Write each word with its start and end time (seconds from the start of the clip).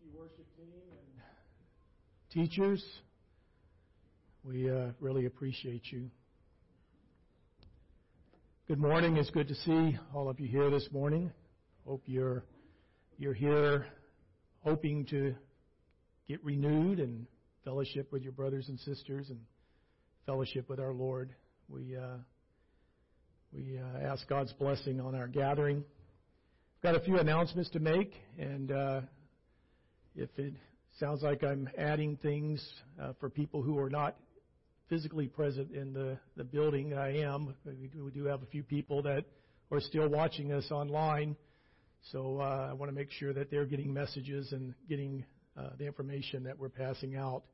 Thank 0.00 0.12
you, 0.12 0.18
worship 0.18 0.46
team 0.56 0.68
and 0.90 2.46
teachers. 2.48 2.84
We 4.44 4.70
uh, 4.70 4.92
really 5.00 5.26
appreciate 5.26 5.82
you. 5.90 6.08
Good 8.68 8.78
morning. 8.78 9.16
It's 9.16 9.30
good 9.30 9.48
to 9.48 9.54
see 9.54 9.98
all 10.14 10.28
of 10.28 10.40
you 10.40 10.48
here 10.48 10.70
this 10.70 10.88
morning. 10.92 11.30
Hope 11.86 12.02
you're 12.06 12.44
you're 13.18 13.34
here 13.34 13.86
hoping 14.60 15.04
to 15.06 15.34
get 16.28 16.42
renewed 16.44 16.98
and 16.98 17.26
fellowship 17.64 18.12
with 18.12 18.22
your 18.22 18.32
brothers 18.32 18.68
and 18.68 18.78
sisters 18.80 19.28
and 19.28 19.40
fellowship 20.24 20.68
with 20.70 20.80
our 20.80 20.92
Lord. 20.92 21.34
We 21.68 21.96
uh, 21.96 22.18
we 23.52 23.78
uh, 23.78 24.06
ask 24.10 24.26
God's 24.28 24.52
blessing 24.54 25.00
on 25.00 25.14
our 25.14 25.28
gathering. 25.28 25.84
I've 26.76 26.82
got 26.82 26.94
a 26.94 27.04
few 27.04 27.18
announcements 27.18 27.68
to 27.70 27.80
make, 27.80 28.14
and 28.38 28.72
uh, 28.72 29.00
if 30.14 30.28
it 30.36 30.54
sounds 30.98 31.22
like 31.22 31.42
I'm 31.42 31.68
adding 31.78 32.16
things 32.18 32.66
uh, 33.00 33.12
for 33.18 33.30
people 33.30 33.62
who 33.62 33.78
are 33.78 33.88
not 33.88 34.16
physically 34.88 35.26
present 35.26 35.72
in 35.72 35.92
the, 35.92 36.18
the 36.36 36.44
building, 36.44 36.94
I 36.94 37.18
am. 37.22 37.54
We 37.64 38.10
do, 38.10 38.24
have 38.24 38.42
a 38.42 38.46
few 38.46 38.62
people 38.62 39.02
that 39.02 39.24
are 39.70 39.80
still 39.80 40.08
watching 40.08 40.52
us 40.52 40.70
online, 40.70 41.34
so 42.10 42.40
uh, 42.40 42.68
I 42.70 42.72
want 42.74 42.90
to 42.90 42.94
make 42.94 43.10
sure 43.10 43.32
that 43.32 43.50
they're 43.50 43.64
getting 43.64 43.92
messages 43.92 44.52
and 44.52 44.74
getting 44.88 45.24
uh, 45.56 45.70
the 45.78 45.86
information 45.86 46.44
that 46.44 46.58
we're 46.58 46.68
passing 46.68 47.16
out. 47.16 47.44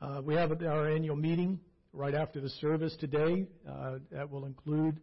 Uh, 0.00 0.22
we 0.24 0.34
have 0.34 0.50
our 0.62 0.88
annual 0.88 1.16
meeting 1.16 1.60
right 1.92 2.14
after 2.14 2.40
the 2.40 2.48
service 2.48 2.96
today. 3.00 3.46
Uh, 3.68 3.98
that 4.10 4.30
will 4.30 4.46
include 4.46 4.98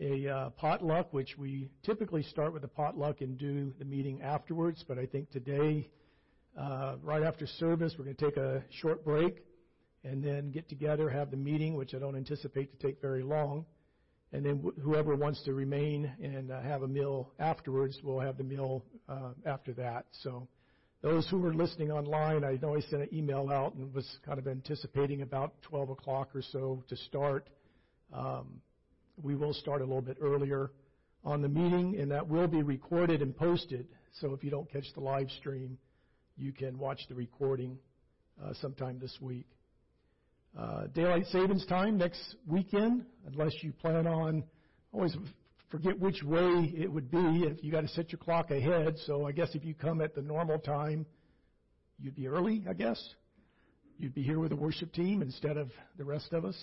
a 0.00 0.28
uh, 0.28 0.50
potluck, 0.50 1.12
which 1.12 1.36
we 1.36 1.70
typically 1.84 2.22
start 2.22 2.52
with 2.54 2.64
a 2.64 2.68
potluck 2.68 3.20
and 3.20 3.38
do 3.38 3.72
the 3.78 3.84
meeting 3.84 4.22
afterwards. 4.22 4.82
But 4.88 4.98
I 4.98 5.06
think 5.06 5.30
today, 5.30 5.90
uh, 6.58 6.96
right 7.02 7.22
after 7.22 7.46
service, 7.46 7.94
we're 7.98 8.04
going 8.04 8.16
to 8.16 8.24
take 8.24 8.36
a 8.36 8.62
short 8.80 9.04
break 9.04 9.44
and 10.04 10.22
then 10.22 10.50
get 10.50 10.68
together, 10.68 11.08
have 11.08 11.30
the 11.30 11.36
meeting, 11.36 11.74
which 11.76 11.94
I 11.94 11.98
don't 11.98 12.16
anticipate 12.16 12.78
to 12.78 12.86
take 12.86 13.00
very 13.00 13.22
long. 13.22 13.64
And 14.32 14.44
then 14.44 14.62
wh- 14.62 14.80
whoever 14.80 15.14
wants 15.14 15.42
to 15.44 15.54
remain 15.54 16.10
and 16.22 16.50
uh, 16.50 16.60
have 16.62 16.82
a 16.82 16.88
meal 16.88 17.32
afterwards 17.38 17.98
will 18.02 18.20
have 18.20 18.36
the 18.36 18.44
meal 18.44 18.84
uh, 19.08 19.30
after 19.46 19.72
that. 19.74 20.06
So 20.22 20.48
those 21.02 21.28
who 21.28 21.38
were 21.38 21.54
listening 21.54 21.90
online, 21.90 22.44
I 22.44 22.58
know 22.60 22.76
I 22.76 22.80
sent 22.80 23.02
an 23.02 23.08
email 23.12 23.48
out 23.50 23.74
and 23.74 23.92
was 23.94 24.18
kind 24.24 24.38
of 24.38 24.46
anticipating 24.46 25.22
about 25.22 25.54
12 25.62 25.90
o'clock 25.90 26.30
or 26.34 26.42
so 26.42 26.82
to 26.88 26.96
start. 26.96 27.48
Um, 28.12 28.60
we 29.22 29.34
will 29.34 29.54
start 29.54 29.80
a 29.80 29.84
little 29.84 30.02
bit 30.02 30.18
earlier 30.20 30.70
on 31.24 31.42
the 31.42 31.48
meeting, 31.48 31.98
and 31.98 32.10
that 32.10 32.26
will 32.26 32.48
be 32.48 32.62
recorded 32.62 33.22
and 33.22 33.36
posted. 33.36 33.86
So 34.20 34.32
if 34.32 34.42
you 34.42 34.50
don't 34.50 34.70
catch 34.70 34.86
the 34.94 35.00
live 35.00 35.30
stream, 35.38 35.78
you 36.36 36.52
can 36.52 36.78
watch 36.78 37.00
the 37.08 37.14
recording 37.14 37.78
uh, 38.42 38.52
sometime 38.60 38.98
this 38.98 39.16
week. 39.20 39.46
Uh, 40.58 40.86
daylight 40.94 41.24
savings 41.26 41.64
time 41.66 41.96
next 41.96 42.36
weekend, 42.46 43.04
unless 43.26 43.52
you 43.62 43.72
plan 43.72 44.06
on. 44.06 44.42
Always 44.92 45.16
forget 45.70 45.98
which 45.98 46.22
way 46.22 46.72
it 46.76 46.92
would 46.92 47.10
be 47.10 47.44
if 47.44 47.64
you 47.64 47.72
got 47.72 47.80
to 47.80 47.88
set 47.88 48.12
your 48.12 48.18
clock 48.18 48.50
ahead. 48.50 48.94
So 49.06 49.26
I 49.26 49.32
guess 49.32 49.54
if 49.54 49.64
you 49.64 49.74
come 49.74 50.02
at 50.02 50.14
the 50.14 50.20
normal 50.20 50.58
time, 50.58 51.06
you'd 51.98 52.14
be 52.14 52.26
early. 52.26 52.64
I 52.68 52.74
guess 52.74 53.02
you'd 53.98 54.14
be 54.14 54.22
here 54.22 54.38
with 54.38 54.50
the 54.50 54.56
worship 54.56 54.92
team 54.92 55.22
instead 55.22 55.56
of 55.56 55.70
the 55.96 56.04
rest 56.04 56.32
of 56.32 56.44
us. 56.44 56.56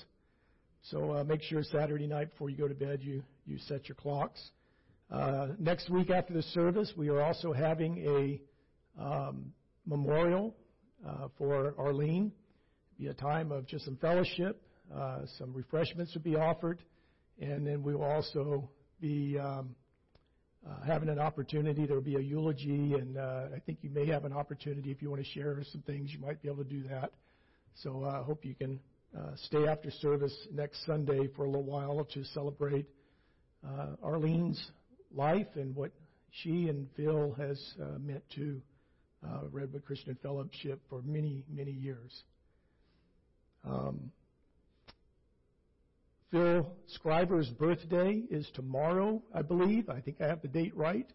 So 0.84 1.12
uh, 1.12 1.24
make 1.24 1.42
sure 1.42 1.64
Saturday 1.64 2.08
night 2.08 2.32
before 2.32 2.50
you 2.50 2.58
go 2.58 2.68
to 2.68 2.76
bed 2.76 3.00
you 3.02 3.24
you 3.46 3.58
set 3.68 3.90
your 3.90 3.96
clocks. 3.96 4.52
Uh, 5.12 5.48
next 5.58 5.90
week 5.90 6.12
after 6.12 6.34
the 6.34 6.44
service, 6.44 6.94
we 6.96 7.10
are 7.10 7.22
also 7.22 7.52
having 7.52 7.98
a 8.06 9.02
um, 9.02 9.52
memorial 9.90 10.56
uh, 11.06 11.28
for 11.38 11.74
Arlene. 11.78 12.32
It'll 13.00 13.04
be 13.04 13.08
a 13.08 13.14
time 13.14 13.52
of 13.52 13.66
just 13.66 13.86
some 13.86 13.98
fellowship, 13.98 14.62
uh, 14.96 15.22
some 15.38 15.54
refreshments 15.54 16.14
will 16.14 16.22
be 16.22 16.36
offered, 16.36 16.82
and 17.42 17.66
then 17.66 17.84
we 17.84 17.96
will 17.96 18.04
also 18.04 18.70
be 19.02 19.38
um, 19.40 19.76
uh, 20.68 20.82
having 20.86 21.10
an 21.10 21.20
opportunity. 21.20 21.86
There 21.86 21.96
will 21.96 22.04
be 22.04 22.16
a 22.16 22.22
eulogy, 22.22 22.94
and 22.94 23.18
uh, 23.18 23.48
I 23.56 23.60
think 23.66 23.80
you 23.82 23.90
may 23.90 24.06
have 24.08 24.26
an 24.26 24.34
opportunity 24.34 24.92
if 24.92 25.02
you 25.02 25.10
want 25.10 25.24
to 25.24 25.30
share 25.32 25.58
some 25.72 25.82
things. 25.82 26.12
You 26.14 26.20
might 26.20 26.42
be 26.42 26.50
able 26.50 26.64
to 26.64 26.70
do 26.70 26.84
that. 26.90 27.12
So 27.76 28.04
I 28.04 28.18
uh, 28.18 28.24
hope 28.24 28.46
you 28.46 28.56
can 28.56 28.80
uh, 29.18 29.32
stay 29.48 29.68
after 29.68 29.90
service 29.90 30.36
next 30.54 30.86
Sunday 30.86 31.30
for 31.36 31.46
a 31.46 31.48
little 31.48 31.64
while 31.64 32.06
to 32.14 32.24
celebrate 32.26 32.86
uh, 33.66 33.96
Arlene's 34.04 34.72
life 35.12 35.48
and 35.56 35.76
what 35.76 35.92
she 36.32 36.68
and 36.68 36.88
Phil 36.96 37.34
has 37.38 37.60
uh, 37.82 37.98
meant 38.00 38.24
to 38.36 38.62
uh, 39.26 39.48
Redwood 39.52 39.86
Christian 39.86 40.18
Fellowship 40.22 40.82
for 40.90 41.02
many, 41.04 41.44
many 41.50 41.72
years. 41.72 42.24
Um, 43.66 44.12
Phil 46.32 46.72
Scriver's 46.88 47.50
birthday 47.50 48.22
is 48.30 48.48
tomorrow, 48.54 49.22
I 49.34 49.42
believe. 49.42 49.90
I 49.90 50.00
think 50.00 50.22
I 50.22 50.28
have 50.28 50.42
the 50.42 50.48
date 50.48 50.76
right. 50.76 51.08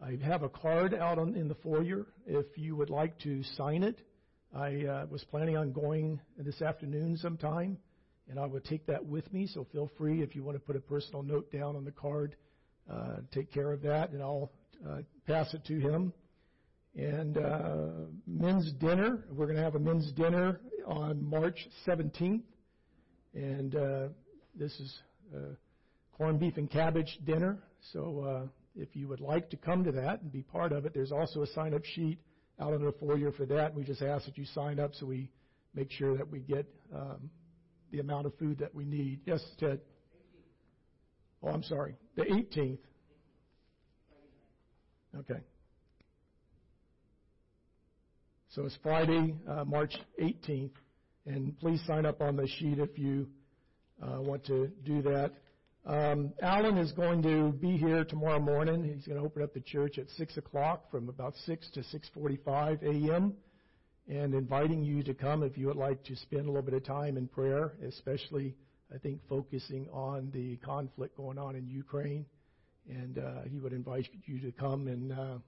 I 0.00 0.16
have 0.24 0.42
a 0.42 0.48
card 0.48 0.94
out 0.94 1.18
on, 1.18 1.34
in 1.34 1.48
the 1.48 1.56
foyer 1.56 2.06
if 2.26 2.46
you 2.56 2.76
would 2.76 2.90
like 2.90 3.18
to 3.20 3.42
sign 3.56 3.82
it. 3.82 4.00
I 4.54 4.84
uh, 4.84 5.06
was 5.10 5.24
planning 5.24 5.56
on 5.56 5.72
going 5.72 6.20
this 6.38 6.62
afternoon 6.62 7.16
sometime, 7.16 7.78
and 8.30 8.38
I 8.38 8.46
would 8.46 8.64
take 8.64 8.86
that 8.86 9.04
with 9.04 9.32
me. 9.32 9.48
So 9.48 9.66
feel 9.72 9.90
free 9.98 10.22
if 10.22 10.36
you 10.36 10.44
want 10.44 10.56
to 10.56 10.60
put 10.60 10.76
a 10.76 10.80
personal 10.80 11.22
note 11.24 11.50
down 11.50 11.74
on 11.74 11.84
the 11.84 11.90
card, 11.90 12.36
uh, 12.88 13.16
take 13.32 13.52
care 13.52 13.72
of 13.72 13.82
that, 13.82 14.10
and 14.10 14.22
I'll 14.22 14.52
uh, 14.88 14.98
pass 15.26 15.52
it 15.54 15.64
to 15.66 15.80
him. 15.80 16.12
And 16.96 17.38
uh, 17.38 17.88
men's 18.26 18.72
dinner, 18.74 19.24
we're 19.32 19.46
going 19.46 19.56
to 19.56 19.62
have 19.62 19.74
a 19.74 19.80
men's 19.80 20.12
dinner 20.12 20.60
on 20.86 21.28
March 21.28 21.66
17th, 21.86 22.42
and 23.34 23.74
uh, 23.74 24.08
this 24.54 24.72
is 24.78 24.98
uh, 25.34 25.38
corned 26.16 26.38
beef 26.38 26.56
and 26.56 26.70
cabbage 26.70 27.18
dinner. 27.24 27.58
So 27.92 28.20
uh, 28.20 28.46
if 28.76 28.94
you 28.94 29.08
would 29.08 29.20
like 29.20 29.50
to 29.50 29.56
come 29.56 29.82
to 29.82 29.92
that 29.92 30.22
and 30.22 30.30
be 30.30 30.42
part 30.42 30.70
of 30.70 30.86
it, 30.86 30.94
there's 30.94 31.10
also 31.10 31.42
a 31.42 31.46
sign-up 31.48 31.84
sheet 31.84 32.18
out 32.60 32.74
in 32.74 32.84
the 32.84 32.92
foyer 32.92 33.32
for 33.32 33.46
that. 33.46 33.74
We 33.74 33.82
just 33.82 34.02
ask 34.02 34.26
that 34.26 34.38
you 34.38 34.44
sign 34.44 34.78
up 34.78 34.94
so 34.94 35.06
we 35.06 35.30
make 35.74 35.90
sure 35.90 36.16
that 36.16 36.30
we 36.30 36.40
get 36.40 36.66
um, 36.94 37.28
the 37.90 37.98
amount 37.98 38.26
of 38.26 38.38
food 38.38 38.58
that 38.58 38.72
we 38.72 38.84
need. 38.84 39.20
Yes, 39.26 39.40
Ted. 39.58 39.80
Oh, 41.42 41.48
I'm 41.48 41.64
sorry. 41.64 41.96
The 42.14 42.22
18th. 42.22 42.78
Okay. 45.18 45.40
So 48.54 48.64
it's 48.66 48.78
Friday, 48.84 49.34
uh, 49.48 49.64
March 49.64 49.96
18th, 50.22 50.70
and 51.26 51.58
please 51.58 51.82
sign 51.88 52.06
up 52.06 52.20
on 52.20 52.36
the 52.36 52.46
sheet 52.46 52.78
if 52.78 52.96
you 52.96 53.26
uh, 54.00 54.20
want 54.20 54.46
to 54.46 54.68
do 54.84 55.02
that. 55.02 55.32
Um, 55.84 56.32
Alan 56.40 56.78
is 56.78 56.92
going 56.92 57.20
to 57.22 57.50
be 57.50 57.76
here 57.76 58.04
tomorrow 58.04 58.38
morning. 58.38 58.84
He's 58.84 59.08
going 59.08 59.18
to 59.18 59.26
open 59.26 59.42
up 59.42 59.54
the 59.54 59.60
church 59.60 59.98
at 59.98 60.08
6 60.08 60.36
o'clock 60.36 60.88
from 60.88 61.08
about 61.08 61.34
6 61.46 61.68
to 61.72 61.80
6.45 61.80 62.82
a.m. 62.84 63.34
and 64.06 64.34
inviting 64.34 64.84
you 64.84 65.02
to 65.02 65.14
come 65.14 65.42
if 65.42 65.58
you 65.58 65.66
would 65.66 65.74
like 65.74 66.04
to 66.04 66.14
spend 66.14 66.42
a 66.42 66.46
little 66.46 66.62
bit 66.62 66.74
of 66.74 66.84
time 66.84 67.16
in 67.16 67.26
prayer, 67.26 67.72
especially, 67.84 68.54
I 68.94 68.98
think, 68.98 69.18
focusing 69.28 69.88
on 69.92 70.30
the 70.32 70.58
conflict 70.58 71.16
going 71.16 71.38
on 71.38 71.56
in 71.56 71.66
Ukraine. 71.66 72.24
And 72.88 73.18
uh, 73.18 73.42
he 73.50 73.58
would 73.58 73.72
invite 73.72 74.06
you 74.26 74.38
to 74.42 74.52
come 74.52 74.86
and 74.86 75.10
uh, 75.10 75.38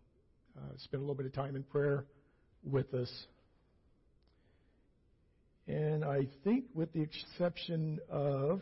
uh, 0.58 0.60
spend 0.78 1.02
a 1.02 1.06
little 1.06 1.14
bit 1.14 1.26
of 1.26 1.32
time 1.34 1.54
in 1.54 1.62
prayer 1.62 2.04
with 2.66 2.92
us. 2.94 3.10
And 5.68 6.04
I 6.04 6.28
think, 6.44 6.64
with 6.74 6.92
the 6.92 7.02
exception 7.02 7.98
of 8.10 8.60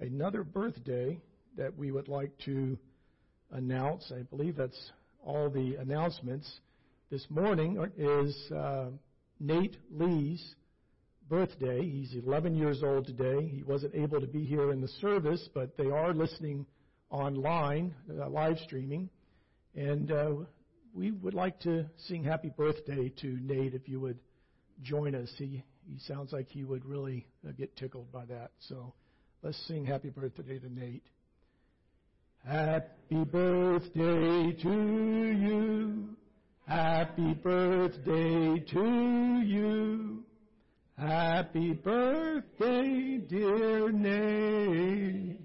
another 0.00 0.42
birthday 0.42 1.20
that 1.56 1.76
we 1.76 1.90
would 1.90 2.08
like 2.08 2.32
to 2.44 2.76
announce. 3.52 4.12
I 4.14 4.22
believe 4.22 4.56
that's 4.56 4.90
all 5.24 5.48
the 5.48 5.76
announcements. 5.76 6.60
This 7.10 7.24
morning 7.30 7.78
is 7.96 8.36
uh, 8.50 8.86
Nate 9.38 9.76
Lee's 9.90 10.54
birthday. 11.28 11.88
He's 11.88 12.14
11 12.14 12.54
years 12.56 12.82
old 12.82 13.06
today. 13.06 13.46
He 13.46 13.62
wasn't 13.62 13.94
able 13.94 14.20
to 14.20 14.26
be 14.26 14.44
here 14.44 14.72
in 14.72 14.80
the 14.80 14.88
service, 15.00 15.48
but 15.54 15.76
they 15.76 15.90
are 15.90 16.12
listening 16.12 16.66
online, 17.10 17.94
uh, 18.10 18.28
live 18.28 18.58
streaming. 18.64 19.08
And 19.76 20.10
uh, 20.10 20.30
we 20.94 21.10
would 21.10 21.34
like 21.34 21.60
to 21.60 21.86
sing 22.06 22.24
happy 22.24 22.50
birthday 22.56 23.12
to 23.20 23.26
Nate 23.42 23.74
if 23.74 23.88
you 23.88 24.00
would 24.00 24.18
join 24.82 25.14
us. 25.14 25.30
He, 25.36 25.64
he 25.86 25.98
sounds 26.06 26.32
like 26.32 26.48
he 26.48 26.64
would 26.64 26.84
really 26.86 27.26
uh, 27.46 27.52
get 27.52 27.76
tickled 27.76 28.10
by 28.12 28.24
that. 28.26 28.52
So 28.60 28.94
Let's 29.44 29.58
sing 29.68 29.84
happy 29.84 30.08
birthday 30.08 30.58
to 30.58 30.72
Nate. 30.72 31.02
Happy 32.46 33.24
birthday 33.24 34.52
to 34.52 34.72
you. 35.38 36.08
Happy 36.66 37.34
birthday 37.34 38.58
to 38.58 39.42
you. 39.44 40.22
Happy 40.96 41.74
birthday, 41.74 43.18
dear 43.18 43.92
Nate. 43.92 45.40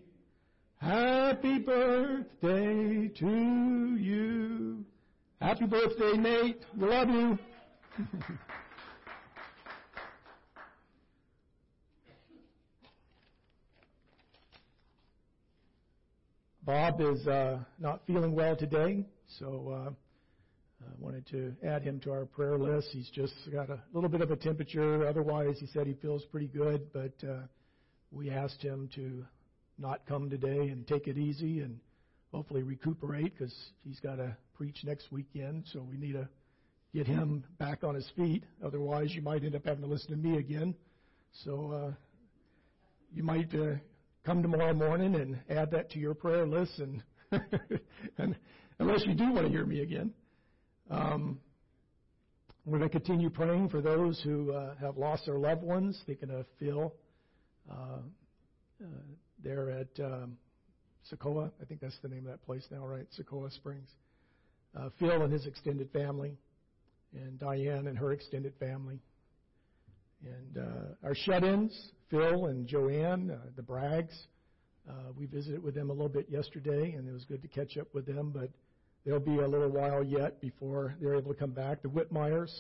Happy 0.78 1.60
birthday 1.60 3.10
to 3.20 3.98
you. 4.00 4.86
Happy 5.42 5.66
birthday, 5.68 6.18
Nate. 6.18 6.66
We 6.78 6.86
love 6.86 7.08
you. 7.08 7.40
Bob 16.66 17.00
is 17.00 17.26
uh, 17.26 17.60
not 17.80 18.02
feeling 18.06 18.36
well 18.36 18.58
today, 18.58 19.06
so 19.40 19.88
uh, 19.88 19.92
I 20.82 20.92
wanted 21.00 21.26
to 21.28 21.56
add 21.66 21.84
him 21.84 22.02
to 22.02 22.12
our 22.12 22.26
prayer 22.26 22.58
list. 22.58 22.90
He's 22.92 23.10
just 23.10 23.34
got 23.50 23.70
a 23.70 23.80
little 23.94 24.10
bit 24.10 24.20
of 24.20 24.32
a 24.32 24.36
temperature. 24.36 25.08
Otherwise, 25.08 25.56
he 25.58 25.68
said 25.68 25.88
he 25.88 25.94
feels 25.94 26.26
pretty 26.26 26.48
good, 26.48 26.92
but 26.92 27.14
uh, 27.26 27.44
we 28.12 28.30
asked 28.30 28.62
him 28.62 28.90
to 28.96 29.24
not 29.78 30.06
come 30.06 30.30
today 30.30 30.68
and 30.68 30.86
take 30.86 31.08
it 31.08 31.18
easy 31.18 31.62
and 31.62 31.80
hopefully 32.34 32.62
recuperate 32.62 33.32
because 33.40 33.56
he's 33.86 34.02
got 34.02 34.18
to 34.18 34.36
preach 34.60 34.84
next 34.84 35.10
weekend. 35.10 35.64
So 35.72 35.82
we 35.82 35.96
need 35.96 36.12
to 36.12 36.28
get 36.94 37.08
him 37.08 37.46
back 37.60 37.86
on 37.86 37.96
his 37.96 38.06
feet. 38.18 38.44
Otherwise, 38.62 39.16
you 39.16 39.22
might 39.22 39.42
end 39.46 39.56
up 39.56 39.64
having 39.64 39.84
to 39.84 39.88
listen 39.88 40.12
to 40.12 40.18
me 40.18 40.38
again. 40.38 40.76
So 41.46 41.72
uh, 41.72 41.94
you 43.14 43.24
might 43.24 43.56
uh, 43.56 43.76
come 44.26 44.42
tomorrow 44.42 44.74
morning 44.74 45.16
and 45.16 45.40
add 45.50 45.72
that 45.72 45.92
to 45.92 46.00
your 46.00 46.14
prayer 46.14 46.46
list, 46.46 46.78
and, 46.80 47.02
and 48.18 48.36
unless 48.80 49.06
you 49.06 49.16
do 49.16 49.32
want 49.32 49.46
to 49.46 49.50
hear 49.50 49.66
me 49.66 49.80
again. 49.80 50.12
Um, 50.92 51.40
we're 52.66 52.80
going 52.80 52.90
to 52.90 53.00
continue 53.00 53.30
praying 53.30 53.70
for 53.70 53.82
those 53.82 54.20
who 54.26 54.52
uh, 54.52 54.76
have 54.82 54.98
lost 54.98 55.26
their 55.26 55.40
loved 55.40 55.64
ones. 55.64 55.98
Thinking 56.06 56.32
of 56.32 56.46
Phil 56.60 56.94
uh, 57.72 58.00
uh, 58.84 58.88
there 59.42 59.70
at 59.70 60.04
um, 60.04 60.38
Sokoa. 61.10 61.50
I 61.62 61.66
think 61.66 61.80
that's 61.80 61.98
the 62.02 62.10
name 62.10 62.26
of 62.26 62.32
that 62.32 62.46
place 62.46 62.66
now, 62.70 62.86
right? 62.86 63.08
Sokoa 63.18 63.54
Springs. 63.54 63.88
Uh, 64.78 64.90
Phil 65.00 65.22
and 65.24 65.34
his 65.34 65.46
extended 65.46 65.90
family, 65.92 66.38
and 67.14 67.40
Diane 67.40 67.88
and 67.88 67.98
her 67.98 68.12
extended 68.12 68.54
family. 68.60 69.00
And 70.24 70.58
uh, 70.58 71.08
our 71.08 71.16
shut-ins, 71.16 71.92
Phil 72.10 72.48
and 72.48 72.68
Joanne, 72.68 73.32
uh, 73.32 73.38
the 73.56 73.62
Braggs. 73.62 74.14
Uh, 74.90 75.12
we 75.18 75.26
visited 75.26 75.62
with 75.62 75.76
them 75.76 75.90
a 75.90 75.94
little 75.94 76.10
bit 76.10 76.28
yesterday, 76.30 76.92
and 76.92 77.08
it 77.08 77.12
was 77.12 77.26
good 77.26 77.42
to 77.42 77.48
catch 77.48 77.78
up 77.78 77.88
with 77.94 78.06
them. 78.06 78.32
But 78.32 78.50
they'll 79.06 79.20
be 79.20 79.38
a 79.38 79.48
little 79.48 79.70
while 79.70 80.04
yet 80.04 80.42
before 80.42 80.96
they're 81.00 81.16
able 81.16 81.34
to 81.34 81.40
come 81.40 81.52
back. 81.52 81.82
The 81.82 81.90
Whitmires, 81.90 82.52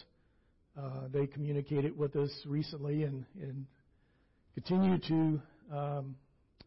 uh, 0.77 1.07
they 1.11 1.27
communicated 1.27 1.97
with 1.97 2.15
us 2.15 2.31
recently 2.45 3.03
and, 3.03 3.25
and 3.41 3.65
continue 4.53 4.97
to 4.99 5.41
um, 5.75 6.15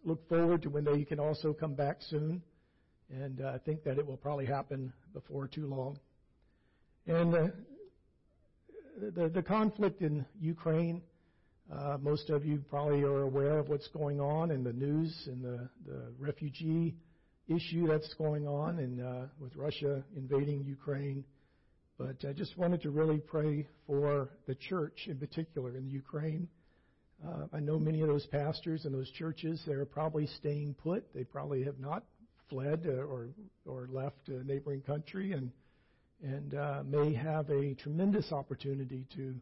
look 0.05 0.29
forward 0.29 0.63
to 0.63 0.71
when 0.71 0.85
they 0.85 1.05
can 1.05 1.19
also 1.19 1.53
come 1.53 1.75
back 1.75 1.99
soon. 2.01 2.43
And 3.11 3.41
uh, 3.41 3.53
I 3.55 3.59
think 3.59 3.85
that 3.85 3.99
it 3.99 4.07
will 4.07 4.17
probably 4.17 4.47
happen 4.47 4.93
before 5.13 5.47
too 5.47 5.67
long. 5.67 5.99
And 7.07 7.35
uh, 7.35 7.47
the, 9.15 9.29
the 9.29 9.43
conflict 9.43 10.03
in 10.03 10.25
Ukraine, 10.41 11.03
uh, 11.73 11.99
most 12.01 12.31
of 12.31 12.45
you 12.45 12.63
probably 12.71 13.03
are 13.03 13.23
aware 13.23 13.59
of 13.59 13.69
what's 13.69 13.89
going 13.89 14.21
on 14.21 14.51
in 14.51 14.63
the 14.63 14.73
news 14.73 15.15
and 15.27 15.45
the, 15.45 15.69
the 15.87 16.13
refugee 16.19 16.95
issue 17.49 17.87
that's 17.87 18.13
going 18.15 18.47
on 18.47 18.79
and 18.79 19.03
uh, 19.03 19.27
with 19.41 19.55
Russia 19.57 20.03
invading 20.17 20.65
Ukraine. 20.65 21.25
But 21.99 22.25
I 22.29 22.33
just 22.33 22.57
wanted 22.57 22.83
to 22.83 22.91
really 22.91 23.19
pray 23.19 23.67
for 23.87 24.31
the 24.47 24.55
church 24.55 25.07
in 25.07 25.19
particular 25.19 25.77
in 25.77 25.89
Ukraine. 25.89 26.49
Uh, 27.25 27.47
I 27.53 27.61
know 27.61 27.79
many 27.79 28.01
of 28.01 28.09
those 28.09 28.27
pastors 28.27 28.85
and 28.85 28.95
those 28.95 29.11
churches, 29.13 29.63
they're 29.67 29.85
probably 29.85 30.27
staying 30.39 30.75
put. 30.75 31.05
They 31.15 31.25
probably 31.25 31.63
have 31.65 31.79
not 31.79 32.05
fled 32.53 32.87
uh, 32.87 33.03
or, 33.03 33.29
or 33.67 33.89
left 33.91 34.29
a 34.29 34.45
neighboring 34.45 34.83
country 34.83 35.33
and, 35.33 35.51
and 36.23 36.55
uh, 36.55 36.83
may 36.87 37.15
have 37.15 37.49
a 37.49 37.75
tremendous 37.75 38.31
opportunity 38.31 39.07
to 39.15 39.35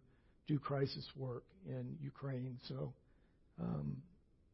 do 0.46 0.58
crisis 0.58 1.06
work 1.16 1.44
in 1.68 1.96
Ukraine. 2.00 2.56
So 2.68 2.92
um, 3.60 3.96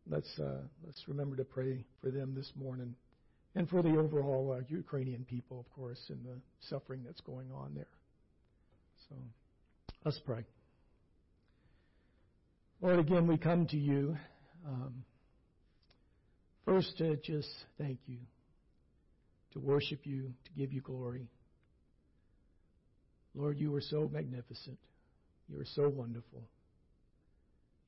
let's, 0.09 0.39
uh, 0.39 0.63
let's 0.87 1.07
remember 1.07 1.37
to 1.37 1.45
pray 1.45 1.85
for 2.01 2.11
them 2.11 2.35
this 2.35 2.51
morning 2.57 2.95
and 3.55 3.69
for 3.69 3.83
the 3.83 3.97
overall 3.97 4.57
uh, 4.59 4.65
Ukrainian 4.69 5.25
people, 5.25 5.61
of 5.61 5.71
course, 5.75 6.01
and 6.09 6.25
the 6.25 6.39
suffering 6.61 7.03
that's 7.05 7.21
going 7.21 7.51
on 7.53 7.75
there. 7.75 7.87
So 9.09 9.17
let's 10.05 10.19
pray. 10.21 10.45
Lord, 12.81 12.99
again, 12.99 13.27
we 13.27 13.37
come 13.39 13.67
to 13.69 13.77
you. 13.77 14.17
Um, 14.67 15.05
first, 16.65 16.99
to 16.99 17.17
just 17.17 17.49
thank 17.79 17.99
you, 18.07 18.19
to 19.57 19.61
worship 19.61 20.01
you, 20.05 20.35
to 20.45 20.53
give 20.53 20.71
you 20.71 20.83
glory. 20.83 21.27
Lord, 23.35 23.59
you 23.59 23.75
are 23.75 23.81
so 23.81 24.09
magnificent. 24.13 24.79
You 25.49 25.59
are 25.59 25.67
so 25.75 25.89
wonderful. 25.89 26.43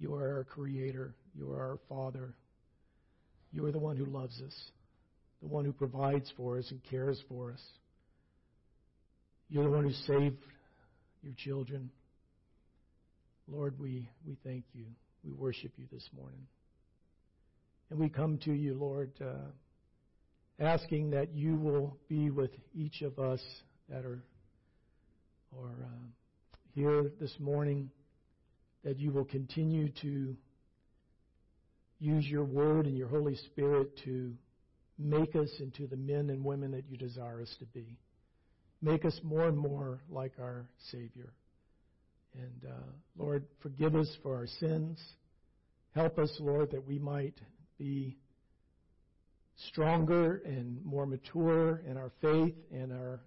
You 0.00 0.14
are 0.14 0.36
our 0.36 0.44
Creator. 0.44 1.14
You 1.36 1.52
are 1.52 1.60
our 1.60 1.78
Father. 1.88 2.32
You 3.52 3.66
are 3.66 3.72
the 3.72 3.78
one 3.78 3.96
who 3.96 4.06
loves 4.06 4.40
us 4.40 4.54
the 5.40 5.46
one 5.46 5.64
who 5.64 5.72
provides 5.72 6.32
for 6.36 6.58
us 6.58 6.70
and 6.70 6.80
cares 6.90 7.22
for 7.28 7.52
us. 7.52 7.60
You're 9.48 9.64
the 9.64 9.70
one 9.70 9.84
who 9.84 9.92
saved 9.92 10.38
your 11.22 11.34
children. 11.36 11.90
Lord, 13.46 13.78
we, 13.78 14.08
we 14.26 14.36
thank 14.44 14.64
you. 14.74 14.84
We 15.24 15.32
worship 15.32 15.72
you 15.76 15.86
this 15.92 16.08
morning. 16.16 16.46
And 17.90 17.98
we 17.98 18.08
come 18.08 18.38
to 18.44 18.52
you, 18.52 18.74
Lord, 18.74 19.12
uh, 19.20 19.50
asking 20.58 21.10
that 21.10 21.34
you 21.34 21.56
will 21.56 21.96
be 22.08 22.30
with 22.30 22.50
each 22.74 23.02
of 23.02 23.18
us 23.18 23.40
that 23.88 24.04
are, 24.04 24.22
are 25.56 25.84
uh, 25.84 26.56
here 26.74 27.10
this 27.20 27.34
morning, 27.38 27.90
that 28.84 28.98
you 28.98 29.10
will 29.12 29.24
continue 29.24 29.88
to 30.02 30.36
use 32.00 32.26
your 32.26 32.44
word 32.44 32.86
and 32.86 32.96
your 32.96 33.08
Holy 33.08 33.36
Spirit 33.36 33.96
to 34.04 34.34
Make 34.98 35.36
us 35.36 35.50
into 35.60 35.86
the 35.86 35.96
men 35.96 36.28
and 36.30 36.44
women 36.44 36.72
that 36.72 36.88
you 36.88 36.96
desire 36.96 37.40
us 37.40 37.54
to 37.60 37.66
be. 37.66 37.96
Make 38.82 39.04
us 39.04 39.18
more 39.22 39.46
and 39.46 39.56
more 39.56 40.00
like 40.10 40.32
our 40.40 40.68
Savior. 40.90 41.32
And 42.34 42.68
uh, 42.68 42.90
Lord, 43.16 43.44
forgive 43.62 43.94
us 43.94 44.08
for 44.22 44.34
our 44.34 44.48
sins. 44.58 45.00
Help 45.94 46.18
us, 46.18 46.32
Lord, 46.40 46.72
that 46.72 46.84
we 46.84 46.98
might 46.98 47.38
be 47.78 48.16
stronger 49.66 50.42
and 50.44 50.84
more 50.84 51.06
mature 51.06 51.82
in 51.86 51.96
our 51.96 52.12
faith 52.20 52.54
and 52.72 52.92
our 52.92 53.20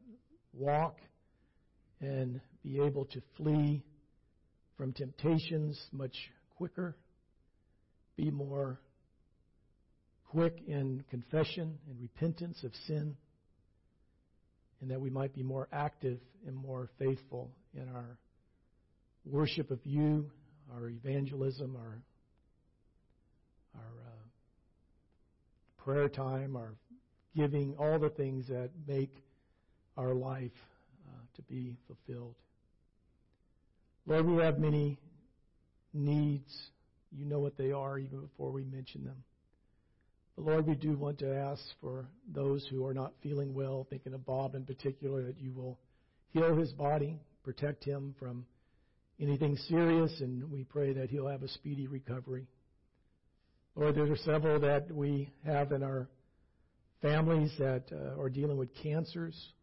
walk 0.54 0.98
and 2.00 2.40
be 2.64 2.80
able 2.80 3.06
to 3.06 3.22
flee 3.38 3.84
from 4.78 4.94
temptations 4.94 5.80
much 5.92 6.16
quicker, 6.58 6.96
be 8.16 8.32
more 8.32 8.80
quick 10.30 10.58
in 10.68 11.04
confession 11.10 11.78
and 11.90 12.00
repentance 12.00 12.64
of 12.64 12.72
sin, 12.88 13.16
and 14.82 14.90
that 14.90 15.00
we 15.00 15.10
might 15.10 15.34
be 15.36 15.44
more 15.44 15.68
active 15.72 16.20
and 16.48 16.56
more 16.56 16.90
faithful 16.98 17.52
in 17.74 17.88
our 17.90 18.18
worship 19.26 19.70
of 19.70 19.80
you, 19.84 20.32
our 20.74 20.90
evangelism, 20.90 21.76
our 21.76 22.02
our 23.76 24.02
uh, 24.06 24.11
prayer 25.84 26.10
time, 26.10 26.56
our 26.56 26.74
giving, 27.36 27.76
all 27.80 28.00
the 28.00 28.10
things 28.10 28.48
that 28.48 28.70
make 28.88 29.24
our 29.98 30.14
life 30.14 30.52
uh, 31.08 31.22
to 31.36 31.42
be 31.44 31.76
fulfilled. 31.88 32.36
Lord, 34.06 34.26
we 34.26 34.44
have 34.44 34.60
many 34.60 34.98
needs. 35.94 36.70
You 37.12 37.26
know 37.26 37.40
what 37.40 37.58
they 37.58 37.72
are 37.72 37.98
even 37.98 38.22
before 38.22 38.52
we 38.52 38.64
mention 38.64 39.04
them. 39.04 39.24
But 40.36 40.46
Lord, 40.46 40.68
we 40.68 40.76
do 40.76 40.98
want 40.98 41.20
to 41.20 41.36
ask 41.36 41.62
for 41.82 42.06
those 42.34 42.66
who 42.70 42.86
are 42.86 42.94
not 42.94 43.14
feeling 43.22 43.54
well, 43.54 43.86
thinking 43.90 44.14
of 44.14 44.26
Bob 44.26 44.56
in 44.56 44.66
particular, 44.66 45.24
that 45.24 45.40
you 45.40 45.52
will 45.54 45.78
heal 46.30 46.56
his 46.56 46.72
body, 46.72 47.20
protect 47.44 47.84
him 47.84 48.16
from 48.18 48.46
anything 49.20 49.58
serious, 49.68 50.12
and 50.22 50.50
we 50.50 50.64
pray 50.64 50.94
that 50.94 51.10
he'll 51.10 51.28
have 51.28 51.44
a 51.44 51.48
speedy 51.50 51.88
recovery. 51.88 52.48
Lord, 53.76 53.96
there 53.96 54.12
are 54.12 54.18
several 54.18 54.60
that 54.60 54.92
we 54.92 55.32
have 55.46 55.72
in 55.72 55.82
our 55.82 56.10
families 57.02 57.52
that 57.58 57.84
uh, 57.94 58.20
are 58.20 58.30
dealing 58.30 58.58
with 58.58 58.70
cancers. 58.84 59.54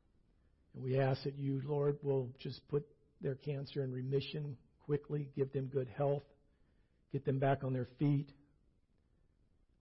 And 0.75 0.83
we 0.83 0.99
ask 0.99 1.25
that 1.25 1.37
you, 1.37 1.61
Lord, 1.67 1.99
will 2.03 2.31
just 2.39 2.67
put 2.69 2.87
their 3.21 3.35
cancer 3.35 3.85
in 3.85 3.93
remission 3.93 4.57
quickly, 4.87 5.29
give 5.37 5.53
them 5.53 5.67
good 5.67 5.89
health, 5.95 6.23
get 7.13 7.27
them 7.27 7.39
back 7.39 7.65
on 7.65 7.75
their 7.75 7.87
feet. 7.99 8.33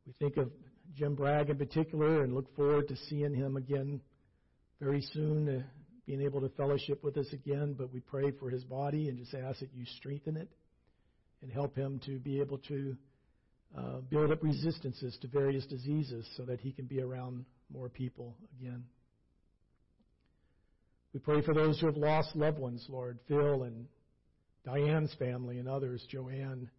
We 0.06 0.14
think 0.20 0.36
of 0.36 0.52
Jim 0.94 1.16
Bragg 1.16 1.50
in 1.50 1.58
particular 1.58 2.24
and 2.24 2.36
look 2.36 2.54
forward 2.54 2.90
to 2.90 2.98
seeing 3.10 3.34
him 3.34 3.56
again 3.56 4.02
very 4.82 5.02
soon, 5.14 5.48
uh, 5.48 5.64
being 6.06 6.22
able 6.22 6.42
to 6.42 6.50
fellowship 6.50 7.02
with 7.02 7.16
us 7.16 7.28
again. 7.32 7.76
But 7.78 7.94
we 7.94 8.02
pray 8.02 8.32
for 8.32 8.50
his 8.50 8.66
body 8.66 9.08
and 9.08 9.18
just 9.18 9.34
ask 9.34 9.62
that 9.62 9.74
you 9.74 9.86
strengthen 9.98 10.36
it 10.36 10.50
and 11.42 11.50
help 11.50 11.78
him 11.78 12.02
to 12.06 12.20
be 12.20 12.42
able 12.42 12.58
to 12.68 12.98
uh, 13.76 14.02
build 14.10 14.32
up 14.32 14.44
resistances 14.44 15.18
to 15.22 15.28
various 15.28 15.66
diseases 15.66 16.28
so 16.38 16.44
that 16.44 16.60
he 16.60 16.72
can 16.72 16.86
be 16.86 17.02
around 17.02 17.46
more 17.72 17.90
people 17.90 18.36
again. 18.60 18.84
We 21.14 21.20
pray 21.20 21.42
for 21.42 21.54
those 21.54 21.80
who 21.80 21.88
have 21.88 21.98
lost 21.98 22.36
loved 22.36 22.60
ones, 22.60 22.86
Lord, 22.90 23.18
Phil 23.28 23.64
and 23.64 23.88
Diane's 24.66 25.14
family 25.18 25.58
and 25.58 25.68
others, 25.68 26.06
Joanne 26.10 26.70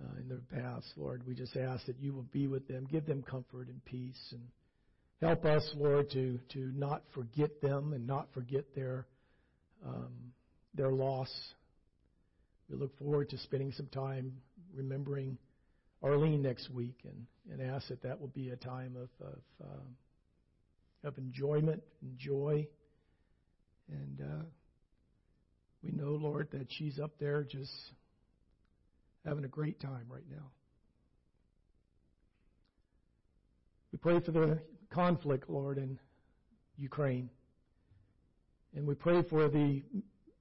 uh, 0.00 0.20
in 0.20 0.28
their 0.28 0.42
past. 0.52 0.86
Lord, 0.96 1.22
we 1.26 1.34
just 1.34 1.56
ask 1.56 1.86
that 1.86 1.98
you 1.98 2.12
will 2.12 2.26
be 2.32 2.46
with 2.46 2.68
them, 2.68 2.86
give 2.90 3.06
them 3.06 3.22
comfort 3.22 3.68
and 3.68 3.84
peace, 3.84 4.32
and 4.32 4.42
help 5.20 5.44
us, 5.44 5.68
Lord, 5.76 6.10
to 6.10 6.38
to 6.52 6.72
not 6.74 7.02
forget 7.14 7.60
them 7.62 7.92
and 7.92 8.06
not 8.06 8.28
forget 8.34 8.64
their 8.74 9.06
um, 9.84 10.32
their 10.74 10.92
loss. 10.92 11.30
We 12.68 12.76
look 12.76 12.96
forward 12.98 13.30
to 13.30 13.38
spending 13.38 13.72
some 13.72 13.86
time 13.86 14.32
remembering 14.74 15.38
Arlene 16.06 16.42
next 16.42 16.70
week, 16.70 16.98
and 17.04 17.26
and 17.50 17.70
ask 17.70 17.88
that 17.88 18.02
that 18.02 18.20
will 18.20 18.28
be 18.28 18.50
a 18.50 18.56
time 18.56 18.96
of 18.96 19.26
of, 19.26 19.38
uh, 19.62 21.08
of 21.08 21.18
enjoyment 21.18 21.82
and 22.02 22.18
joy. 22.18 22.66
And 23.88 24.20
uh, 24.20 24.44
we 25.82 25.92
know, 25.92 26.10
Lord, 26.10 26.48
that 26.52 26.66
she's 26.70 26.98
up 26.98 27.12
there 27.18 27.44
just 27.44 27.72
having 29.24 29.44
a 29.44 29.48
great 29.48 29.80
time 29.80 30.06
right 30.08 30.24
now. 30.30 30.50
We 33.92 33.98
pray 33.98 34.20
for 34.20 34.32
the 34.32 34.58
conflict, 34.90 35.48
Lord, 35.48 35.78
in 35.78 35.98
Ukraine. 36.76 37.30
And 38.74 38.86
we 38.86 38.94
pray 38.94 39.22
for 39.22 39.48
the, 39.48 39.82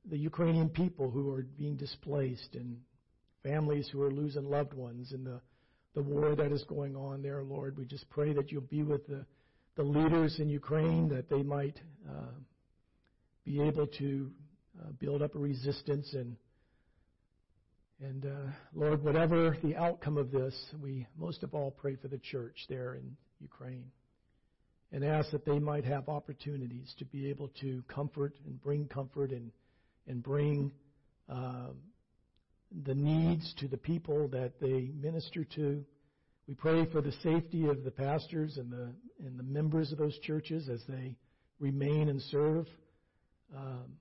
the 0.09 0.17
Ukrainian 0.17 0.69
people 0.69 1.09
who 1.09 1.31
are 1.31 1.43
being 1.57 1.77
displaced 1.77 2.55
and 2.55 2.77
families 3.43 3.87
who 3.91 4.01
are 4.01 4.11
losing 4.11 4.49
loved 4.49 4.73
ones 4.73 5.13
in 5.13 5.23
the, 5.23 5.39
the 5.95 6.01
war 6.01 6.35
that 6.35 6.51
is 6.51 6.63
going 6.65 6.95
on 6.95 7.21
there, 7.21 7.43
Lord. 7.43 7.77
We 7.77 7.85
just 7.85 8.09
pray 8.09 8.33
that 8.33 8.51
you'll 8.51 8.61
be 8.61 8.83
with 8.83 9.07
the, 9.07 9.25
the 9.75 9.83
leaders 9.83 10.39
in 10.39 10.49
Ukraine, 10.49 11.09
that 11.09 11.29
they 11.29 11.41
might 11.41 11.79
uh, 12.07 12.33
be 13.45 13.61
able 13.61 13.87
to 13.87 14.31
uh, 14.79 14.91
build 14.99 15.21
up 15.21 15.35
a 15.35 15.39
resistance 15.39 16.13
and 16.13 16.35
and 18.01 18.25
uh, 18.25 18.51
Lord, 18.73 19.01
whatever 19.05 19.55
the 19.63 19.77
outcome 19.77 20.17
of 20.17 20.29
this, 20.29 20.53
we 20.81 21.07
most 21.17 21.43
of 21.43 21.53
all 21.53 21.71
pray 21.71 21.95
for 21.95 22.09
the 22.09 22.17
church 22.17 22.65
there 22.67 22.95
in 22.95 23.15
Ukraine 23.39 23.85
and 24.91 25.03
ask 25.03 25.31
that 25.31 25.45
they 25.45 25.59
might 25.59 25.85
have 25.85 26.09
opportunities 26.09 26.93
to 26.99 27.05
be 27.05 27.29
able 27.29 27.49
to 27.61 27.83
comfort 27.87 28.35
and 28.45 28.61
bring 28.61 28.87
comfort 28.87 29.31
and, 29.31 29.49
and 30.07 30.21
bring 30.21 30.71
um, 31.29 31.77
the 32.83 32.95
needs 32.95 33.53
to 33.59 33.67
the 33.67 33.77
people 33.77 34.27
that 34.29 34.59
they 34.59 34.91
minister 34.99 35.43
to. 35.55 35.83
We 36.47 36.53
pray 36.53 36.85
for 36.91 37.01
the 37.01 37.13
safety 37.23 37.67
of 37.67 37.83
the 37.83 37.91
pastors 37.91 38.57
and 38.57 38.71
the, 38.71 38.91
and 39.25 39.39
the 39.39 39.43
members 39.43 39.91
of 39.91 39.97
those 39.97 40.17
churches 40.19 40.69
as 40.69 40.81
they 40.87 41.15
remain 41.59 42.09
and 42.09 42.21
serve 42.21 42.67
um, 43.55 43.97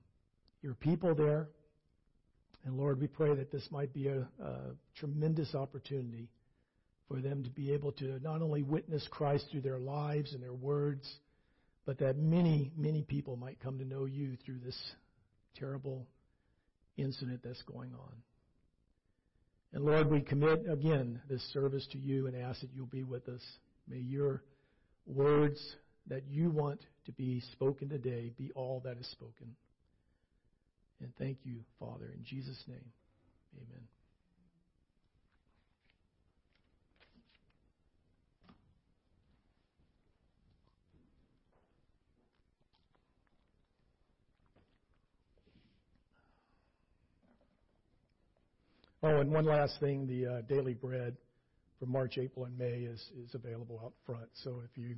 your 0.61 0.75
people 0.75 1.15
there. 1.15 1.47
And 2.65 2.77
Lord, 2.77 2.99
we 2.99 3.07
pray 3.07 3.35
that 3.35 3.51
this 3.51 3.67
might 3.71 3.93
be 3.93 4.07
a, 4.07 4.27
a 4.43 4.55
tremendous 4.97 5.53
opportunity 5.53 6.29
for 7.07 7.21
them 7.21 7.43
to 7.43 7.49
be 7.49 7.71
able 7.71 7.91
to 7.93 8.19
not 8.19 8.41
only 8.41 8.63
witness 8.63 9.07
Christ 9.11 9.45
through 9.51 9.61
their 9.61 9.79
lives 9.79 10.33
and 10.33 10.41
their 10.41 10.53
words, 10.53 11.07
but 11.85 11.99
that 11.99 12.17
many, 12.17 12.71
many 12.75 13.03
people 13.03 13.35
might 13.35 13.59
come 13.59 13.77
to 13.77 13.85
know 13.85 14.05
you 14.05 14.37
through 14.43 14.59
this 14.63 14.77
terrible 15.55 16.07
incident 16.97 17.41
that's 17.43 17.61
going 17.63 17.93
on. 17.93 18.13
And 19.75 19.83
Lord, 19.83 20.09
we 20.09 20.21
commit 20.21 20.63
again 20.71 21.19
this 21.29 21.41
service 21.51 21.85
to 21.91 21.97
you 21.97 22.27
and 22.27 22.35
ask 22.35 22.61
that 22.61 22.69
you'll 22.73 22.85
be 22.85 23.03
with 23.03 23.27
us. 23.27 23.41
May 23.89 23.97
your 23.97 24.41
words 25.05 25.59
that 26.07 26.23
you 26.29 26.49
want 26.49 26.79
to 27.05 27.11
be 27.11 27.41
spoken 27.51 27.89
today 27.89 28.31
be 28.37 28.51
all 28.55 28.81
that 28.85 28.97
is 28.97 29.07
spoken. 29.11 29.53
And 31.01 31.11
thank 31.19 31.39
you, 31.43 31.57
Father, 31.77 32.05
in 32.05 32.23
Jesus' 32.23 32.63
name. 32.69 32.85
Amen. 33.57 33.83
Oh, 49.07 49.19
and 49.19 49.29
one 49.31 49.45
last 49.45 49.79
thing, 49.79 50.07
the 50.07 50.25
uh, 50.25 50.41
daily 50.49 50.73
bread 50.73 51.15
for 51.77 51.85
March, 51.85 52.17
April, 52.17 52.45
and 52.45 52.57
May 52.57 52.87
is, 52.91 52.99
is 53.23 53.35
available 53.35 53.79
out 53.85 53.93
front. 54.03 54.27
So 54.43 54.63
if 54.65 54.75
you 54.75 54.95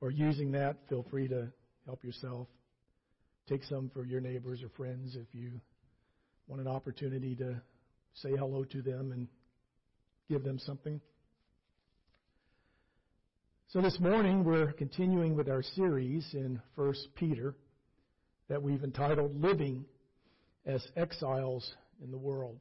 are 0.00 0.10
using 0.10 0.52
that, 0.52 0.76
feel 0.88 1.04
free 1.10 1.26
to 1.26 1.48
help 1.86 2.04
yourself. 2.04 2.46
Take 3.48 3.64
some 3.64 3.90
for 3.92 4.04
your 4.04 4.20
neighbors 4.20 4.62
or 4.62 4.68
friends 4.76 5.16
if 5.16 5.26
you 5.32 5.60
want 6.46 6.62
an 6.62 6.68
opportunity 6.68 7.34
to 7.34 7.60
say 8.14 8.30
hello 8.38 8.62
to 8.62 8.80
them 8.80 9.10
and 9.10 9.26
give 10.28 10.44
them 10.44 10.60
something. 10.60 11.00
So 13.70 13.80
this 13.80 13.98
morning 13.98 14.44
we're 14.44 14.70
continuing 14.70 15.34
with 15.34 15.48
our 15.48 15.64
series 15.74 16.24
in 16.32 16.62
1 16.76 16.94
Peter 17.16 17.56
that 18.48 18.62
we've 18.62 18.84
entitled 18.84 19.42
Living 19.42 19.84
as 20.64 20.86
Exiles 20.94 21.68
in 22.00 22.12
the 22.12 22.18
World. 22.18 22.60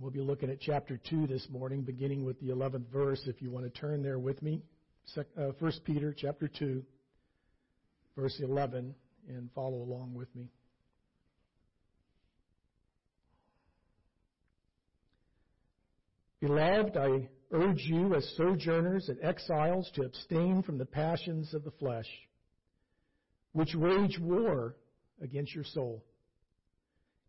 We'll 0.00 0.10
be 0.10 0.20
looking 0.20 0.50
at 0.50 0.60
chapter 0.60 0.98
2 1.10 1.26
this 1.26 1.46
morning, 1.50 1.82
beginning 1.82 2.24
with 2.24 2.40
the 2.40 2.48
11th 2.48 2.88
verse, 2.90 3.20
if 3.26 3.42
you 3.42 3.50
want 3.50 3.66
to 3.66 3.80
turn 3.80 4.02
there 4.02 4.18
with 4.18 4.42
me. 4.42 4.62
1 5.14 5.26
uh, 5.38 5.70
Peter 5.84 6.14
chapter 6.16 6.48
2, 6.48 6.82
verse 8.16 8.40
11 8.42 8.94
and 9.28 9.50
follow 9.54 9.76
along 9.76 10.14
with 10.14 10.34
me. 10.34 10.48
Beloved, 16.40 16.96
I 16.96 17.28
urge 17.52 17.82
you 17.84 18.14
as 18.14 18.26
sojourners 18.36 19.08
and 19.08 19.22
exiles 19.22 19.90
to 19.94 20.02
abstain 20.02 20.62
from 20.62 20.78
the 20.78 20.86
passions 20.86 21.52
of 21.54 21.64
the 21.64 21.70
flesh, 21.72 22.08
which 23.52 23.74
wage 23.74 24.18
war 24.18 24.74
against 25.20 25.54
your 25.54 25.64
soul. 25.64 26.02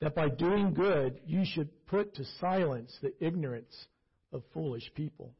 that 0.00 0.14
by 0.14 0.28
doing 0.28 0.74
good 0.74 1.20
you 1.26 1.44
should 1.44 1.68
put 1.86 2.14
to 2.14 2.24
silence 2.40 2.96
the 3.02 3.12
ignorance 3.24 3.86
of 4.32 4.42
foolish 4.52 4.90
people. 4.94 5.32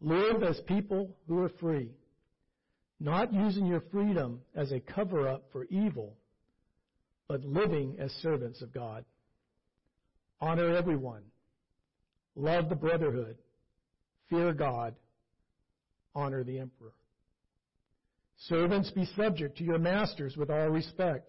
Live 0.00 0.42
as 0.42 0.60
people 0.66 1.16
who 1.26 1.38
are 1.38 1.50
free 1.60 1.90
not 3.00 3.32
using 3.32 3.66
your 3.66 3.82
freedom 3.92 4.40
as 4.54 4.72
a 4.72 4.80
cover 4.80 5.28
up 5.28 5.44
for 5.52 5.64
evil, 5.64 6.16
but 7.28 7.44
living 7.44 7.96
as 7.98 8.10
servants 8.22 8.62
of 8.62 8.72
God. 8.72 9.04
Honor 10.40 10.74
everyone. 10.74 11.22
Love 12.36 12.68
the 12.68 12.74
brotherhood. 12.74 13.36
Fear 14.30 14.54
God. 14.54 14.94
Honor 16.14 16.44
the 16.44 16.58
emperor. 16.58 16.92
Servants, 18.48 18.90
be 18.90 19.06
subject 19.16 19.58
to 19.58 19.64
your 19.64 19.78
masters 19.78 20.36
with 20.36 20.50
all 20.50 20.68
respect, 20.68 21.28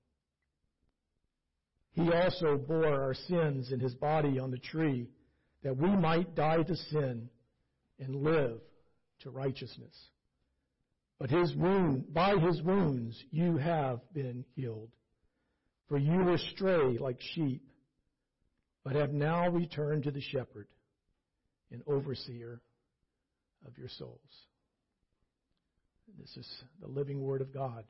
He 1.93 2.11
also 2.11 2.57
bore 2.57 2.87
our 2.87 3.13
sins 3.13 3.71
in 3.71 3.79
his 3.79 3.93
body 3.95 4.39
on 4.39 4.51
the 4.51 4.57
tree, 4.57 5.09
that 5.63 5.77
we 5.77 5.89
might 5.89 6.35
die 6.35 6.63
to 6.63 6.75
sin 6.75 7.29
and 7.99 8.15
live 8.15 8.59
to 9.19 9.29
righteousness. 9.29 9.95
But 11.19 11.29
his 11.29 11.53
wound, 11.55 12.13
by 12.13 12.37
his 12.37 12.61
wounds 12.61 13.21
you 13.29 13.57
have 13.57 13.99
been 14.13 14.43
healed. 14.55 14.89
For 15.87 15.97
you 15.97 16.17
were 16.23 16.37
stray 16.55 16.97
like 16.97 17.19
sheep, 17.35 17.61
but 18.83 18.95
have 18.95 19.11
now 19.13 19.49
returned 19.49 20.03
to 20.03 20.11
the 20.11 20.21
shepherd 20.21 20.67
and 21.71 21.83
overseer 21.85 22.61
of 23.67 23.77
your 23.77 23.89
souls. 23.89 24.19
This 26.19 26.35
is 26.37 26.47
the 26.81 26.87
living 26.87 27.21
word 27.21 27.41
of 27.41 27.53
God. 27.53 27.83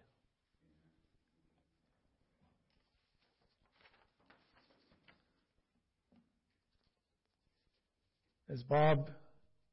As 8.51 8.61
Bob 8.63 9.09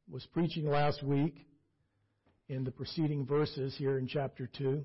was 0.08 0.24
preaching 0.26 0.64
last 0.64 1.02
week 1.02 1.44
in 2.48 2.62
the 2.62 2.70
preceding 2.70 3.26
verses 3.26 3.74
here 3.76 3.98
in 3.98 4.06
chapter 4.06 4.48
2, 4.56 4.84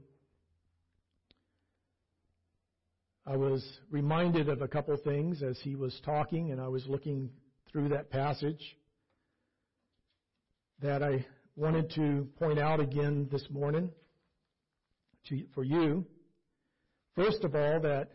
I 3.27 3.37
was 3.37 3.63
reminded 3.91 4.49
of 4.49 4.63
a 4.63 4.67
couple 4.67 4.97
things 4.97 5.43
as 5.43 5.59
he 5.61 5.75
was 5.75 6.01
talking 6.03 6.51
and 6.51 6.59
I 6.59 6.69
was 6.69 6.87
looking 6.87 7.29
through 7.71 7.89
that 7.89 8.09
passage 8.09 8.77
that 10.81 11.03
I 11.03 11.23
wanted 11.55 11.91
to 11.91 12.27
point 12.39 12.57
out 12.57 12.79
again 12.79 13.29
this 13.31 13.45
morning 13.51 13.91
to, 15.29 15.43
for 15.53 15.63
you. 15.63 16.03
First 17.15 17.43
of 17.43 17.53
all, 17.53 17.79
that 17.81 18.09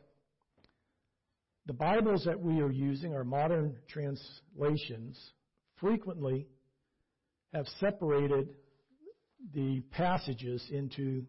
the 1.67 1.73
Bibles 1.73 2.25
that 2.25 2.41
we 2.41 2.63
are 2.63 2.73
using, 2.73 3.15
our 3.15 3.23
modern 3.23 3.77
translations, 3.87 5.17
frequently 5.81 6.47
have 7.53 7.67
separated 7.81 8.49
the 9.55 9.81
passages 9.91 10.65
into 10.71 11.25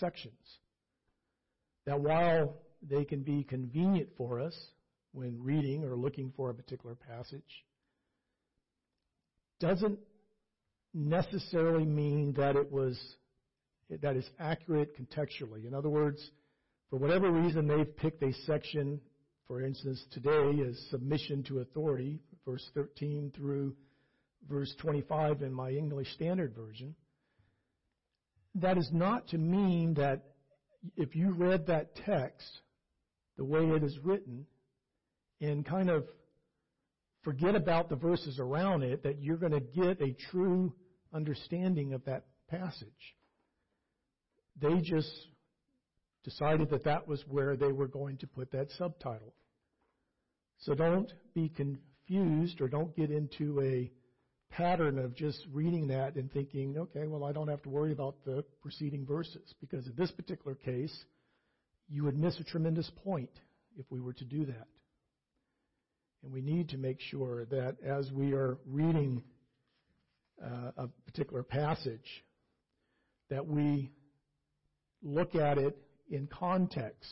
sections. 0.00 0.34
That 1.86 2.00
while 2.00 2.54
they 2.88 3.04
can 3.04 3.22
be 3.22 3.44
convenient 3.44 4.10
for 4.16 4.40
us 4.40 4.56
when 5.12 5.42
reading 5.42 5.84
or 5.84 5.96
looking 5.96 6.32
for 6.36 6.50
a 6.50 6.54
particular 6.54 6.94
passage, 6.94 7.64
doesn't 9.60 9.98
necessarily 10.94 11.84
mean 11.84 12.34
that 12.36 12.56
it 12.56 12.70
was 12.70 12.98
that 14.00 14.16
is 14.16 14.28
accurate 14.38 14.96
contextually. 14.96 15.66
In 15.66 15.74
other 15.74 15.90
words, 15.90 16.30
for 16.90 16.98
whatever 16.98 17.30
reason 17.30 17.66
they've 17.66 17.96
picked 17.96 18.22
a 18.22 18.32
section, 18.46 19.00
for 19.46 19.62
instance, 19.62 20.02
today 20.12 20.50
is 20.62 20.90
submission 20.90 21.42
to 21.44 21.60
authority, 21.60 22.20
verse 22.46 22.66
13 22.74 23.32
through 23.36 23.74
verse 24.48 24.74
25 24.80 25.42
in 25.42 25.52
my 25.52 25.70
English 25.70 26.12
Standard 26.14 26.54
Version, 26.54 26.94
that 28.56 28.76
is 28.76 28.88
not 28.92 29.28
to 29.28 29.38
mean 29.38 29.94
that 29.94 30.22
if 30.96 31.14
you 31.14 31.32
read 31.32 31.66
that 31.66 31.94
text 31.96 32.60
the 33.36 33.44
way 33.44 33.64
it 33.64 33.82
is 33.82 33.98
written 34.02 34.46
and 35.40 35.64
kind 35.64 35.88
of 35.88 36.04
forget 37.22 37.54
about 37.54 37.88
the 37.88 37.96
verses 37.96 38.38
around 38.38 38.82
it, 38.82 39.02
that 39.04 39.20
you're 39.20 39.36
going 39.36 39.52
to 39.52 39.60
get 39.60 40.00
a 40.00 40.14
true 40.30 40.72
understanding 41.12 41.92
of 41.92 42.04
that 42.04 42.24
passage. 42.48 43.16
They 44.60 44.80
just 44.80 45.10
decided 46.24 46.70
that 46.70 46.84
that 46.84 47.08
was 47.08 47.22
where 47.28 47.56
they 47.56 47.72
were 47.72 47.88
going 47.88 48.18
to 48.18 48.26
put 48.26 48.52
that 48.52 48.70
subtitle. 48.72 49.34
So 50.58 50.74
don't 50.74 51.12
be 51.34 51.48
confused 51.48 52.60
or 52.60 52.68
don't 52.68 52.94
get 52.96 53.10
into 53.10 53.60
a 53.60 53.90
pattern 54.52 54.98
of 54.98 55.14
just 55.14 55.46
reading 55.52 55.88
that 55.88 56.14
and 56.16 56.30
thinking, 56.32 56.76
okay, 56.78 57.06
well, 57.06 57.24
I 57.24 57.32
don't 57.32 57.48
have 57.48 57.62
to 57.62 57.68
worry 57.68 57.92
about 57.92 58.16
the 58.24 58.44
preceding 58.60 59.04
verses. 59.06 59.54
Because 59.60 59.86
in 59.86 59.94
this 59.96 60.10
particular 60.10 60.54
case, 60.54 60.96
you 61.88 62.04
would 62.04 62.18
miss 62.18 62.38
a 62.38 62.44
tremendous 62.44 62.90
point 63.04 63.30
if 63.78 63.86
we 63.90 64.00
were 64.00 64.12
to 64.14 64.24
do 64.24 64.44
that. 64.46 64.68
And 66.22 66.32
we 66.32 66.40
need 66.40 66.68
to 66.70 66.78
make 66.78 67.00
sure 67.00 67.46
that 67.46 67.76
as 67.84 68.10
we 68.12 68.32
are 68.32 68.58
reading 68.66 69.22
uh, 70.42 70.70
a 70.76 70.88
particular 71.06 71.42
passage, 71.42 72.24
that 73.30 73.46
we 73.46 73.90
look 75.02 75.34
at 75.34 75.58
it 75.58 75.76
in 76.10 76.28
context 76.28 77.08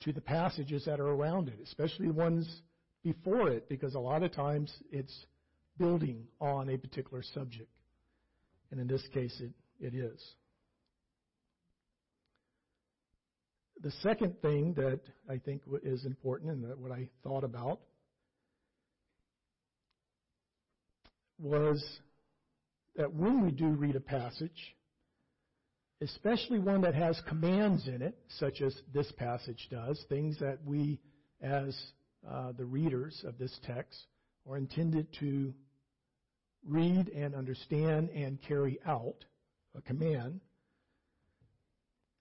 to 0.00 0.12
the 0.12 0.20
passages 0.20 0.84
that 0.86 1.00
are 1.00 1.08
around 1.08 1.48
it, 1.48 1.58
especially 1.62 2.06
the 2.06 2.12
ones 2.12 2.62
before 3.02 3.50
it, 3.50 3.68
because 3.68 3.94
a 3.94 3.98
lot 3.98 4.22
of 4.22 4.32
times 4.32 4.72
it's 4.90 5.26
building 5.78 6.26
on 6.40 6.68
a 6.68 6.76
particular 6.76 7.22
subject. 7.34 7.68
And 8.70 8.80
in 8.80 8.86
this 8.86 9.02
case, 9.12 9.40
it, 9.40 9.52
it 9.80 9.94
is. 9.94 10.20
The 13.82 13.90
second 14.02 14.40
thing 14.40 14.74
that 14.74 15.00
I 15.28 15.38
think 15.38 15.62
is 15.82 16.04
important 16.04 16.52
and 16.52 16.80
what 16.80 16.92
I 16.92 17.08
thought 17.24 17.42
about 17.42 17.80
was 21.38 21.84
that 22.96 23.12
when 23.12 23.44
we 23.44 23.50
do 23.50 23.66
read 23.66 23.96
a 23.96 24.00
passage, 24.00 24.76
especially 26.00 26.60
one 26.60 26.82
that 26.82 26.94
has 26.94 27.20
commands 27.28 27.88
in 27.88 28.02
it, 28.02 28.16
such 28.38 28.60
as 28.60 28.74
this 28.94 29.10
passage 29.12 29.68
does, 29.70 30.04
things 30.08 30.38
that 30.38 30.58
we 30.64 31.00
as 31.40 31.76
uh, 32.28 32.52
the 32.52 32.64
readers 32.64 33.24
of 33.26 33.36
this 33.38 33.58
text 33.66 33.98
are 34.48 34.56
intended 34.56 35.06
to 35.18 35.52
read 36.66 37.08
and 37.08 37.34
understand 37.34 38.10
and 38.10 38.40
carry 38.42 38.78
out 38.86 39.24
a 39.76 39.80
command, 39.82 40.40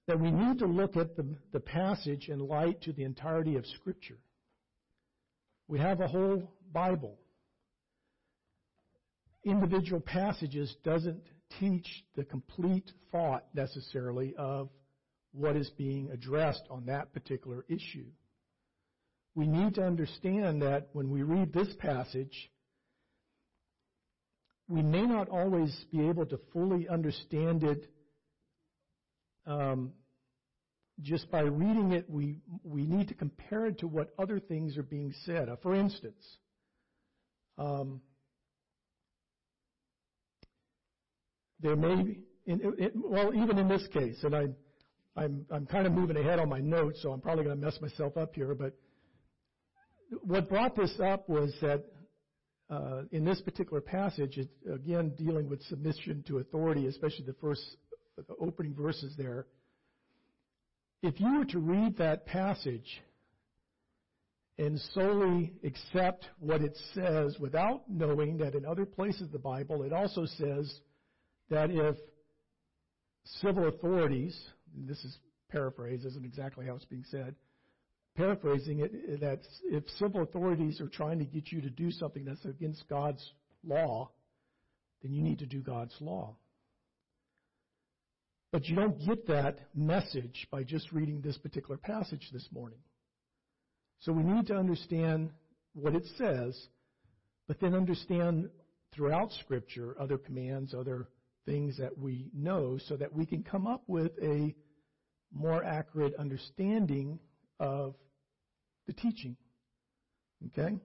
that 0.08 0.20
we 0.20 0.32
need 0.32 0.60
to 0.60 0.66
look 0.66 0.98
at 0.98 1.16
the, 1.16 1.26
the 1.54 1.60
passage 1.60 2.30
in 2.30 2.40
light 2.40 2.82
to 2.82 2.92
the 2.94 3.04
entirety 3.04 3.56
of 3.56 3.66
Scripture. 3.66 4.18
We 5.68 5.80
have 5.80 6.02
a 6.02 6.08
whole 6.08 6.52
Bible. 6.74 7.18
Individual 9.44 10.02
passages 10.02 10.76
doesn't 10.84 11.24
teach 11.60 12.04
the 12.16 12.24
complete 12.24 12.92
thought 13.12 13.46
necessarily 13.54 14.36
of 14.38 14.70
what 15.34 15.56
is 15.56 15.70
being 15.78 16.10
addressed 16.12 16.64
on 16.70 16.86
that 16.86 17.14
particular 17.14 17.66
issue. 17.70 18.06
We 19.34 19.48
need 19.48 19.76
to 19.76 19.84
understand 19.84 20.62
that 20.62 20.90
when 20.92 21.10
we 21.10 21.24
read 21.24 21.54
this 21.54 21.74
passage, 21.80 22.52
we 24.72 24.82
may 24.82 25.02
not 25.02 25.28
always 25.28 25.86
be 25.92 26.08
able 26.08 26.26
to 26.26 26.40
fully 26.54 26.88
understand 26.88 27.64
it 27.64 27.88
um, 29.46 29.92
just 31.02 31.30
by 31.30 31.42
reading 31.42 31.92
it. 31.92 32.10
We, 32.10 32.38
we 32.64 32.86
need 32.86 33.10
to 33.10 33.14
compare 33.14 33.66
it 33.66 33.80
to 33.80 33.88
what 33.88 34.14
other 34.18 34.40
things 34.40 34.78
are 34.78 34.84
being 34.84 35.14
said. 35.26 35.50
Uh, 35.50 35.58
for 35.62 35.76
instance, 35.76 36.24
um, 37.58 38.02
there 41.60 41.76
may 41.76 42.02
be, 42.02 42.20
in, 42.46 42.62
it, 42.78 42.94
well, 42.96 43.34
even 43.36 43.58
in 43.58 43.68
this 43.68 43.86
case, 43.94 44.18
and 44.24 44.34
I, 44.34 44.48
I'm, 45.18 45.46
I'm 45.52 45.66
kind 45.66 45.86
of 45.86 45.92
moving 45.92 46.16
ahead 46.16 46.40
on 46.40 46.48
my 46.48 46.60
notes, 46.60 47.00
so 47.04 47.12
I'm 47.12 47.20
probably 47.20 47.44
going 47.44 47.60
to 47.60 47.66
mess 47.66 47.78
myself 47.82 48.16
up 48.16 48.34
here, 48.36 48.56
but 48.56 48.74
what 50.24 50.48
brought 50.48 50.76
this 50.78 50.98
up 51.04 51.28
was 51.28 51.54
that 51.62 51.84
Uh, 52.72 53.02
in 53.12 53.26
this 53.26 53.42
particular 53.42 53.82
passage, 53.82 54.38
it's 54.38 54.50
again 54.74 55.12
dealing 55.18 55.50
with 55.50 55.62
submission 55.64 56.24
to 56.26 56.38
authority, 56.38 56.88
especially 56.88 57.26
the 57.26 57.36
first 57.42 57.62
the 58.16 58.36
opening 58.40 58.74
verses 58.74 59.14
there. 59.18 59.46
If 61.04 61.20
you 61.20 61.40
were 61.40 61.46
to 61.46 61.60
read 61.60 61.98
that 61.98 62.26
passage 62.26 63.02
and 64.58 64.80
solely 64.94 65.54
accept 65.64 66.28
what 66.40 66.62
it 66.62 66.78
says 66.94 67.38
without 67.40 67.90
knowing 67.90 68.38
that 68.38 68.56
in 68.56 68.66
other 68.66 68.86
places 68.86 69.24
of 69.24 69.32
the 69.32 69.40
Bible 69.40 69.84
it 69.84 69.92
also 69.92 70.26
says 70.26 70.74
that 71.50 71.72
if 71.72 71.98
civil 73.42 73.68
authorities, 73.68 74.40
this 74.76 75.04
is 75.04 75.18
paraphrased, 75.50 76.06
isn't 76.06 76.26
exactly 76.26 76.66
how 76.66 76.76
it's 76.76 76.86
being 76.86 77.06
said, 77.10 77.36
paraphrasing 78.16 78.80
it, 78.80 79.20
that 79.22 79.40
if 79.64 79.84
civil 79.98 80.22
authorities 80.22 80.82
are 80.82 80.90
trying 80.90 81.20
to 81.20 81.26
get 81.26 81.52
you 81.52 81.62
to 81.62 81.70
do 81.70 81.92
something 81.92 82.26
that's 82.26 82.44
against 82.46 82.88
God's 82.90 83.26
law, 83.64 84.12
then 85.02 85.14
you 85.14 85.22
need 85.22 85.40
to 85.40 85.46
do 85.46 85.62
God's 85.62 85.96
law. 86.00 86.36
But 88.52 88.66
you 88.66 88.76
don't 88.76 89.00
get 89.06 89.28
that 89.28 89.60
message 89.74 90.48
by 90.52 90.64
just 90.64 90.92
reading 90.92 91.22
this 91.22 91.38
particular 91.38 91.78
passage 91.78 92.30
this 92.34 92.48
morning. 92.52 92.80
So 94.00 94.12
we 94.12 94.24
need 94.24 94.48
to 94.48 94.56
understand 94.56 95.32
what 95.74 95.96
it 95.96 96.06
says, 96.18 96.60
but 97.48 97.62
then 97.62 97.74
understand 97.74 98.50
throughout 98.94 99.32
Scripture 99.40 99.96
other 100.00 100.18
commands, 100.18 100.74
other 100.74 101.08
things 101.46 101.78
that 101.78 101.98
we 101.98 102.30
know, 102.34 102.78
so 102.88 102.98
that 102.98 103.14
we 103.14 103.26
can 103.26 103.42
come 103.42 103.68
up 103.68 103.84
with 103.88 104.12
a 104.22 104.54
more 105.34 105.64
accurate 105.64 106.14
understanding 106.20 107.20
of 107.62 107.94
the 108.88 108.94
teaching. 108.94 109.38
Okay? 110.48 110.76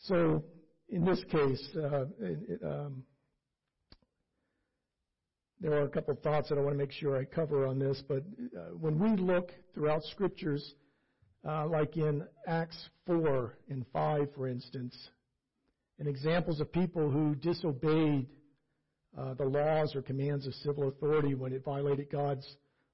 So, 0.00 0.44
in 0.88 1.04
this 1.04 1.22
case, 1.30 1.68
uh, 1.76 2.04
it, 2.20 2.60
um, 2.62 3.04
there 5.60 5.72
are 5.72 5.84
a 5.84 5.88
couple 5.88 6.12
of 6.12 6.20
thoughts 6.20 6.48
that 6.48 6.58
I 6.58 6.60
want 6.60 6.74
to 6.74 6.78
make 6.78 6.92
sure 6.92 7.16
I 7.16 7.24
cover 7.24 7.66
on 7.66 7.78
this, 7.78 8.02
but 8.06 8.24
uh, 8.56 8.74
when 8.78 8.98
we 8.98 9.16
look 9.16 9.52
throughout 9.72 10.02
scriptures, 10.04 10.74
uh, 11.48 11.66
like 11.66 11.96
in 11.96 12.24
Acts 12.46 12.90
4 13.06 13.56
and 13.70 13.86
5, 13.92 14.28
for 14.34 14.48
instance, 14.48 14.96
and 15.98 16.08
examples 16.08 16.60
of 16.60 16.70
people 16.72 17.10
who 17.10 17.34
disobeyed 17.36 18.26
uh, 19.16 19.34
the 19.34 19.44
laws 19.44 19.94
or 19.94 20.02
commands 20.02 20.46
of 20.46 20.54
civil 20.54 20.88
authority 20.88 21.34
when 21.34 21.52
it 21.52 21.64
violated 21.64 22.10
God's 22.10 22.46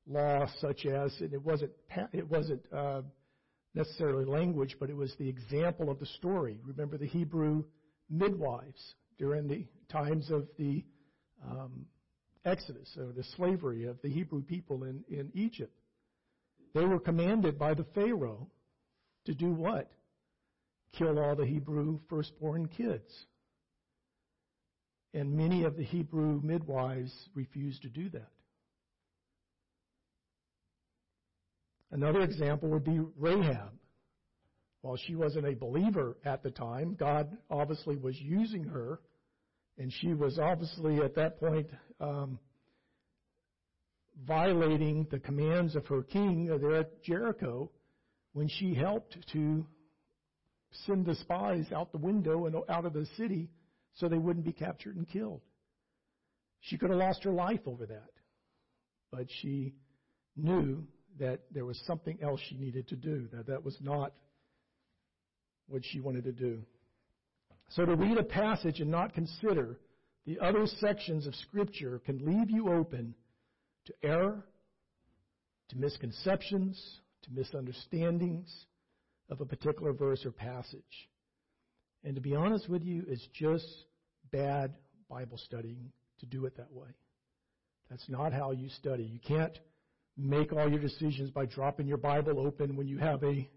law, 0.06 0.46
such 0.60 0.86
as, 0.86 1.14
and 1.20 1.32
it 1.32 1.42
wasn't, 1.42 1.72
uh, 2.72 3.02
necessarily 3.74 4.24
language, 4.24 4.76
but 4.78 4.90
it 4.90 4.96
was 4.96 5.14
the 5.18 5.28
example 5.28 5.90
of 5.90 5.98
the 5.98 6.06
story. 6.06 6.60
Remember 6.64 6.98
the 6.98 7.06
Hebrew 7.06 7.64
midwives 8.10 8.94
during 9.18 9.48
the 9.48 9.66
times 9.90 10.30
of 10.30 10.46
the 10.58 10.84
um, 11.48 11.86
Exodus, 12.44 12.96
or 12.98 13.12
the 13.12 13.24
slavery 13.36 13.84
of 13.84 14.00
the 14.02 14.08
Hebrew 14.08 14.42
people 14.42 14.82
in 14.84 15.30
Egypt. 15.34 15.72
They 16.74 16.84
were 16.84 16.98
commanded 16.98 17.58
by 17.58 17.74
the 17.74 17.86
Pharaoh 17.94 18.48
to 19.26 19.34
do 19.34 19.52
what? 19.52 19.90
Kill 20.96 21.18
all 21.18 21.36
the 21.36 21.46
Hebrew 21.46 22.00
firstborn 22.08 22.68
kids. 22.68 23.10
And 25.14 25.36
many 25.36 25.64
of 25.64 25.76
the 25.76 25.84
Hebrew 25.84 26.40
midwives 26.42 27.12
refused 27.34 27.82
to 27.82 27.88
do 27.88 28.08
that. 28.10 28.30
Another 31.92 32.22
example 32.22 32.70
would 32.70 32.84
be 32.84 32.98
Rahab. 33.18 33.70
While 34.80 34.96
she 34.96 35.14
wasn't 35.14 35.46
a 35.46 35.54
believer 35.54 36.16
at 36.24 36.42
the 36.42 36.50
time, 36.50 36.96
God 36.98 37.36
obviously 37.50 37.96
was 37.96 38.18
using 38.18 38.64
her, 38.64 38.98
and 39.78 39.92
she 40.00 40.14
was 40.14 40.38
obviously 40.38 41.00
at 41.00 41.14
that 41.14 41.38
point 41.38 41.68
um, 42.00 42.38
violating 44.26 45.06
the 45.10 45.20
commands 45.20 45.76
of 45.76 45.86
her 45.86 46.02
king 46.02 46.46
there 46.46 46.76
at 46.76 47.02
Jericho 47.04 47.70
when 48.32 48.48
she 48.48 48.74
helped 48.74 49.16
to 49.34 49.66
send 50.86 51.04
the 51.04 51.14
spies 51.16 51.66
out 51.74 51.92
the 51.92 51.98
window 51.98 52.46
and 52.46 52.56
out 52.68 52.86
of 52.86 52.94
the 52.94 53.06
city 53.16 53.50
so 53.94 54.08
they 54.08 54.18
wouldn't 54.18 54.46
be 54.46 54.52
captured 54.52 54.96
and 54.96 55.08
killed. 55.08 55.42
She 56.60 56.78
could 56.78 56.90
have 56.90 56.98
lost 56.98 57.22
her 57.24 57.32
life 57.32 57.60
over 57.66 57.86
that, 57.86 58.10
but 59.10 59.26
she 59.42 59.74
knew 60.36 60.86
that 61.18 61.40
there 61.52 61.64
was 61.64 61.80
something 61.86 62.18
else 62.22 62.40
she 62.48 62.56
needed 62.56 62.88
to 62.88 62.96
do, 62.96 63.28
that 63.32 63.46
that 63.46 63.64
was 63.64 63.76
not 63.80 64.12
what 65.68 65.82
she 65.84 66.00
wanted 66.00 66.24
to 66.24 66.32
do. 66.32 66.62
So 67.70 67.84
to 67.84 67.94
read 67.94 68.18
a 68.18 68.24
passage 68.24 68.80
and 68.80 68.90
not 68.90 69.14
consider 69.14 69.78
the 70.26 70.38
other 70.40 70.66
sections 70.66 71.26
of 71.26 71.34
Scripture 71.34 72.00
can 72.04 72.18
leave 72.18 72.50
you 72.50 72.72
open 72.72 73.14
to 73.86 73.94
error, 74.02 74.44
to 75.70 75.76
misconceptions, 75.76 77.00
to 77.22 77.30
misunderstandings 77.32 78.52
of 79.30 79.40
a 79.40 79.46
particular 79.46 79.92
verse 79.92 80.24
or 80.24 80.30
passage. 80.30 81.08
And 82.04 82.14
to 82.14 82.20
be 82.20 82.34
honest 82.34 82.68
with 82.68 82.82
you, 82.82 83.04
it's 83.08 83.26
just 83.32 83.66
bad 84.30 84.74
Bible 85.08 85.38
studying 85.38 85.92
to 86.20 86.26
do 86.26 86.46
it 86.46 86.56
that 86.56 86.72
way. 86.72 86.88
That's 87.90 88.08
not 88.08 88.32
how 88.32 88.52
you 88.52 88.68
study. 88.68 89.04
You 89.04 89.18
can't 89.26 89.58
make 90.16 90.52
all 90.52 90.68
your 90.68 90.80
decisions 90.80 91.30
by 91.30 91.46
dropping 91.46 91.86
your 91.86 91.98
Bible 91.98 92.46
open 92.46 92.76
when 92.76 92.86
you 92.86 92.98
have 92.98 93.22
a, 93.22 93.48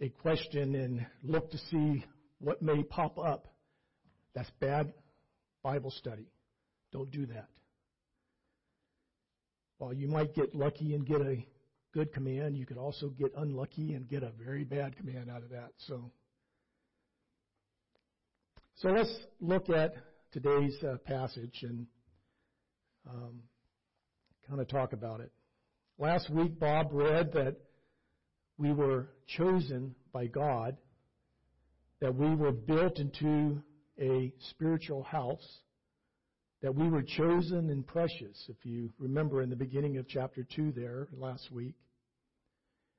a 0.00 0.08
question 0.08 0.74
and 0.74 1.06
look 1.22 1.50
to 1.50 1.58
see 1.70 2.04
what 2.38 2.62
may 2.62 2.82
pop 2.84 3.18
up. 3.18 3.48
That's 4.34 4.50
bad 4.60 4.92
Bible 5.62 5.90
study. 5.90 6.28
Don't 6.92 7.10
do 7.10 7.26
that. 7.26 7.48
While 9.78 9.94
you 9.94 10.08
might 10.08 10.34
get 10.34 10.54
lucky 10.54 10.94
and 10.94 11.06
get 11.06 11.20
a 11.20 11.44
good 11.92 12.12
command, 12.12 12.56
you 12.56 12.66
could 12.66 12.78
also 12.78 13.08
get 13.08 13.32
unlucky 13.36 13.94
and 13.94 14.08
get 14.08 14.22
a 14.22 14.30
very 14.30 14.64
bad 14.64 14.96
command 14.96 15.30
out 15.30 15.42
of 15.42 15.50
that. 15.50 15.70
So, 15.86 16.10
so 18.76 18.88
let's 18.88 19.12
look 19.40 19.70
at 19.70 19.94
today's 20.32 20.76
uh, 20.82 20.96
passage 21.04 21.60
and 21.62 21.86
um, 23.08 23.40
kind 24.48 24.60
of 24.60 24.68
talk 24.68 24.92
about 24.92 25.20
it. 25.20 25.32
Last 25.96 26.28
week, 26.28 26.58
Bob 26.58 26.88
read 26.90 27.32
that 27.34 27.56
we 28.58 28.72
were 28.72 29.10
chosen 29.28 29.94
by 30.12 30.26
God, 30.26 30.76
that 32.00 32.16
we 32.16 32.34
were 32.34 32.50
built 32.50 32.98
into 32.98 33.62
a 34.00 34.32
spiritual 34.50 35.04
house, 35.04 35.60
that 36.62 36.74
we 36.74 36.88
were 36.88 37.04
chosen 37.04 37.70
and 37.70 37.86
precious, 37.86 38.44
if 38.48 38.56
you 38.64 38.90
remember 38.98 39.40
in 39.40 39.50
the 39.50 39.56
beginning 39.56 39.98
of 39.98 40.08
chapter 40.08 40.44
2 40.56 40.72
there 40.72 41.06
last 41.12 41.52
week, 41.52 41.76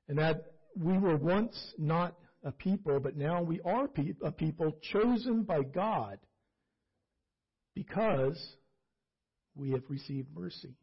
and 0.07 0.17
that 0.17 0.53
we 0.77 0.97
were 0.97 1.17
once 1.17 1.73
not 1.77 2.15
a 2.45 2.51
people, 2.53 3.01
but 3.01 3.17
now 3.17 3.41
we 3.41 3.59
are 3.65 3.89
a 4.23 4.31
people 4.31 4.71
chosen 4.93 5.43
by 5.43 5.63
God 5.63 6.17
because 7.73 8.55
we 9.53 9.71
have 9.71 9.83
received 9.89 10.29
mercy 10.33 10.75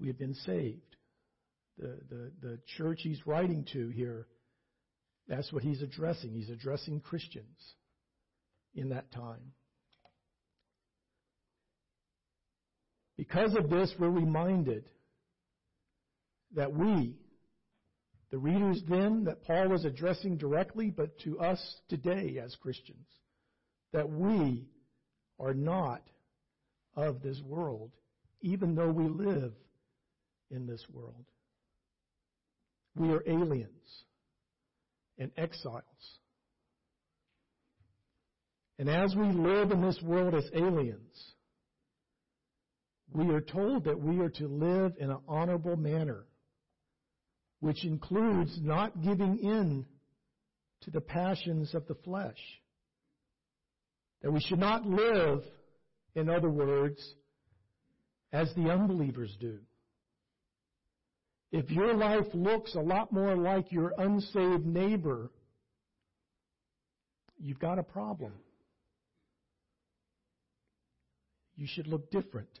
we 0.00 0.06
have 0.08 0.18
been 0.18 0.34
saved. 0.34 0.96
The, 1.78 1.98
the, 2.08 2.32
the 2.40 2.58
church 2.76 3.00
he's 3.02 3.26
writing 3.26 3.64
to 3.72 3.88
here, 3.88 4.26
that's 5.28 5.52
what 5.52 5.62
he's 5.62 5.82
addressing. 5.82 6.32
He's 6.32 6.50
addressing 6.50 7.00
Christians 7.00 7.74
in 8.74 8.88
that 8.90 9.12
time. 9.12 9.52
Because 13.16 13.54
of 13.56 13.68
this, 13.68 13.92
we're 13.98 14.08
reminded 14.08 14.88
that 16.54 16.72
we, 16.72 17.16
the 18.30 18.38
readers 18.38 18.80
then 18.88 19.24
that 19.24 19.42
Paul 19.42 19.68
was 19.68 19.84
addressing 19.84 20.36
directly, 20.36 20.90
but 20.90 21.18
to 21.20 21.38
us 21.40 21.60
today 21.88 22.40
as 22.42 22.54
Christians, 22.56 23.06
that 23.92 24.08
we 24.08 24.68
are 25.40 25.54
not 25.54 26.02
of 26.94 27.22
this 27.22 27.40
world, 27.44 27.90
even 28.40 28.74
though 28.74 28.90
we 28.90 29.08
live 29.08 29.52
in 30.50 30.66
this 30.66 30.84
world. 30.92 31.24
We 32.94 33.10
are 33.10 33.22
aliens 33.26 34.04
and 35.18 35.30
exiles. 35.36 35.82
And 38.78 38.88
as 38.88 39.14
we 39.14 39.26
live 39.26 39.72
in 39.72 39.82
this 39.82 40.00
world 40.02 40.34
as 40.34 40.48
aliens, 40.54 41.34
we 43.12 43.34
are 43.34 43.40
told 43.40 43.84
that 43.84 44.00
we 44.00 44.20
are 44.20 44.28
to 44.30 44.46
live 44.46 44.92
in 44.98 45.10
an 45.10 45.18
honorable 45.26 45.76
manner, 45.76 46.24
which 47.60 47.84
includes 47.84 48.58
not 48.62 49.02
giving 49.02 49.38
in 49.38 49.86
to 50.82 50.90
the 50.90 51.00
passions 51.00 51.74
of 51.74 51.86
the 51.88 51.96
flesh. 52.04 52.38
That 54.22 54.32
we 54.32 54.40
should 54.40 54.58
not 54.58 54.86
live, 54.86 55.42
in 56.14 56.28
other 56.28 56.50
words, 56.50 57.00
as 58.32 58.52
the 58.54 58.70
unbelievers 58.70 59.36
do. 59.40 59.58
If 61.50 61.70
your 61.70 61.94
life 61.94 62.26
looks 62.34 62.74
a 62.74 62.80
lot 62.80 63.10
more 63.10 63.34
like 63.34 63.72
your 63.72 63.94
unsaved 63.96 64.66
neighbor, 64.66 65.30
you've 67.38 67.58
got 67.58 67.78
a 67.78 67.82
problem. 67.82 68.32
You 71.56 71.66
should 71.66 71.86
look 71.86 72.10
different. 72.10 72.60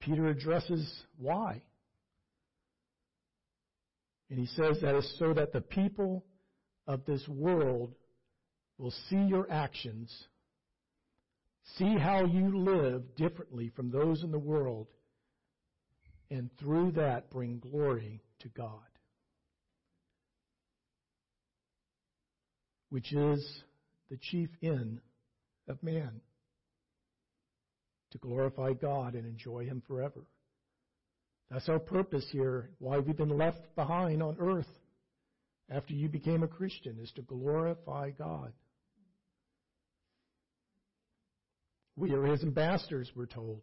Peter 0.00 0.26
addresses 0.28 0.90
why. 1.18 1.62
And 4.30 4.38
he 4.38 4.46
says 4.46 4.78
that 4.80 4.96
is 4.96 5.18
so 5.18 5.34
that 5.34 5.52
the 5.52 5.60
people 5.60 6.24
of 6.86 7.04
this 7.04 7.26
world 7.28 7.94
will 8.78 8.92
see 9.08 9.16
your 9.16 9.50
actions, 9.50 10.12
see 11.76 11.96
how 11.96 12.24
you 12.24 12.58
live 12.58 13.14
differently 13.16 13.70
from 13.76 13.90
those 13.90 14.22
in 14.22 14.32
the 14.32 14.38
world, 14.38 14.88
and 16.34 16.50
through 16.58 16.90
that 16.90 17.30
bring 17.30 17.60
glory 17.60 18.20
to 18.40 18.48
God, 18.48 18.68
which 22.90 23.12
is 23.12 23.62
the 24.10 24.18
chief 24.20 24.50
end 24.60 25.00
of 25.68 25.80
man. 25.80 26.20
to 28.14 28.18
glorify 28.18 28.72
God 28.72 29.14
and 29.14 29.26
enjoy 29.26 29.64
Him 29.64 29.82
forever. 29.88 30.20
That's 31.50 31.68
our 31.68 31.80
purpose 31.80 32.24
here, 32.30 32.70
why 32.78 32.98
we've 32.98 33.16
been 33.16 33.36
left 33.36 33.74
behind 33.74 34.22
on 34.22 34.36
earth 34.38 34.68
after 35.68 35.94
you 35.94 36.08
became 36.08 36.44
a 36.44 36.48
Christian, 36.48 36.96
is 37.02 37.10
to 37.16 37.22
glorify 37.22 38.10
God. 38.10 38.52
We 41.96 42.12
are 42.12 42.24
His 42.24 42.42
ambassadors, 42.44 43.10
we're 43.16 43.26
told. 43.26 43.62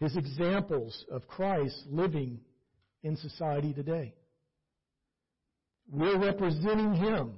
His 0.00 0.16
examples 0.16 1.04
of 1.10 1.28
Christ 1.28 1.84
living 1.86 2.40
in 3.02 3.16
society 3.16 3.74
today. 3.74 4.14
We're 5.90 6.18
representing 6.18 6.94
Him. 6.94 7.34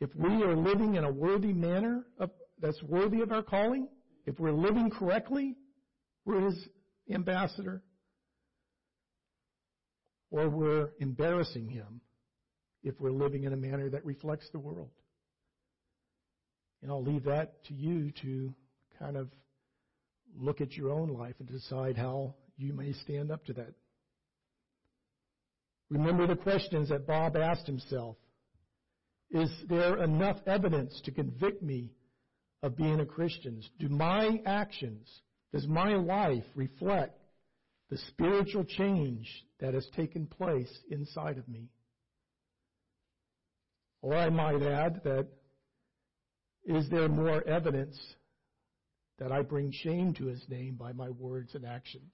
If 0.00 0.14
we 0.14 0.42
are 0.44 0.54
living 0.54 0.94
in 0.94 1.04
a 1.04 1.10
worthy 1.10 1.52
manner 1.52 2.04
of, 2.18 2.30
that's 2.60 2.80
worthy 2.84 3.20
of 3.20 3.32
our 3.32 3.42
calling, 3.42 3.88
if 4.26 4.38
we're 4.38 4.52
living 4.52 4.90
correctly, 4.90 5.56
we're 6.24 6.46
His 6.46 6.68
ambassador. 7.12 7.82
Or 10.30 10.48
we're 10.48 10.90
embarrassing 11.00 11.68
Him 11.68 12.00
if 12.84 12.94
we're 13.00 13.10
living 13.10 13.42
in 13.42 13.52
a 13.52 13.56
manner 13.56 13.90
that 13.90 14.04
reflects 14.04 14.48
the 14.52 14.60
world. 14.60 14.90
And 16.82 16.92
I'll 16.92 17.02
leave 17.02 17.24
that 17.24 17.64
to 17.64 17.74
you 17.74 18.12
to 18.22 18.54
kind 18.98 19.16
of 19.16 19.28
look 20.36 20.60
at 20.60 20.72
your 20.72 20.90
own 20.92 21.08
life 21.08 21.34
and 21.38 21.48
decide 21.48 21.96
how 21.96 22.34
you 22.56 22.72
may 22.72 22.92
stand 22.92 23.30
up 23.30 23.44
to 23.46 23.52
that. 23.54 23.74
Remember 25.88 26.26
the 26.26 26.36
questions 26.36 26.88
that 26.90 27.06
Bob 27.06 27.36
asked 27.36 27.66
himself. 27.66 28.16
Is 29.30 29.50
there 29.68 30.02
enough 30.02 30.38
evidence 30.46 31.00
to 31.04 31.12
convict 31.12 31.62
me 31.62 31.90
of 32.62 32.76
being 32.76 33.00
a 33.00 33.06
Christian? 33.06 33.62
Do 33.78 33.88
my 33.88 34.40
actions, 34.46 35.08
does 35.52 35.66
my 35.66 35.94
life 35.94 36.44
reflect 36.54 37.18
the 37.90 37.98
spiritual 38.08 38.64
change 38.64 39.28
that 39.60 39.74
has 39.74 39.86
taken 39.96 40.26
place 40.26 40.70
inside 40.90 41.38
of 41.38 41.48
me? 41.48 41.68
Or 44.02 44.14
I 44.14 44.30
might 44.30 44.62
add 44.62 45.02
that 45.04 45.26
is 46.64 46.88
there 46.90 47.08
more 47.08 47.46
evidence 47.46 47.98
that 49.20 49.30
I 49.30 49.42
bring 49.42 49.70
shame 49.70 50.14
to 50.14 50.26
his 50.26 50.42
name 50.48 50.74
by 50.74 50.92
my 50.92 51.10
words 51.10 51.54
and 51.54 51.64
actions? 51.64 52.10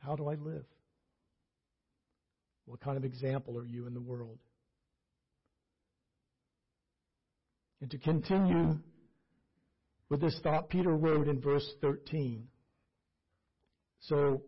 How 0.00 0.16
do 0.16 0.28
I 0.28 0.34
live? 0.34 0.66
What 2.66 2.80
kind 2.80 2.96
of 2.98 3.04
example 3.04 3.56
are 3.56 3.64
you 3.64 3.86
in 3.86 3.94
the 3.94 4.00
world? 4.00 4.38
And 7.80 7.90
to 7.92 7.98
continue 7.98 8.78
with 10.08 10.20
this 10.20 10.38
thought, 10.42 10.68
Peter 10.68 10.90
wrote 10.90 11.28
in 11.28 11.40
verse 11.40 11.66
13. 11.80 12.48
So, 14.00 14.42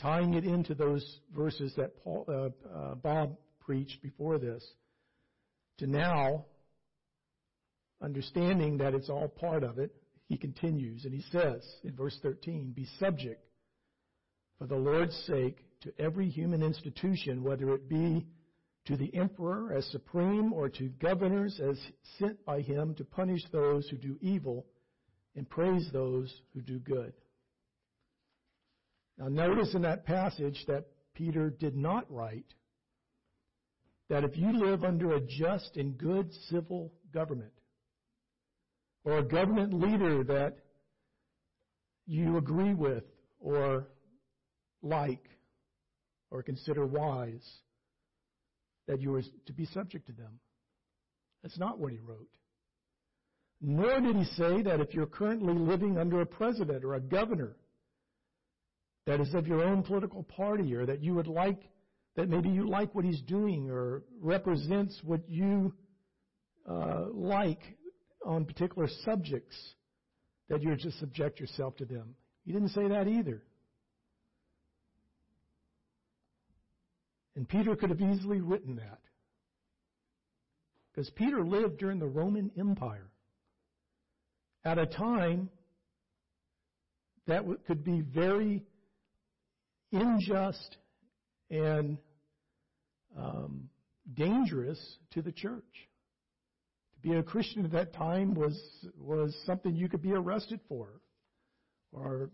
tying 0.00 0.34
it 0.34 0.44
into 0.44 0.74
those 0.74 1.20
verses 1.36 1.72
that 1.76 1.96
Paul, 2.04 2.24
uh, 2.28 2.78
uh, 2.78 2.94
Bob 2.94 3.36
preached 3.60 4.00
before 4.02 4.38
this, 4.38 4.64
to 5.78 5.86
now 5.86 6.44
understanding 8.02 8.78
that 8.78 8.94
it's 8.94 9.10
all 9.10 9.28
part 9.28 9.62
of 9.62 9.78
it, 9.78 9.94
he 10.26 10.36
continues 10.36 11.04
and 11.04 11.14
he 11.14 11.24
says 11.30 11.64
in 11.84 11.94
verse 11.96 12.18
13, 12.22 12.72
Be 12.74 12.86
subject 12.98 13.42
for 14.58 14.66
the 14.66 14.76
Lord's 14.76 15.16
sake 15.26 15.64
to 15.82 15.92
every 15.98 16.28
human 16.28 16.62
institution, 16.62 17.42
whether 17.42 17.72
it 17.74 17.88
be 17.88 18.26
to 18.86 18.96
the 18.96 19.14
emperor 19.14 19.72
as 19.72 19.86
supreme 19.86 20.52
or 20.52 20.68
to 20.68 20.88
governors 21.00 21.60
as 21.60 21.78
sent 22.18 22.44
by 22.44 22.60
him 22.60 22.94
to 22.94 23.04
punish 23.04 23.42
those 23.52 23.88
who 23.88 23.96
do 23.96 24.16
evil 24.20 24.66
and 25.36 25.48
praise 25.48 25.88
those 25.92 26.32
who 26.54 26.60
do 26.60 26.78
good. 26.78 27.12
Now 29.18 29.28
notice 29.28 29.74
in 29.74 29.82
that 29.82 30.06
passage 30.06 30.64
that 30.68 30.86
Peter 31.14 31.50
did 31.50 31.76
not 31.76 32.10
write 32.10 32.46
that 34.08 34.24
if 34.24 34.36
you 34.36 34.52
live 34.52 34.84
under 34.84 35.14
a 35.14 35.20
just 35.20 35.76
and 35.76 35.98
good 35.98 36.32
civil 36.48 36.92
government, 37.12 37.52
or 39.04 39.18
a 39.18 39.22
government 39.22 39.72
leader 39.72 40.24
that 40.24 40.58
you 42.06 42.36
agree 42.36 42.74
with 42.74 43.04
or 43.40 43.88
like 44.82 45.28
or 46.30 46.42
consider 46.42 46.86
wise, 46.86 47.46
that 48.86 49.00
you 49.00 49.14
are 49.14 49.22
to 49.46 49.52
be 49.52 49.66
subject 49.66 50.06
to 50.06 50.12
them. 50.12 50.40
That's 51.42 51.58
not 51.58 51.78
what 51.78 51.92
he 51.92 51.98
wrote. 52.00 52.28
Nor 53.60 54.00
did 54.00 54.16
he 54.16 54.24
say 54.24 54.62
that 54.62 54.80
if 54.80 54.94
you're 54.94 55.06
currently 55.06 55.54
living 55.54 55.98
under 55.98 56.20
a 56.20 56.26
president 56.26 56.84
or 56.84 56.94
a 56.94 57.00
governor 57.00 57.56
that 59.06 59.20
is 59.20 59.34
of 59.34 59.46
your 59.46 59.64
own 59.64 59.82
political 59.82 60.22
party 60.22 60.74
or 60.74 60.86
that 60.86 61.02
you 61.02 61.14
would 61.14 61.26
like, 61.26 61.62
that 62.16 62.28
maybe 62.28 62.48
you 62.48 62.68
like 62.68 62.94
what 62.94 63.04
he's 63.04 63.22
doing 63.22 63.70
or 63.70 64.02
represents 64.20 65.00
what 65.02 65.28
you 65.28 65.72
uh, 66.68 67.06
like 67.12 67.60
on 68.28 68.44
particular 68.44 68.86
subjects, 69.06 69.56
that 70.48 70.62
you're 70.62 70.76
to 70.76 70.92
subject 70.92 71.40
yourself 71.40 71.74
to 71.76 71.86
them. 71.86 72.14
He 72.44 72.52
didn't 72.52 72.68
say 72.68 72.86
that 72.86 73.08
either. 73.08 73.42
And 77.34 77.48
Peter 77.48 77.74
could 77.74 77.90
have 77.90 78.00
easily 78.00 78.40
written 78.40 78.76
that. 78.76 79.00
Because 80.92 81.10
Peter 81.10 81.44
lived 81.44 81.78
during 81.78 81.98
the 81.98 82.06
Roman 82.06 82.50
Empire 82.58 83.08
at 84.64 84.78
a 84.78 84.86
time 84.86 85.48
that 87.26 87.44
could 87.66 87.84
be 87.84 88.02
very 88.02 88.64
unjust 89.92 90.76
and 91.50 91.96
um, 93.16 93.70
dangerous 94.14 94.98
to 95.12 95.22
the 95.22 95.32
church. 95.32 95.87
To 97.02 97.08
be 97.08 97.14
a 97.14 97.22
Christian 97.22 97.64
at 97.64 97.72
that 97.72 97.92
time 97.92 98.34
was 98.34 98.60
was 98.98 99.36
something 99.46 99.74
you 99.74 99.88
could 99.88 100.02
be 100.02 100.12
arrested 100.12 100.60
for, 100.68 100.88
or 101.92 102.30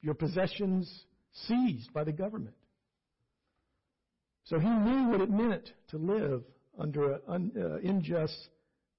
your 0.00 0.14
possessions 0.14 1.04
seized 1.32 1.92
by 1.92 2.04
the 2.04 2.12
government. 2.12 2.56
So 4.44 4.58
he 4.58 4.68
knew 4.68 5.10
what 5.10 5.20
it 5.20 5.30
meant 5.30 5.70
to 5.90 5.98
live 5.98 6.42
under 6.78 7.20
an 7.28 7.52
uh, 7.56 7.86
unjust 7.86 8.48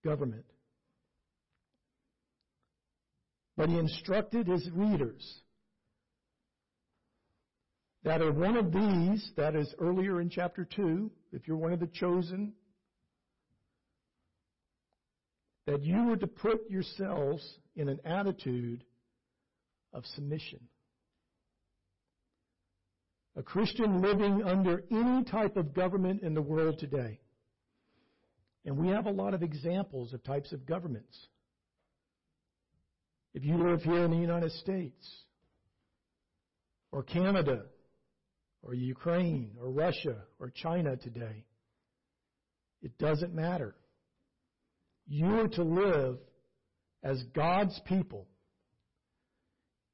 government. 0.04 0.46
But 3.58 3.70
he 3.70 3.78
instructed 3.78 4.48
his 4.48 4.70
readers 4.72 5.42
that 8.04 8.22
are 8.22 8.32
one 8.32 8.58
of 8.58 8.72
these, 8.72 9.32
that 9.36 9.56
is 9.56 9.74
earlier 9.80 10.22
in 10.22 10.30
chapter 10.30 10.66
2, 10.66 11.12
if 11.34 11.48
you're 11.48 11.58
one 11.58 11.74
of 11.74 11.80
the 11.80 11.88
chosen, 11.88 12.54
that 15.68 15.84
you 15.84 16.04
were 16.06 16.18
to 16.18 16.28
put 16.28 16.70
yourselves 16.70 17.44
in 17.76 17.88
an 17.88 18.00
attitude 18.04 18.84
of 19.94 20.06
submission. 20.16 20.60
A 23.36 23.44
Christian 23.44 24.02
living 24.02 24.44
under 24.44 24.84
any 24.92 25.24
type 25.24 25.56
of 25.56 25.74
government 25.74 26.22
in 26.22 26.34
the 26.34 26.42
world 26.42 26.80
today. 26.80 27.20
And 28.66 28.78
we 28.78 28.90
have 28.90 29.06
a 29.06 29.12
lot 29.12 29.34
of 29.34 29.42
examples 29.42 30.14
of 30.14 30.24
types 30.24 30.52
of 30.52 30.66
governments. 30.66 31.18
If 33.34 33.46
you 33.46 33.58
live 33.58 33.82
here 33.82 34.04
in 34.04 34.12
the 34.12 34.18
United 34.18 34.52
States, 34.52 35.08
or 36.92 37.04
Canada, 37.04 37.64
or 38.62 38.74
Ukraine, 38.74 39.52
or 39.62 39.70
Russia, 39.70 40.18
or 40.40 40.50
China 40.50 40.98
today, 40.98 41.46
it 42.82 42.98
doesn't 42.98 43.34
matter. 43.34 43.76
You 45.08 45.26
are 45.40 45.48
to 45.50 45.64
live 45.64 46.18
as 47.04 47.22
God's 47.34 47.80
people 47.86 48.28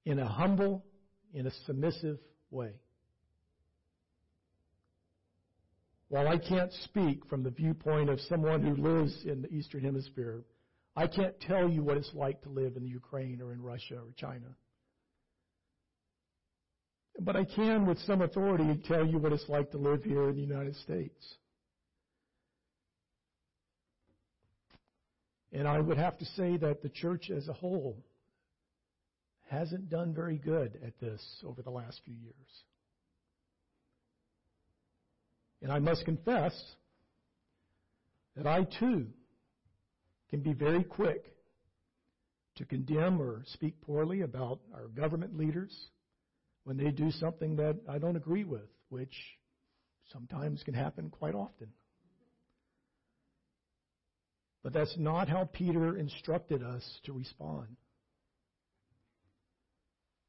in 0.06 0.20
a 0.20 0.28
humble, 0.28 0.86
in 1.34 1.48
a 1.48 1.52
submissive 1.66 2.20
way. 2.52 2.72
While 6.10 6.28
I 6.28 6.38
can't 6.38 6.72
speak 6.86 7.26
from 7.30 7.44
the 7.44 7.50
viewpoint 7.50 8.10
of 8.10 8.20
someone 8.22 8.64
who 8.64 8.82
lives 8.82 9.26
in 9.26 9.42
the 9.42 9.50
Eastern 9.50 9.84
Hemisphere, 9.84 10.44
I 10.96 11.08
can't 11.08 11.38
tell 11.42 11.70
you 11.70 11.84
what 11.84 11.98
it's 11.98 12.14
like 12.14 12.42
to 12.44 12.50
live 12.50 12.78
in 12.78 12.84
the 12.84 12.90
Ukraine 12.90 13.42
or 13.42 13.52
in 13.52 13.62
Russia 13.62 13.96
or 13.96 14.14
China. 14.16 14.56
But 17.20 17.36
I 17.36 17.46
can, 17.46 17.86
with 17.86 18.00
some 18.00 18.22
authority, 18.22 18.82
tell 18.88 19.06
you 19.06 19.18
what 19.18 19.34
it's 19.34 19.50
like 19.50 19.72
to 19.72 19.78
live 19.78 20.04
here 20.04 20.30
in 20.30 20.36
the 20.36 20.42
United 20.42 20.76
States. 20.78 21.36
And 25.52 25.68
I 25.68 25.80
would 25.80 25.98
have 25.98 26.18
to 26.18 26.26
say 26.26 26.58
that 26.58 26.82
the 26.82 26.90
church 26.90 27.30
as 27.30 27.48
a 27.48 27.54
whole 27.54 27.98
hasn't 29.50 29.90
done 29.90 30.14
very 30.14 30.38
good 30.38 30.80
at 30.86 31.00
this 31.00 31.22
over 31.46 31.62
the 31.62 31.70
last 31.70 32.02
few 32.04 32.16
years. 32.16 32.64
And 35.62 35.72
I 35.72 35.80
must 35.80 36.06
confess 36.06 36.54
that 38.36 38.46
I 38.46 38.68
too 38.80 39.08
can 40.30 40.42
be 40.42 40.54
very 40.54 40.84
quick 40.84 41.34
to 42.58 42.66
condemn 42.66 43.22
or 43.22 43.44
speak 43.54 43.80
poorly 43.82 44.22
about 44.22 44.60
our 44.74 44.88
government 44.88 45.38
leaders 45.38 45.74
when 46.64 46.78
they 46.78 46.92
do 46.92 47.12
something 47.12 47.56
that 47.56 47.78
I 47.90 47.98
don't 47.98 48.16
agree 48.16 48.44
with, 48.44 48.70
which 48.90 49.14
sometimes 50.12 50.62
can 50.64 50.74
happen 50.74 51.10
quite 51.10 51.36
often. 51.36 51.70
But 54.68 54.74
that's 54.74 54.98
not 54.98 55.30
how 55.30 55.46
Peter 55.54 55.96
instructed 55.96 56.62
us 56.62 56.84
to 57.06 57.14
respond. 57.14 57.68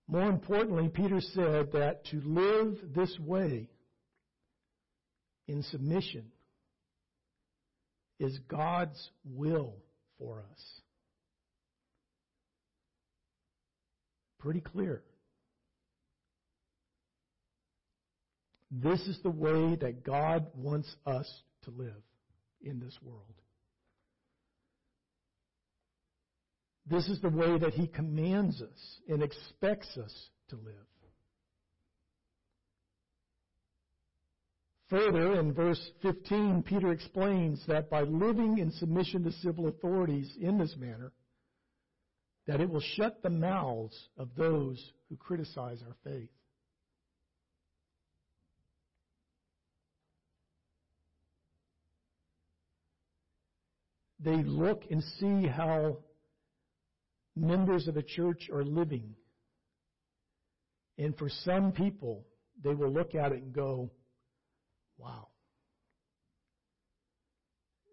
More 0.07 0.31
importantly, 0.31 0.89
Peter 0.89 1.21
said 1.21 1.73
that 1.73 2.05
to 2.13 2.21
live 2.21 2.79
this 2.95 3.19
way 3.19 3.69
in 5.49 5.65
submission 5.65 6.27
is 8.21 8.39
God's 8.47 9.11
will 9.25 9.75
for 10.21 10.39
us. 10.39 10.61
Pretty 14.39 14.61
clear. 14.61 15.03
This 18.71 19.01
is 19.01 19.19
the 19.25 19.31
way 19.31 19.75
that 19.81 20.05
God 20.05 20.47
wants 20.55 20.95
us 21.05 21.29
to 21.65 21.73
live 21.73 22.05
in 22.63 22.79
this 22.79 22.97
world. 23.03 23.25
This 26.91 27.09
is 27.09 27.21
the 27.21 27.29
way 27.29 27.59
that 27.59 27.75
He 27.75 27.87
commands 27.87 28.63
us 28.63 29.01
and 29.09 29.23
expects 29.23 29.97
us 29.97 30.29
to 30.49 30.57
live. 30.57 30.75
Further, 34.89 35.39
in 35.39 35.53
verse 35.53 35.91
15, 36.01 36.63
Peter 36.63 36.93
explains 36.93 37.63
that 37.67 37.91
by 37.91 38.03
living 38.03 38.57
in 38.57 38.71
submission 38.71 39.23
to 39.25 39.33
civil 39.33 39.69
authorities 39.69 40.35
in 40.41 40.57
this 40.57 40.75
manner, 40.79 41.13
that 42.47 42.63
it 42.63 42.71
will 42.71 42.81
shut 42.81 43.23
the 43.23 43.29
mouths 43.29 44.09
of 44.17 44.31
those 44.35 44.93
who 45.11 45.17
criticize 45.17 45.83
our 45.87 45.95
faith. 46.11 46.31
They 54.21 54.43
look 54.43 54.85
and 54.91 55.05
see 55.21 55.47
how 55.47 55.99
members 57.39 57.89
of 57.89 57.97
a 57.97 58.03
church 58.03 58.49
are 58.53 58.65
living. 58.65 59.15
And 60.99 61.17
for 61.17 61.29
some 61.45 61.73
people, 61.73 62.25
they 62.63 62.75
will 62.75 62.93
look 62.93 63.15
at 63.15 63.33
it 63.33 63.43
and 63.43 63.53
go, 63.53 63.91
wow, 64.99 65.29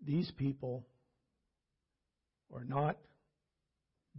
these 0.03 0.31
people 0.37 0.85
are 2.53 2.63
not 2.63 2.97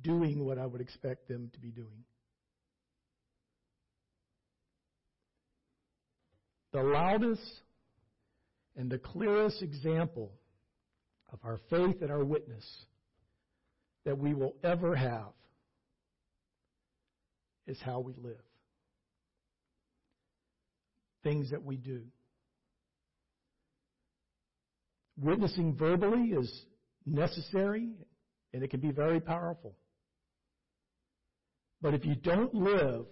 doing 0.02 0.44
what 0.44 0.58
I 0.58 0.66
would 0.66 0.80
expect 0.80 1.28
them 1.28 1.50
to 1.54 1.60
be 1.60 1.70
doing. 1.70 2.04
The 6.72 6.82
loudest 6.82 7.40
and 8.76 8.90
the 8.90 8.98
clearest 8.98 9.62
example 9.62 10.32
of 11.32 11.38
our 11.42 11.58
faith 11.70 12.02
and 12.02 12.10
our 12.10 12.24
witness 12.24 12.64
that 14.06 14.16
we 14.16 14.32
will 14.32 14.54
ever 14.62 14.94
have 14.94 15.32
is 17.66 17.76
how 17.84 17.98
we 17.98 18.14
live. 18.22 18.40
Things 21.24 21.50
that 21.50 21.62
we 21.62 21.76
do. 21.76 22.02
Witnessing 25.18 25.74
verbally 25.76 26.28
is 26.28 26.64
necessary 27.04 27.88
and 28.54 28.62
it 28.62 28.70
can 28.70 28.80
be 28.80 28.92
very 28.92 29.20
powerful. 29.20 29.74
But 31.82 31.94
if 31.94 32.04
you 32.04 32.14
don't 32.14 32.54
live 32.54 33.06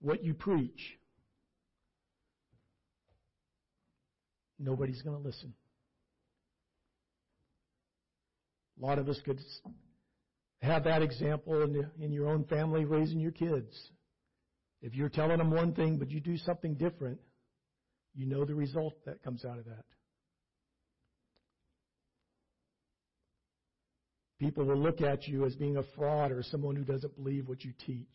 what 0.00 0.22
you 0.22 0.34
preach, 0.34 0.98
nobody's 4.60 5.02
going 5.02 5.20
to 5.20 5.22
listen. 5.22 5.52
A 8.80 8.86
lot 8.86 8.98
of 8.98 9.08
us 9.08 9.20
could 9.24 9.40
have 10.62 10.84
that 10.84 11.02
example 11.02 11.62
in, 11.62 11.90
in 12.00 12.12
your 12.12 12.28
own 12.28 12.44
family 12.44 12.84
raising 12.84 13.20
your 13.20 13.32
kids. 13.32 13.90
If 14.82 14.94
you're 14.94 15.08
telling 15.08 15.38
them 15.38 15.50
one 15.50 15.74
thing 15.74 15.98
but 15.98 16.10
you 16.10 16.20
do 16.20 16.36
something 16.36 16.74
different, 16.74 17.18
you 18.14 18.26
know 18.26 18.44
the 18.44 18.54
result 18.54 18.94
that 19.06 19.22
comes 19.22 19.44
out 19.44 19.58
of 19.58 19.64
that. 19.66 19.84
People 24.38 24.64
will 24.64 24.78
look 24.78 25.00
at 25.00 25.26
you 25.26 25.44
as 25.44 25.56
being 25.56 25.76
a 25.76 25.82
fraud 25.96 26.30
or 26.30 26.42
someone 26.44 26.76
who 26.76 26.84
doesn't 26.84 27.16
believe 27.16 27.48
what 27.48 27.64
you 27.64 27.72
teach. 27.84 28.06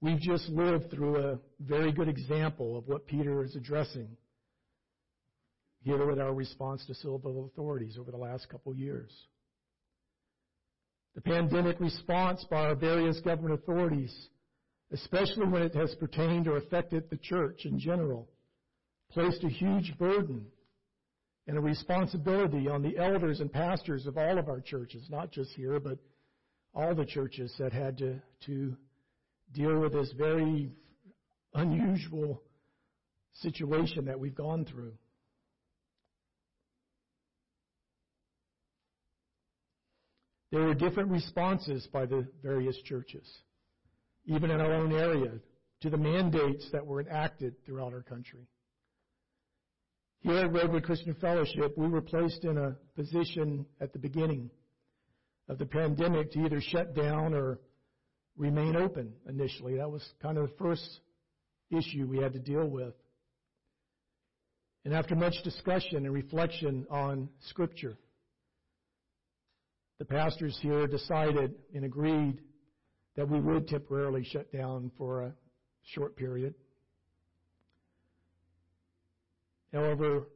We've 0.00 0.20
just 0.20 0.48
lived 0.50 0.90
through 0.90 1.16
a 1.16 1.38
very 1.58 1.90
good 1.90 2.08
example 2.08 2.76
of 2.76 2.86
what 2.86 3.06
Peter 3.06 3.42
is 3.42 3.56
addressing 3.56 4.16
here 5.86 6.04
with 6.04 6.18
our 6.18 6.34
response 6.34 6.84
to 6.84 6.94
civil 6.94 7.48
authorities 7.54 7.96
over 7.96 8.10
the 8.10 8.16
last 8.16 8.48
couple 8.48 8.72
of 8.72 8.78
years. 8.78 9.08
The 11.14 11.20
pandemic 11.20 11.78
response 11.78 12.44
by 12.50 12.66
our 12.66 12.74
various 12.74 13.20
government 13.20 13.54
authorities, 13.54 14.12
especially 14.92 15.46
when 15.46 15.62
it 15.62 15.76
has 15.76 15.94
pertained 15.94 16.48
or 16.48 16.56
affected 16.56 17.08
the 17.08 17.16
church 17.18 17.66
in 17.66 17.78
general, 17.78 18.28
placed 19.12 19.44
a 19.44 19.48
huge 19.48 19.94
burden 19.96 20.46
and 21.46 21.56
a 21.56 21.60
responsibility 21.60 22.66
on 22.66 22.82
the 22.82 22.98
elders 22.98 23.38
and 23.38 23.52
pastors 23.52 24.08
of 24.08 24.18
all 24.18 24.38
of 24.38 24.48
our 24.48 24.60
churches, 24.60 25.06
not 25.08 25.30
just 25.30 25.52
here, 25.52 25.78
but 25.78 25.98
all 26.74 26.96
the 26.96 27.06
churches 27.06 27.54
that 27.60 27.72
had 27.72 27.96
to, 27.98 28.20
to 28.46 28.76
deal 29.54 29.78
with 29.78 29.92
this 29.92 30.12
very 30.18 30.72
unusual 31.54 32.42
situation 33.34 34.06
that 34.06 34.18
we've 34.18 34.34
gone 34.34 34.64
through. 34.64 34.92
There 40.52 40.62
were 40.62 40.74
different 40.74 41.10
responses 41.10 41.88
by 41.92 42.06
the 42.06 42.26
various 42.42 42.76
churches, 42.84 43.26
even 44.26 44.50
in 44.50 44.60
our 44.60 44.72
own 44.72 44.92
area, 44.92 45.32
to 45.80 45.90
the 45.90 45.96
mandates 45.96 46.68
that 46.72 46.86
were 46.86 47.00
enacted 47.00 47.54
throughout 47.64 47.92
our 47.92 48.02
country. 48.02 48.46
Here 50.20 50.38
at 50.38 50.52
Redwood 50.52 50.84
Christian 50.84 51.14
Fellowship, 51.14 51.76
we 51.76 51.88
were 51.88 52.00
placed 52.00 52.44
in 52.44 52.58
a 52.58 52.76
position 52.94 53.66
at 53.80 53.92
the 53.92 53.98
beginning 53.98 54.50
of 55.48 55.58
the 55.58 55.66
pandemic 55.66 56.32
to 56.32 56.44
either 56.44 56.60
shut 56.60 56.94
down 56.94 57.34
or 57.34 57.60
remain 58.36 58.76
open 58.76 59.12
initially. 59.28 59.76
That 59.76 59.90
was 59.90 60.02
kind 60.22 60.38
of 60.38 60.48
the 60.48 60.56
first 60.56 61.00
issue 61.70 62.06
we 62.06 62.18
had 62.18 62.32
to 62.32 62.38
deal 62.38 62.66
with. 62.66 62.94
And 64.84 64.94
after 64.94 65.16
much 65.16 65.34
discussion 65.42 66.06
and 66.06 66.12
reflection 66.12 66.86
on 66.90 67.28
Scripture, 67.48 67.96
the 69.98 70.04
pastors 70.04 70.58
here 70.60 70.86
decided 70.86 71.54
and 71.74 71.84
agreed 71.84 72.40
that 73.16 73.28
we 73.28 73.40
would 73.40 73.66
temporarily 73.66 74.24
shut 74.24 74.52
down 74.52 74.90
for 74.98 75.22
a 75.22 75.32
short 75.94 76.16
period. 76.16 76.54
However, 79.72 80.28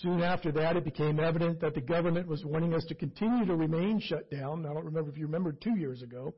soon 0.00 0.22
after 0.22 0.50
that, 0.52 0.76
it 0.76 0.84
became 0.84 1.20
evident 1.20 1.60
that 1.60 1.74
the 1.74 1.80
government 1.80 2.26
was 2.26 2.44
wanting 2.44 2.74
us 2.74 2.84
to 2.86 2.94
continue 2.94 3.44
to 3.46 3.54
remain 3.54 4.00
shut 4.00 4.30
down. 4.30 4.66
I 4.66 4.72
don't 4.72 4.84
remember 4.84 5.10
if 5.10 5.18
you 5.18 5.26
remember 5.26 5.52
two 5.52 5.76
years 5.76 6.02
ago. 6.02 6.34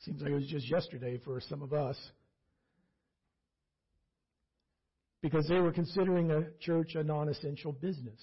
Seems 0.00 0.20
like 0.20 0.30
it 0.30 0.34
was 0.34 0.46
just 0.46 0.70
yesterday 0.70 1.18
for 1.24 1.40
some 1.40 1.62
of 1.62 1.72
us. 1.72 1.96
Because 5.22 5.48
they 5.48 5.58
were 5.58 5.72
considering 5.72 6.30
a 6.30 6.42
church 6.60 6.94
a 6.94 7.02
non 7.02 7.28
essential 7.28 7.72
business. 7.72 8.20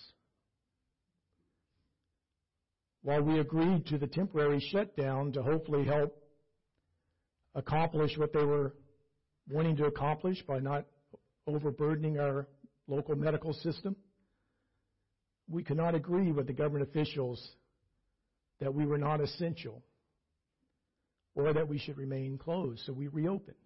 While 3.04 3.22
we 3.24 3.40
agreed 3.40 3.86
to 3.88 3.98
the 3.98 4.08
temporary 4.08 4.62
shutdown 4.72 5.34
to 5.34 5.44
hopefully 5.44 5.84
help 5.84 6.18
accomplish 7.54 8.18
what 8.18 8.32
they 8.32 8.44
were 8.46 8.74
wanting 9.50 9.76
to 9.78 9.86
accomplish 9.86 10.42
by 10.48 10.60
not 10.60 10.86
overburdening 11.46 12.18
our 12.18 12.48
local 12.88 13.16
medical 13.16 13.52
system, 13.54 13.98
we 15.50 15.64
could 15.64 15.76
not 15.76 15.96
agree 15.96 16.32
with 16.32 16.48
the 16.48 16.54
government 16.54 16.90
officials 16.90 17.46
that 18.62 18.74
we 18.74 18.86
were 18.86 18.98
not 18.98 19.20
essential 19.20 19.84
or 21.36 21.52
that 21.52 21.68
we 21.68 21.78
should 21.78 21.98
remain 21.98 22.38
closed, 22.38 22.84
so 22.86 22.94
we 22.94 23.08
reopened. 23.10 23.58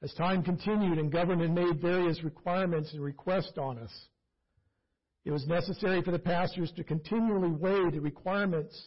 As 0.00 0.14
time 0.14 0.44
continued 0.44 0.98
and 0.98 1.10
government 1.10 1.54
made 1.54 1.80
various 1.80 2.22
requirements 2.22 2.92
and 2.92 3.02
requests 3.02 3.58
on 3.58 3.78
us, 3.78 3.92
it 5.26 5.32
was 5.32 5.44
necessary 5.48 6.00
for 6.02 6.12
the 6.12 6.20
pastors 6.20 6.70
to 6.76 6.84
continually 6.84 7.50
weigh 7.50 7.90
the 7.90 8.00
requirements 8.00 8.80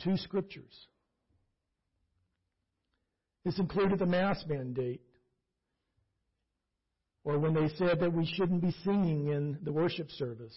to 0.00 0.16
scriptures. 0.16 0.86
This 3.44 3.58
included 3.58 3.98
the 3.98 4.06
mass 4.06 4.42
mandate, 4.48 5.02
or 7.22 7.38
when 7.38 7.52
they 7.52 7.68
said 7.76 8.00
that 8.00 8.14
we 8.14 8.24
shouldn't 8.24 8.62
be 8.62 8.74
singing 8.82 9.26
in 9.28 9.58
the 9.62 9.72
worship 9.72 10.10
service. 10.12 10.56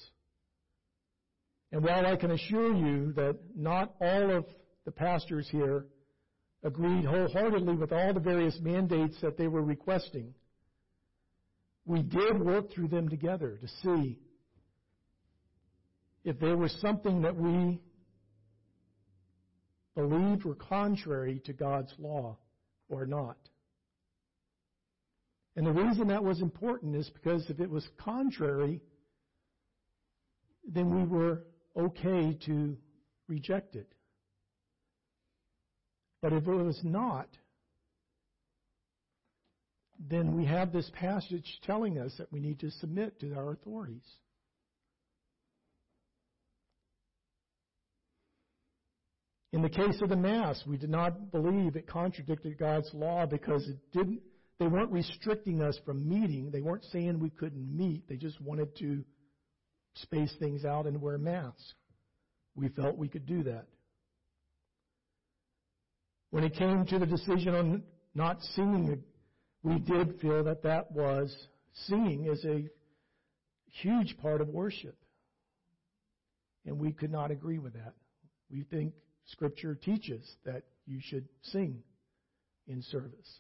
And 1.73 1.83
while 1.83 2.07
I 2.07 2.15
can 2.15 2.31
assure 2.31 2.73
you 2.73 3.11
that 3.13 3.37
not 3.53 3.95
all 3.99 4.31
of 4.31 4.45
the 4.85 4.91
pastors 4.91 5.49
here 5.51 5.87
agreed 6.63 7.03
wholeheartedly 7.03 7.75
with 7.75 7.91
all 7.91 8.13
the 8.13 8.21
various 8.21 8.57
mandates 8.61 9.19
that 9.21 9.37
they 9.37 9.47
were 9.47 9.61
requesting, 9.61 10.33
we 11.89 12.03
did 12.03 12.39
work 12.39 12.71
through 12.71 12.87
them 12.87 13.09
together 13.09 13.57
to 13.59 13.67
see 13.81 14.19
if 16.23 16.39
there 16.39 16.55
was 16.55 16.71
something 16.81 17.23
that 17.23 17.35
we 17.35 17.81
believed 19.95 20.45
were 20.45 20.53
contrary 20.53 21.41
to 21.45 21.51
God's 21.51 21.91
law 21.97 22.37
or 22.89 23.07
not. 23.07 23.37
And 25.55 25.65
the 25.65 25.71
reason 25.71 26.09
that 26.09 26.23
was 26.23 26.41
important 26.41 26.95
is 26.95 27.09
because 27.09 27.49
if 27.49 27.59
it 27.59 27.69
was 27.71 27.89
contrary, 27.97 28.81
then 30.71 30.95
we 30.95 31.07
were 31.07 31.41
okay 31.75 32.37
to 32.45 32.77
reject 33.27 33.75
it. 33.75 33.91
But 36.21 36.33
if 36.33 36.47
it 36.47 36.53
was 36.53 36.79
not, 36.83 37.29
then 39.99 40.35
we 40.35 40.45
have 40.45 40.71
this 40.71 40.89
passage 40.93 41.59
telling 41.63 41.99
us 41.99 42.13
that 42.17 42.31
we 42.31 42.39
need 42.39 42.59
to 42.59 42.71
submit 42.71 43.19
to 43.19 43.33
our 43.35 43.51
authorities. 43.51 44.05
In 49.51 49.61
the 49.61 49.69
case 49.69 49.99
of 50.01 50.09
the 50.09 50.15
Mass, 50.15 50.61
we 50.67 50.77
did 50.77 50.91
not 50.91 51.31
believe 51.31 51.75
it 51.75 51.87
contradicted 51.87 52.57
God's 52.57 52.89
law 52.93 53.25
because 53.25 53.67
it 53.67 53.77
didn't, 53.91 54.21
they 54.59 54.67
weren't 54.67 54.91
restricting 54.91 55.61
us 55.61 55.77
from 55.85 56.07
meeting. 56.07 56.51
They 56.51 56.61
weren't 56.61 56.85
saying 56.91 57.19
we 57.19 57.31
couldn't 57.31 57.75
meet. 57.75 58.07
They 58.07 58.15
just 58.15 58.39
wanted 58.39 58.75
to 58.77 59.03
space 59.95 60.33
things 60.39 60.65
out 60.65 60.85
and 60.85 61.01
wear 61.01 61.17
masks. 61.17 61.73
We 62.55 62.69
felt 62.69 62.97
we 62.97 63.09
could 63.09 63.25
do 63.25 63.43
that. 63.43 63.65
When 66.29 66.43
it 66.43 66.55
came 66.55 66.85
to 66.85 66.99
the 66.99 67.07
decision 67.07 67.55
on 67.55 67.83
not 68.13 68.41
singing, 68.55 69.03
we 69.64 69.80
did 69.80 70.20
feel 70.22 70.43
that 70.45 70.64
that 70.64 70.91
was 70.91 71.36
singing 71.88 72.26
is 72.26 72.43
a 72.45 72.68
huge 73.82 74.18
part 74.22 74.41
of 74.41 74.47
worship. 74.47 74.97
And 76.66 76.80
we 76.80 76.91
could 76.91 77.12
not 77.12 77.32
agree 77.32 77.60
with 77.60 77.74
that. 77.74 77.93
We 78.51 78.64
think 78.64 78.93
Scripture 79.26 79.76
teaches 79.76 80.28
that 80.45 80.64
you 80.86 80.99
should 81.01 81.28
sing 81.43 81.84
in 82.68 82.82
service. 82.84 83.39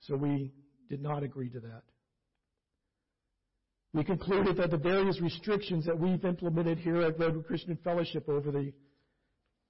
So 0.00 0.16
we 0.16 0.52
did 0.88 1.02
not 1.02 1.22
agree 1.22 1.50
to 1.50 1.60
that. 1.60 1.82
We 3.92 4.04
concluded 4.04 4.56
that 4.58 4.70
the 4.70 4.76
various 4.76 5.20
restrictions 5.20 5.84
that 5.86 5.98
we've 5.98 6.24
implemented 6.24 6.78
here 6.78 7.02
at 7.02 7.18
Redwood 7.18 7.46
Christian 7.46 7.76
Fellowship 7.82 8.28
over 8.28 8.52
the, 8.52 8.72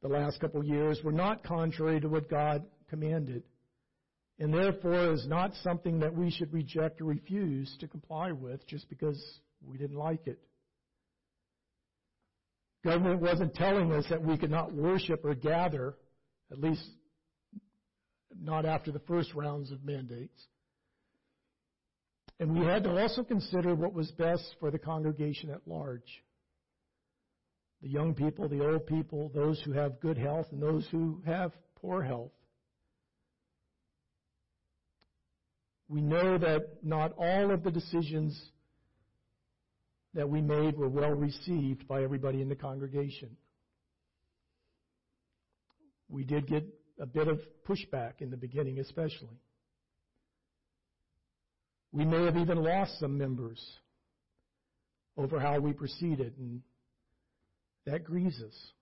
the 0.03 0.09
last 0.09 0.41
couple 0.41 0.61
of 0.61 0.67
years 0.67 1.01
were 1.03 1.13
not 1.13 1.43
contrary 1.43 2.01
to 2.01 2.09
what 2.09 2.29
God 2.29 2.63
commanded, 2.91 3.43
and 4.41 4.55
therefore 4.55 5.13
is 5.13 5.27
not 5.29 5.53
something 5.63 6.01
that 6.01 6.15
we 6.15 6.31
should 6.31 6.53
reject 6.53 7.03
or 7.03 7.05
refuse 7.05 7.77
to 7.79 7.87
comply 7.87 8.33
with 8.33 8.67
just 8.67 8.89
because 8.89 9.23
we 9.63 9.77
didn't 9.77 9.99
like 9.99 10.27
it. 10.27 10.41
Government 12.83 13.21
wasn't 13.21 13.55
telling 13.55 13.93
us 13.93 14.07
that 14.09 14.23
we 14.23 14.39
could 14.39 14.51
not 14.51 14.73
worship 14.73 15.23
or 15.27 15.35
gather, 15.35 15.95
at 16.51 16.59
least 16.59 16.83
not 18.43 18.65
after 18.65 18.91
the 18.91 19.01
first 19.01 19.35
rounds 19.35 19.71
of 19.71 19.85
mandates. 19.85 20.47
And 22.39 22.59
we 22.59 22.65
had 22.65 22.85
to 22.85 22.99
also 22.99 23.23
consider 23.23 23.75
what 23.75 23.93
was 23.93 24.11
best 24.13 24.57
for 24.59 24.71
the 24.71 24.79
congregation 24.79 25.51
at 25.51 25.61
large. 25.67 26.25
The 27.83 27.91
young 27.91 28.15
people, 28.15 28.49
the 28.49 28.67
old 28.67 28.87
people, 28.87 29.31
those 29.35 29.61
who 29.67 29.73
have 29.73 30.01
good 30.01 30.17
health, 30.17 30.47
and 30.51 30.63
those 30.63 30.87
who 30.91 31.21
have 31.27 31.53
poor 31.77 32.03
health. 32.03 32.33
We 35.91 36.01
know 36.01 36.39
that 36.39 36.85
not 36.85 37.15
all 37.19 37.51
of 37.51 37.65
the 37.65 37.71
decisions 37.73 38.41
that 40.15 40.29
we 40.29 40.41
made 40.41 40.79
were 40.79 40.89
well 40.89 41.11
received 41.11 41.89
by 41.89 42.05
everybody 42.05 42.41
in 42.41 42.49
the 42.49 42.55
congregation. 42.55 43.37
We 46.09 46.23
did 46.23 46.47
get 46.47 46.65
a 47.01 47.07
bit 47.07 47.27
of 47.27 47.41
pushback 47.69 48.21
in 48.21 48.31
the 48.31 48.37
beginning, 48.37 48.79
especially. 48.79 49.41
We 51.91 52.05
may 52.05 52.25
have 52.25 52.37
even 52.37 52.63
lost 52.63 53.01
some 53.01 53.19
members 53.19 53.61
over 55.17 55.41
how 55.41 55.59
we 55.59 55.73
proceeded, 55.73 56.35
and 56.39 56.63
that 57.87 58.05
grieves 58.05 58.41
us. 58.41 58.73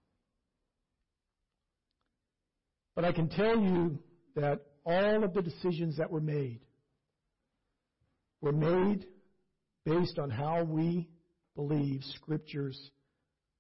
But 2.95 3.07
I 3.07 3.13
can 3.13 3.31
tell 3.31 3.59
you 3.59 3.99
that 4.37 4.61
all 4.85 5.25
of 5.25 5.33
the 5.33 5.41
decisions 5.41 5.97
that 5.97 6.11
were 6.11 6.21
made 6.21 6.61
were 8.41 8.53
made 8.53 9.07
based 9.85 10.19
on 10.19 10.31
how 10.31 10.63
we 10.65 11.09
believe 11.57 12.03
scriptures 12.15 12.91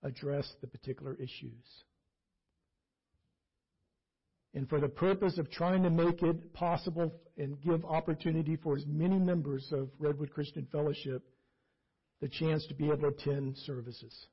address 0.03 0.49
the 0.61 0.67
particular 0.67 1.15
issues. 1.15 1.85
And 4.55 4.69
for 4.69 4.81
the 4.81 4.89
purpose 4.89 5.39
of 5.39 5.51
trying 5.51 5.83
to 5.83 5.91
make 5.91 6.23
it 6.23 6.53
possible 6.55 7.13
and 7.37 7.61
give 7.61 7.85
opportunity 7.85 8.57
for 8.57 8.77
as 8.77 8.85
many 8.87 9.19
members 9.19 9.69
of 9.73 9.89
Redwood 9.99 10.31
Christian 10.31 10.67
Fellowship 10.73 11.23
the 12.21 12.29
chance 12.29 12.67
to 12.67 12.75
be 12.75 12.87
able 12.87 12.97
to 12.97 13.07
attend 13.09 13.57
services. 13.59 14.27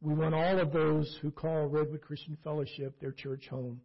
We 0.00 0.14
want 0.14 0.34
all 0.34 0.58
of 0.58 0.72
those 0.72 1.16
who 1.22 1.30
call 1.30 1.66
Redwood 1.66 2.02
Christian 2.02 2.36
Fellowship 2.42 2.98
their 3.00 3.12
church 3.12 3.46
home 3.48 3.80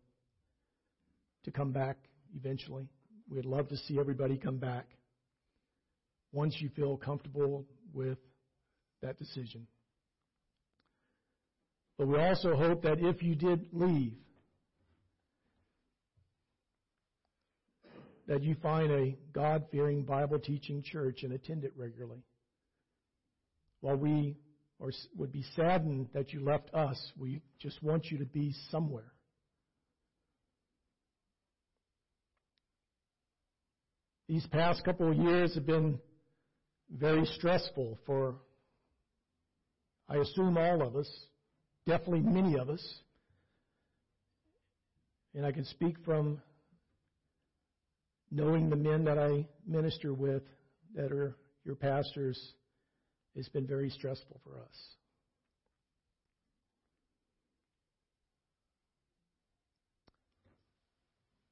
to 1.47 1.51
come 1.51 1.71
back 1.71 1.95
eventually. 2.35 2.89
We'd 3.29 3.45
love 3.45 3.69
to 3.69 3.77
see 3.77 3.97
everybody 3.97 4.37
come 4.37 4.57
back 4.57 4.85
once 6.33 6.57
you 6.59 6.69
feel 6.75 6.97
comfortable 6.97 7.65
with 7.93 8.17
that 9.01 9.17
decision. 9.17 9.65
But 11.97 12.09
we 12.09 12.19
also 12.19 12.53
hope 12.53 12.83
that 12.83 12.99
if 12.99 13.23
you 13.23 13.33
did 13.33 13.67
leave, 13.71 14.17
that 18.27 18.43
you 18.43 18.55
find 18.61 18.91
a 18.91 19.17
God 19.31 19.63
fearing, 19.71 20.03
Bible 20.03 20.39
teaching 20.39 20.83
church 20.83 21.23
and 21.23 21.31
attend 21.31 21.63
it 21.63 21.71
regularly. 21.77 22.23
While 23.79 23.95
we 23.95 24.35
or 24.79 24.91
would 25.15 25.31
be 25.31 25.45
saddened 25.55 26.09
that 26.13 26.33
you 26.33 26.43
left 26.43 26.73
us, 26.73 27.01
we 27.17 27.41
just 27.57 27.81
want 27.81 28.11
you 28.11 28.17
to 28.17 28.25
be 28.25 28.53
somewhere. 28.69 29.13
These 34.27 34.45
past 34.47 34.83
couple 34.83 35.09
of 35.09 35.17
years 35.17 35.55
have 35.55 35.65
been 35.65 35.99
very 36.91 37.25
stressful 37.37 37.97
for, 38.05 38.35
I 40.09 40.17
assume, 40.17 40.57
all 40.57 40.85
of 40.85 40.97
us, 40.97 41.09
definitely 41.85 42.21
many 42.21 42.57
of 42.57 42.69
us. 42.69 42.85
And 45.33 45.45
I 45.45 45.53
can 45.53 45.63
speak 45.63 45.95
from 46.03 46.41
knowing 48.29 48.69
the 48.69 48.75
men 48.75 49.05
that 49.05 49.17
I 49.17 49.45
minister 49.65 50.13
with 50.13 50.43
that 50.93 51.13
are 51.13 51.37
your 51.63 51.75
pastors. 51.75 52.37
It's 53.33 53.49
been 53.49 53.67
very 53.67 53.89
stressful 53.89 54.41
for 54.43 54.57
us. 54.57 54.75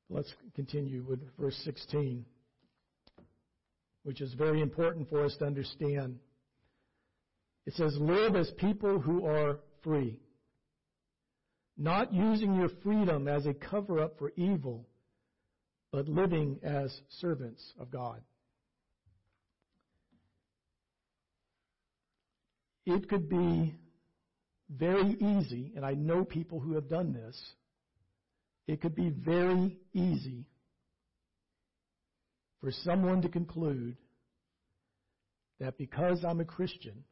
Let's 0.10 0.34
continue 0.56 1.04
with 1.08 1.20
verse 1.38 1.60
16 1.64 2.26
which 4.06 4.22
is 4.22 4.32
very 4.36 4.62
important 4.62 5.10
for 5.10 5.26
us 5.26 5.36
to 5.40 5.46
understand. 5.46 6.20
It 7.66 7.74
says, 7.74 7.98
live 8.00 8.36
as 8.36 8.52
people 8.58 9.00
who 9.00 9.26
are 9.26 9.58
free, 9.84 10.20
not 11.76 12.14
using 12.14 12.54
your 12.54 12.70
freedom 12.84 13.28
as 13.28 13.48
a 13.48 13.54
cover 13.56 14.00
up 14.00 14.20
for 14.20 14.32
evil, 14.36 14.86
but 15.92 16.08
living 16.08 16.60
as 16.64 16.96
servants 17.20 17.64
of 17.80 17.90
God. 17.90 18.22
It 22.86 23.10
could 23.10 23.28
be 23.28 23.74
very 24.70 25.18
easy, 25.20 25.74
and 25.76 25.84
I 25.84 25.96
know 25.96 26.24
people 26.24 26.60
who 26.60 26.76
have 26.76 26.88
done 26.88 27.12
this. 27.12 27.36
It 28.68 28.82
could 28.82 28.94
be 28.94 29.10
very 29.10 29.80
easy 29.94 30.46
for 32.62 32.72
someone 32.72 33.22
to 33.22 33.30
conclude 33.30 33.98
that 35.60 35.78
because 35.78 36.24
I'm 36.24 36.40
a 36.40 36.46
Christian, 36.46 37.04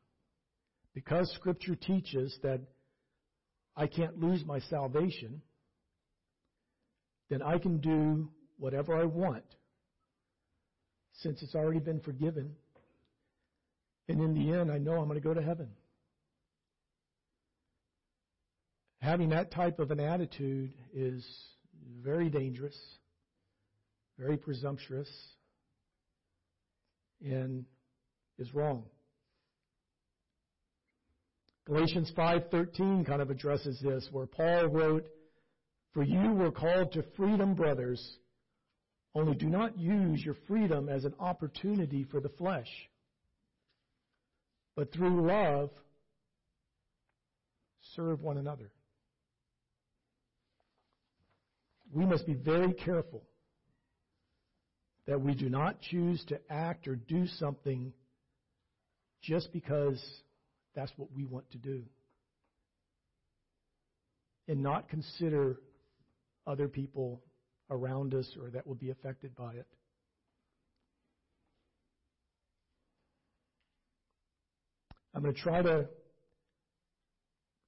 because 0.94 1.32
Scripture 1.36 1.76
teaches 1.76 2.38
that 2.44 2.62
I 3.76 3.88
can't 3.88 4.20
lose 4.20 4.44
my 4.46 4.60
salvation, 4.60 5.41
then 7.30 7.41
I 7.41 7.58
can 7.58 7.78
do 7.78 8.30
whatever 8.58 8.96
I 8.96 9.06
want 9.06 9.44
since 11.22 11.41
it's 11.41 11.56
already 11.56 11.80
been 11.80 12.00
forgiven. 12.00 12.56
And 14.08 14.20
in 14.22 14.34
the 14.34 14.58
end, 14.58 14.72
I 14.72 14.78
know 14.78 14.94
I'm 14.94 15.08
going 15.08 15.20
to 15.20 15.28
go 15.28 15.34
to 15.34 15.41
heaven. 15.41 15.70
Having 19.00 19.30
that 19.30 19.52
type 19.52 19.80
of 19.80 19.91
an 19.91 20.00
attitude 20.00 20.74
is 20.94 21.26
very 22.02 22.30
dangerous, 22.30 22.78
very 24.18 24.38
presumptuous, 24.38 25.09
and 27.22 27.66
is 28.38 28.53
wrong. 28.53 28.84
Galatians 31.66 32.11
5:13 32.11 33.05
kind 33.05 33.22
of 33.22 33.30
addresses 33.30 33.80
this 33.82 34.07
where 34.11 34.26
Paul 34.26 34.68
wrote, 34.68 35.09
"For 35.93 36.03
you 36.03 36.34
were 36.34 36.51
called 36.51 36.91
to 36.93 37.03
freedom, 37.16 37.55
brothers, 37.55 38.20
only 39.16 39.36
do 39.36 39.47
not 39.47 39.78
use 39.78 40.24
your 40.24 40.34
freedom 40.47 40.89
as 40.89 41.05
an 41.05 41.16
opportunity 41.20 42.03
for 42.03 42.20
the 42.20 42.30
flesh, 42.30 42.89
but 44.76 44.91
through 44.91 45.26
love 45.26 45.72
serve 47.95 48.22
one 48.22 48.38
another." 48.38 48.72
We 51.91 52.05
must 52.05 52.26
be 52.26 52.34
very 52.34 52.74
careful 52.74 53.24
that 55.08 55.22
we 55.22 55.36
do 55.36 55.49
not 55.49 55.82
choose 55.82 56.24
to 56.30 56.39
act 56.49 56.88
or 56.88 56.95
do 56.95 57.28
something 57.28 57.93
just 59.22 59.51
because 59.51 60.01
that's 60.76 60.91
what 60.97 61.10
we 61.14 61.26
want 61.26 61.49
to 61.51 61.58
do. 61.58 61.84
And 64.47 64.62
not 64.62 64.89
consider 64.89 65.58
other 66.45 66.68
people 66.68 67.22
around 67.70 68.14
us 68.14 68.30
or 68.41 68.49
that 68.51 68.68
will 68.68 68.76
be 68.76 68.89
affected 68.89 69.36
by 69.36 69.54
it. 69.54 69.68
I'm 75.16 75.22
going 75.22 75.34
to 75.34 75.41
try 75.41 75.62
to 75.62 75.88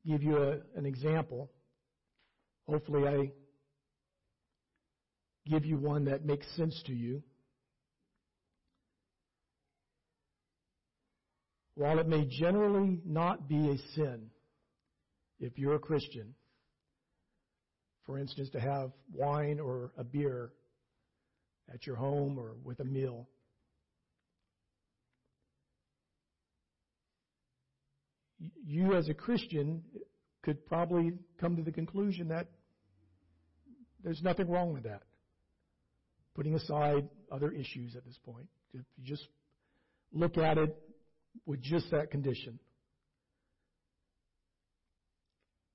give 0.06 0.24
you 0.24 0.38
a, 0.38 0.58
an 0.76 0.86
example. 0.86 1.52
Hopefully, 2.68 3.08
I 3.08 3.32
give 5.48 5.66
you 5.66 5.78
one 5.78 6.06
that 6.06 6.26
makes 6.26 6.46
sense 6.56 6.82
to 6.88 6.94
you. 6.94 7.22
While 11.76 12.00
it 12.00 12.08
may 12.08 12.26
generally 12.26 13.02
not 13.06 13.50
be 13.50 13.70
a 13.70 13.78
sin, 13.96 14.30
if 15.40 15.58
you're 15.58 15.76
a 15.76 15.80
Christian, 15.80 16.34
for 18.06 18.18
instance, 18.18 18.50
to 18.52 18.60
have 18.60 18.92
wine 19.14 19.60
or 19.60 19.92
a 19.98 20.04
beer 20.04 20.52
at 21.74 21.86
your 21.86 21.98
home 21.98 22.40
or 22.40 22.54
with 22.64 22.80
a 22.80 22.86
meal, 22.86 23.28
you 28.66 28.96
as 28.96 29.10
a 29.10 29.14
Christian 29.14 29.84
could 30.44 30.66
probably 30.66 31.12
come 31.40 31.58
to 31.58 31.64
the 31.64 31.72
conclusion 31.72 32.30
that 32.30 32.48
there's 34.04 34.22
nothing 34.22 34.48
wrong 34.50 34.72
with 34.72 34.84
that 34.84 35.02
putting 36.36 36.56
aside 36.56 37.08
other 37.32 37.52
issues 37.52 37.96
at 37.96 38.06
this 38.06 38.18
point. 38.26 38.48
If 38.74 38.82
you 38.98 39.04
just 39.06 39.28
look 40.12 40.38
at 40.38 40.58
it 40.58 40.76
with 41.46 41.62
just 41.62 41.90
that 41.92 42.12
condition, 42.12 42.60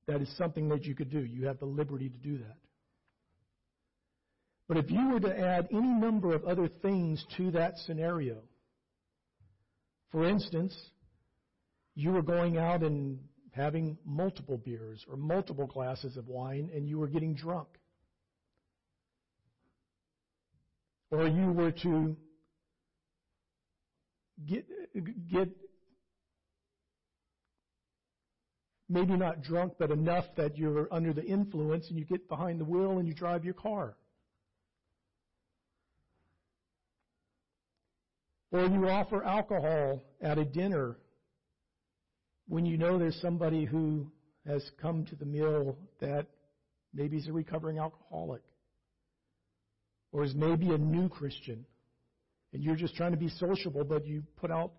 that 0.06 0.20
is 0.20 0.36
something 0.36 0.68
that 0.68 0.84
you 0.84 0.94
could 0.94 1.10
do. 1.10 1.20
You 1.20 1.46
have 1.46 1.58
the 1.58 1.66
liberty 1.66 2.08
to 2.08 2.18
do 2.18 2.38
that. 2.38 2.56
But 4.68 4.76
if 4.76 4.90
you 4.90 5.10
were 5.10 5.20
to 5.20 5.36
add 5.36 5.68
any 5.72 5.92
number 5.92 6.32
of 6.34 6.44
other 6.44 6.68
things 6.68 7.24
to 7.36 7.50
that 7.52 7.76
scenario, 7.78 8.42
for 10.12 10.24
instance, 10.24 10.76
you 11.94 12.12
were 12.12 12.22
going 12.22 12.56
out 12.56 12.82
and 12.82 13.18
having 13.52 13.98
multiple 14.04 14.58
beers 14.58 15.04
or 15.10 15.16
multiple 15.16 15.66
glasses 15.66 16.16
of 16.16 16.28
wine 16.28 16.70
and 16.74 16.88
you 16.88 16.98
were 16.98 17.08
getting 17.08 17.34
drunk. 17.34 17.68
Or 21.10 21.26
you 21.26 21.52
were 21.52 21.72
to 21.72 22.16
get, 24.46 24.66
get 25.28 25.48
maybe 28.88 29.16
not 29.16 29.42
drunk, 29.42 29.74
but 29.78 29.90
enough 29.90 30.24
that 30.36 30.56
you're 30.56 30.88
under 30.92 31.12
the 31.12 31.24
influence 31.24 31.88
and 31.88 31.98
you 31.98 32.04
get 32.04 32.28
behind 32.28 32.60
the 32.60 32.64
wheel 32.64 32.98
and 32.98 33.06
you 33.06 33.14
drive 33.14 33.44
your 33.44 33.54
car. 33.54 33.96
Or 38.52 38.66
you 38.66 38.88
offer 38.88 39.22
alcohol 39.22 40.02
at 40.20 40.38
a 40.38 40.44
dinner 40.44 40.96
when 42.48 42.66
you 42.66 42.76
know 42.76 42.98
there's 42.98 43.20
somebody 43.20 43.64
who 43.64 44.10
has 44.44 44.68
come 44.82 45.04
to 45.06 45.14
the 45.14 45.24
meal 45.24 45.78
that 46.00 46.26
maybe 46.92 47.16
is 47.16 47.28
a 47.28 47.32
recovering 47.32 47.78
alcoholic 47.78 48.42
or 50.12 50.24
is 50.24 50.34
maybe 50.34 50.70
a 50.70 50.78
new 50.78 51.08
Christian 51.08 51.64
and 52.52 52.62
you're 52.62 52.76
just 52.76 52.96
trying 52.96 53.12
to 53.12 53.16
be 53.16 53.28
sociable, 53.28 53.84
but 53.84 54.06
you 54.06 54.24
put 54.36 54.50
out 54.50 54.72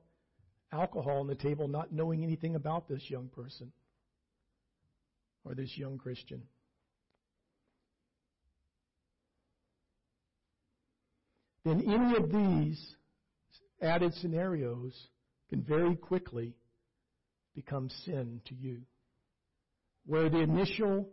alcohol 0.73 1.19
on 1.19 1.27
the 1.27 1.36
table 1.36 1.67
not 1.67 1.91
knowing 1.91 2.23
anything 2.23 2.55
about 2.55 2.88
this 2.88 3.01
young 3.09 3.29
person 3.29 3.71
or 5.45 5.55
this 5.55 5.71
young 5.77 5.97
Christian. 5.97 6.43
Then 11.63 11.82
any 11.82 12.17
of 12.17 12.32
these 12.32 12.95
added 13.82 14.13
scenarios 14.15 14.93
can 15.49 15.61
very 15.61 15.95
quickly 15.95 16.55
become 17.55 17.89
sin 18.05 18.41
to 18.47 18.55
you. 18.55 18.82
Where 20.05 20.29
the 20.29 20.39
initial 20.39 21.09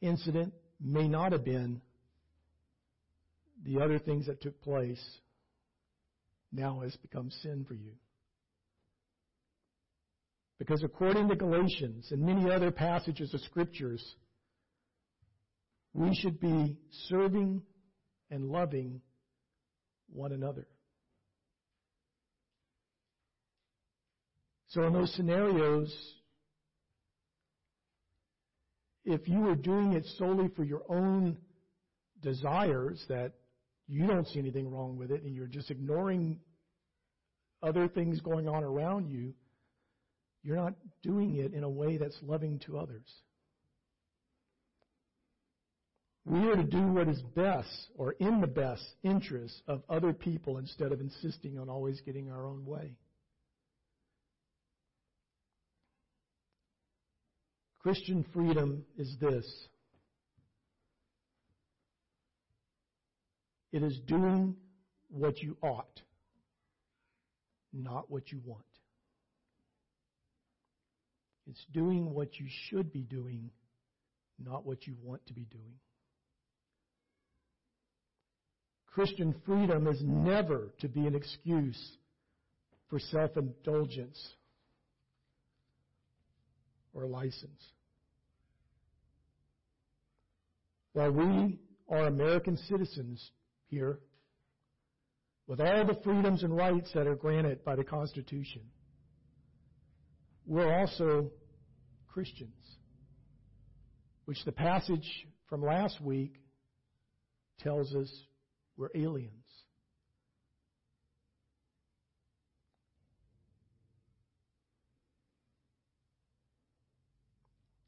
incident 0.00 0.54
may 0.80 1.08
not 1.08 1.32
have 1.32 1.44
been 1.44 1.80
the 3.66 3.82
other 3.82 3.98
things 3.98 4.26
that 4.26 4.40
took 4.40 4.60
place 4.62 5.02
now 6.52 6.80
has 6.80 6.94
become 6.96 7.30
sin 7.42 7.64
for 7.66 7.74
you. 7.74 7.92
Because 10.58 10.82
according 10.82 11.28
to 11.28 11.36
Galatians 11.36 12.08
and 12.10 12.22
many 12.22 12.50
other 12.50 12.70
passages 12.70 13.34
of 13.34 13.40
scriptures, 13.40 14.02
we 15.92 16.14
should 16.14 16.40
be 16.40 16.78
serving 17.08 17.62
and 18.30 18.48
loving 18.50 19.00
one 20.12 20.32
another. 20.32 20.66
So 24.68 24.84
in 24.84 24.92
those 24.92 25.12
scenarios, 25.14 25.94
if 29.04 29.28
you 29.28 29.40
were 29.40 29.54
doing 29.54 29.92
it 29.92 30.04
solely 30.18 30.48
for 30.54 30.64
your 30.64 30.82
own 30.88 31.36
desires 32.22 33.04
that 33.08 33.32
you 33.88 34.06
don't 34.06 34.26
see 34.28 34.38
anything 34.38 34.70
wrong 34.70 34.96
with 34.96 35.10
it 35.10 35.22
and 35.22 35.34
you're 35.34 35.46
just 35.46 35.70
ignoring 35.70 36.40
other 37.62 37.88
things 37.88 38.20
going 38.20 38.48
on 38.48 38.64
around 38.64 39.08
you, 39.08 39.34
you're 40.42 40.56
not 40.56 40.74
doing 41.02 41.36
it 41.36 41.52
in 41.52 41.64
a 41.64 41.68
way 41.68 41.96
that's 41.96 42.16
loving 42.22 42.58
to 42.66 42.78
others. 42.78 43.06
We 46.24 46.40
are 46.48 46.56
to 46.56 46.64
do 46.64 46.82
what 46.82 47.08
is 47.08 47.22
best 47.36 47.88
or 47.96 48.12
in 48.12 48.40
the 48.40 48.48
best 48.48 48.84
interest 49.04 49.62
of 49.68 49.82
other 49.88 50.12
people 50.12 50.58
instead 50.58 50.90
of 50.90 51.00
insisting 51.00 51.56
on 51.58 51.68
always 51.68 52.00
getting 52.00 52.30
our 52.30 52.44
own 52.46 52.66
way. 52.66 52.96
Christian 57.80 58.26
freedom 58.34 58.84
is 58.98 59.16
this 59.20 59.46
It 63.76 63.82
is 63.82 63.98
doing 64.06 64.56
what 65.10 65.42
you 65.42 65.54
ought, 65.60 66.00
not 67.74 68.10
what 68.10 68.32
you 68.32 68.40
want. 68.42 68.64
It's 71.46 71.62
doing 71.74 72.14
what 72.14 72.40
you 72.40 72.46
should 72.70 72.90
be 72.90 73.02
doing, 73.02 73.50
not 74.42 74.64
what 74.64 74.86
you 74.86 74.94
want 75.02 75.26
to 75.26 75.34
be 75.34 75.42
doing. 75.42 75.74
Christian 78.86 79.34
freedom 79.44 79.86
is 79.88 80.00
never 80.02 80.72
to 80.80 80.88
be 80.88 81.06
an 81.06 81.14
excuse 81.14 81.98
for 82.88 82.98
self 82.98 83.36
indulgence 83.36 84.18
or 86.94 87.04
license. 87.04 87.62
While 90.94 91.12
we 91.12 91.58
are 91.90 92.06
American 92.06 92.56
citizens, 92.56 93.32
here 93.68 94.00
with 95.46 95.60
all 95.60 95.84
the 95.84 95.98
freedoms 96.02 96.42
and 96.42 96.56
rights 96.56 96.90
that 96.94 97.06
are 97.06 97.14
granted 97.14 97.64
by 97.64 97.76
the 97.76 97.84
Constitution. 97.84 98.62
We're 100.44 100.72
also 100.80 101.30
Christians, 102.08 102.50
which 104.24 104.44
the 104.44 104.52
passage 104.52 105.26
from 105.48 105.62
last 105.62 106.00
week 106.00 106.34
tells 107.60 107.94
us 107.94 108.10
we're 108.76 108.90
aliens. 108.94 109.32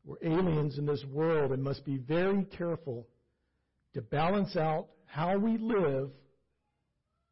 We're 0.05 0.16
aliens 0.22 0.79
in 0.79 0.87
this 0.87 1.05
world 1.12 1.53
and 1.53 1.62
must 1.62 1.85
be 1.85 1.99
very 1.99 2.45
careful 2.45 3.07
to 3.93 4.01
balance 4.01 4.57
out 4.57 4.89
how 5.09 5.37
we 5.37 5.57
live 5.59 6.11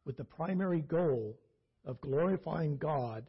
with 0.05 0.17
the 0.17 0.23
primary 0.23 0.81
goal 0.81 1.37
of 1.85 2.01
glorifying 2.01 2.77
God 2.77 3.25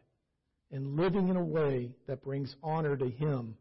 and 0.73 0.97
living 0.97 1.29
in 1.29 1.37
a 1.37 1.45
way 1.45 1.91
that 2.07 2.23
brings 2.23 2.55
honor 2.63 2.97
to 2.97 3.09
Him, 3.09 3.57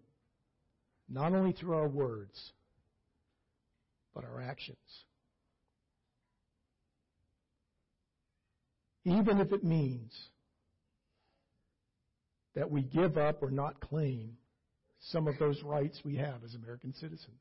not 1.10 1.34
only 1.34 1.52
through 1.52 1.76
our 1.76 1.88
words, 1.88 2.54
but 4.16 4.24
our 4.24 4.42
actions. 4.42 4.78
Even 9.06 9.40
if 9.40 9.52
it 9.52 9.64
means 9.64 10.12
that 12.56 12.70
we 12.70 12.82
give 12.82 13.18
up 13.18 13.44
or 13.44 13.52
not 13.52 13.80
claim 13.80 14.36
some 15.12 15.28
of 15.28 15.38
those 15.38 15.62
rights 15.64 16.02
we 16.04 16.16
have 16.16 16.44
as 16.44 16.56
American 16.56 16.94
citizens. 16.94 17.40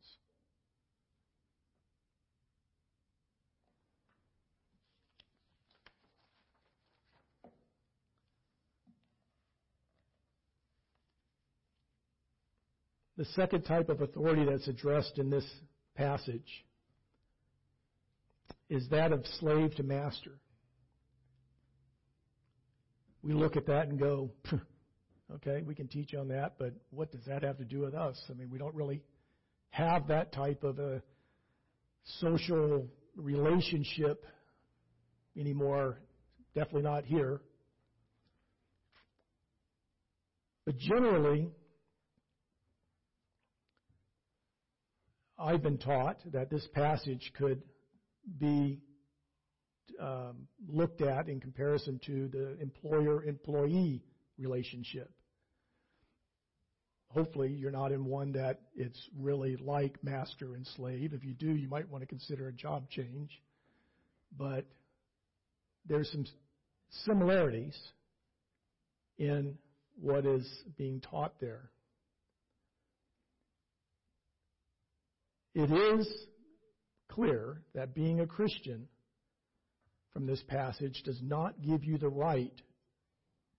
The 13.16 13.24
second 13.24 13.62
type 13.62 13.88
of 13.88 14.02
authority 14.02 14.44
that's 14.44 14.68
addressed 14.68 15.18
in 15.18 15.30
this 15.30 15.48
passage 15.96 16.64
is 18.68 18.86
that 18.90 19.12
of 19.12 19.24
slave 19.40 19.74
to 19.76 19.82
master. 19.82 20.38
We 23.22 23.32
look 23.32 23.56
at 23.56 23.66
that 23.66 23.88
and 23.88 23.98
go, 23.98 24.30
okay, 25.34 25.62
we 25.62 25.74
can 25.74 25.88
teach 25.88 26.14
on 26.14 26.28
that, 26.28 26.54
but 26.58 26.74
what 26.90 27.10
does 27.10 27.24
that 27.26 27.42
have 27.42 27.58
to 27.58 27.64
do 27.64 27.80
with 27.80 27.94
us? 27.94 28.20
I 28.30 28.34
mean, 28.34 28.50
we 28.50 28.58
don't 28.58 28.74
really 28.74 29.02
have 29.70 30.08
that 30.08 30.32
type 30.32 30.62
of 30.62 30.78
a 30.78 31.02
social 32.20 32.86
relationship 33.16 34.24
anymore. 35.38 35.98
Definitely 36.54 36.82
not 36.82 37.04
here. 37.04 37.40
But 40.64 40.76
generally, 40.78 41.50
I've 45.38 45.62
been 45.62 45.78
taught 45.78 46.18
that 46.32 46.50
this 46.50 46.66
passage 46.74 47.32
could 47.36 47.62
be 48.38 48.80
um, 50.00 50.48
looked 50.68 51.02
at 51.02 51.28
in 51.28 51.40
comparison 51.40 52.00
to 52.06 52.28
the 52.28 52.58
employer 52.60 53.24
employee 53.24 54.02
relationship. 54.38 55.10
Hopefully, 57.08 57.50
you're 57.50 57.70
not 57.70 57.92
in 57.92 58.04
one 58.04 58.32
that 58.32 58.60
it's 58.74 59.00
really 59.18 59.56
like 59.56 60.02
master 60.02 60.54
and 60.54 60.66
slave. 60.76 61.12
If 61.12 61.24
you 61.24 61.34
do, 61.34 61.54
you 61.54 61.68
might 61.68 61.88
want 61.88 62.02
to 62.02 62.06
consider 62.06 62.48
a 62.48 62.52
job 62.52 62.90
change. 62.90 63.30
But 64.36 64.66
there's 65.86 66.10
some 66.10 66.26
similarities 67.04 67.78
in 69.18 69.56
what 70.00 70.26
is 70.26 70.46
being 70.76 71.00
taught 71.00 71.34
there. 71.40 71.70
It 75.56 75.72
is 75.72 76.06
clear 77.08 77.62
that 77.74 77.94
being 77.94 78.20
a 78.20 78.26
Christian 78.26 78.88
from 80.12 80.26
this 80.26 80.42
passage 80.48 81.02
does 81.02 81.18
not 81.22 81.62
give 81.62 81.82
you 81.82 81.96
the 81.96 82.10
right 82.10 82.52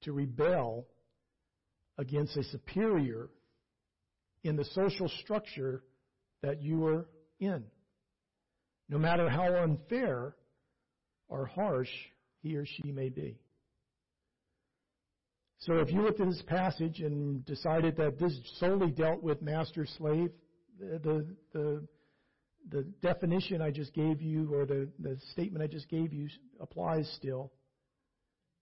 to 0.03 0.13
rebel 0.13 0.85
against 1.97 2.37
a 2.37 2.43
superior 2.43 3.29
in 4.43 4.55
the 4.55 4.65
social 4.65 5.09
structure 5.23 5.81
that 6.43 6.61
you 6.61 6.85
are 6.85 7.07
in, 7.39 7.63
no 8.89 8.99
matter 8.99 9.27
how 9.27 9.55
unfair 9.55 10.35
or 11.29 11.47
harsh 11.47 11.89
he 12.43 12.55
or 12.57 12.65
she 12.67 12.91
may 12.91 13.09
be. 13.09 13.39
So 15.61 15.79
if 15.79 15.91
you 15.91 16.03
looked 16.03 16.21
at 16.21 16.29
this 16.29 16.43
passage 16.45 16.99
and 16.99 17.43
decided 17.43 17.97
that 17.97 18.19
this 18.19 18.39
solely 18.59 18.91
dealt 18.91 19.23
with 19.23 19.41
master 19.41 19.87
slave, 19.97 20.29
the, 20.79 21.27
the, 21.53 21.87
the 22.69 22.83
definition 23.01 23.61
I 23.61 23.71
just 23.71 23.93
gave 23.93 24.21
you 24.21 24.53
or 24.53 24.65
the, 24.65 24.89
the 24.99 25.17
statement 25.31 25.63
I 25.63 25.67
just 25.67 25.89
gave 25.89 26.13
you 26.13 26.27
applies 26.59 27.11
still. 27.17 27.51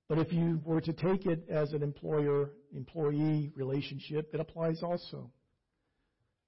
But 0.08 0.20
if 0.20 0.32
you 0.32 0.62
were 0.64 0.82
to 0.82 0.94
take 0.94 1.26
it 1.26 1.46
as 1.50 1.74
an 1.74 1.82
employer 1.82 2.52
employee 2.76 3.52
relationship, 3.56 4.30
it 4.34 4.40
applies 4.40 4.84
also. 4.84 5.32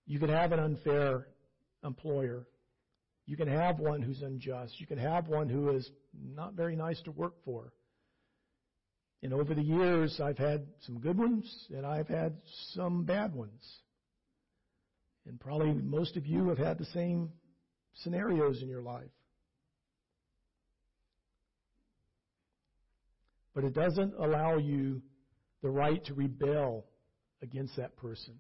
You 0.06 0.20
can 0.20 0.30
have 0.30 0.52
an 0.52 0.60
unfair 0.60 1.28
employer. 1.84 2.46
You 3.26 3.36
can 3.36 3.48
have 3.48 3.80
one 3.80 4.02
who's 4.02 4.22
unjust. 4.22 4.80
You 4.80 4.86
can 4.86 5.00
have 5.00 5.28
one 5.28 5.50
who 5.50 5.70
is 5.70 5.90
not 6.14 6.54
very 6.54 6.76
nice 6.76 7.02
to 7.04 7.12
work 7.12 7.34
for. 7.44 7.74
And 9.24 9.34
over 9.34 9.56
the 9.56 9.64
years, 9.64 10.22
I've 10.24 10.38
had 10.38 10.68
some 10.82 11.00
good 11.00 11.18
ones 11.18 11.68
and 11.76 11.86
I've 11.86 12.08
had 12.08 12.38
some 12.74 13.04
bad 13.04 13.34
ones. 13.34 13.80
And 15.28 15.40
probably 15.40 15.74
most 15.74 16.16
of 16.16 16.26
you 16.26 16.48
have 16.50 16.58
had 16.58 16.78
the 16.78 16.86
same 16.86 17.30
scenarios 17.96 18.62
in 18.62 18.70
your 18.70 18.82
life. 18.82 19.10
But 23.54 23.66
it 23.66 23.74
doesn't 23.74 24.14
allow 24.18 24.58
you 24.58 25.02
the 25.62 25.70
right 25.70 26.04
to 26.06 26.14
rebel 26.14 26.86
against 27.42 27.76
that 27.76 27.98
person. 27.98 28.40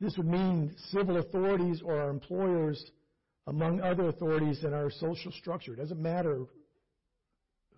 This 0.00 0.16
would 0.18 0.26
mean 0.26 0.74
civil 0.90 1.16
authorities 1.16 1.80
or 1.82 1.98
our 1.98 2.10
employers, 2.10 2.84
among 3.46 3.80
other 3.80 4.08
authorities 4.08 4.62
in 4.64 4.74
our 4.74 4.90
social 4.90 5.32
structure. 5.32 5.72
It 5.72 5.78
doesn't 5.78 6.02
matter 6.02 6.44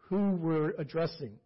who 0.08 0.30
we're 0.32 0.70
addressing 0.78 1.38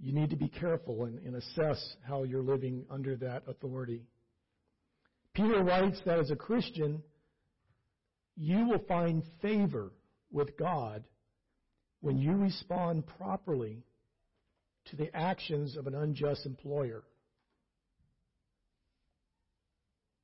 you 0.00 0.12
need 0.12 0.30
to 0.30 0.36
be 0.36 0.48
careful 0.48 1.04
and, 1.04 1.18
and 1.20 1.36
assess 1.36 1.96
how 2.06 2.24
you're 2.24 2.42
living 2.42 2.84
under 2.90 3.16
that 3.16 3.42
authority. 3.46 4.02
Peter 5.34 5.62
writes 5.62 6.00
that 6.04 6.18
as 6.18 6.30
a 6.30 6.36
Christian, 6.36 7.02
you 8.36 8.68
will 8.68 8.84
find 8.86 9.22
favor 9.40 9.92
with 10.30 10.56
God 10.56 11.04
when 12.00 12.18
you 12.18 12.32
respond 12.32 13.04
properly 13.18 13.82
to 14.86 14.96
the 14.96 15.14
actions 15.16 15.76
of 15.76 15.86
an 15.86 15.94
unjust 15.94 16.44
employer. 16.44 17.02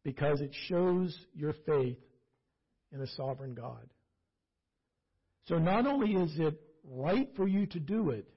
Because 0.02 0.40
it 0.40 0.54
shows 0.68 1.16
your 1.34 1.54
faith 1.66 1.98
in 2.92 3.00
a 3.00 3.06
sovereign 3.06 3.54
God. 3.54 3.88
So 5.46 5.58
not 5.58 5.86
only 5.86 6.12
is 6.12 6.32
it 6.38 6.60
right 6.84 7.28
for 7.36 7.46
you 7.46 7.66
to 7.66 7.80
do 7.80 8.10
it, 8.10 8.28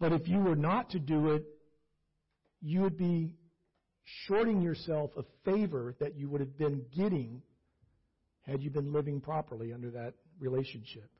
but 0.00 0.12
if 0.12 0.28
you 0.28 0.38
were 0.38 0.56
not 0.56 0.90
to 0.90 0.98
do 0.98 1.32
it, 1.32 1.44
you 2.60 2.82
would 2.82 2.96
be 2.96 3.32
shorting 4.26 4.60
yourself 4.62 5.10
a 5.16 5.22
favor 5.44 5.94
that 6.00 6.16
you 6.16 6.28
would 6.28 6.40
have 6.40 6.56
been 6.58 6.84
getting 6.96 7.42
had 8.42 8.62
you 8.62 8.70
been 8.70 8.92
living 8.92 9.20
properly 9.20 9.72
under 9.72 9.90
that 9.90 10.14
relationship. 10.40 11.10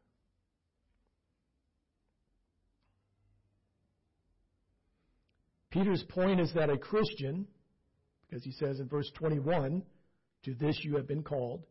Peter's 5.70 6.02
point 6.08 6.40
is 6.40 6.52
that 6.54 6.70
a 6.70 6.78
Christian, 6.78 7.46
because 8.26 8.42
he 8.42 8.52
says 8.52 8.80
in 8.80 8.88
verse 8.88 9.10
21, 9.14 9.82
to 10.44 10.54
this 10.54 10.78
you 10.82 10.96
have 10.96 11.06
been 11.06 11.22
called, 11.22 11.64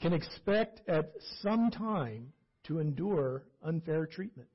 can 0.00 0.12
expect 0.12 0.80
at 0.88 1.12
some 1.42 1.70
time 1.70 2.32
to 2.64 2.80
endure 2.80 3.44
unfair 3.62 4.06
treatment. 4.06 4.48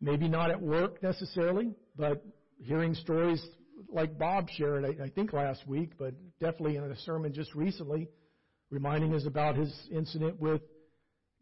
Maybe 0.00 0.28
not 0.28 0.50
at 0.50 0.60
work 0.60 1.02
necessarily, 1.02 1.74
but 1.96 2.24
hearing 2.58 2.94
stories 2.94 3.44
like 3.88 4.18
Bob 4.18 4.48
shared, 4.50 4.84
I, 4.84 5.04
I 5.04 5.08
think 5.08 5.32
last 5.32 5.66
week, 5.66 5.92
but 5.98 6.14
definitely 6.40 6.76
in 6.76 6.84
a 6.84 6.96
sermon 6.98 7.32
just 7.32 7.54
recently, 7.54 8.08
reminding 8.70 9.14
us 9.14 9.26
about 9.26 9.56
his 9.56 9.72
incident 9.90 10.40
with 10.40 10.60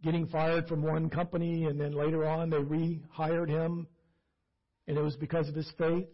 getting 0.03 0.27
fired 0.27 0.69
from 0.69 0.83
one 0.83 1.11
company 1.11 1.65
and 1.65 1.81
then 1.81 1.93
later 1.93 2.27
on 2.27 2.51
they 2.51 2.57
rehired 2.57 3.49
him 3.49 3.87
and 4.87 4.97
it 4.97 5.03
was 5.03 5.17
because 5.17 5.49
of 5.49 5.55
his 5.55 5.71
faith. 5.79 6.07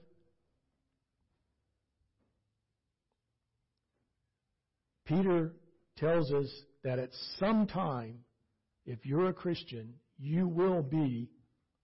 Peter 5.05 5.53
tells 5.99 6.33
us 6.33 6.49
that 6.85 6.99
at 6.99 7.11
some 7.39 7.67
time, 7.67 8.19
if 8.87 9.05
you're 9.05 9.29
a 9.29 9.33
Christian, 9.33 9.95
you 10.19 10.49
will 10.49 10.83
be 10.83 11.29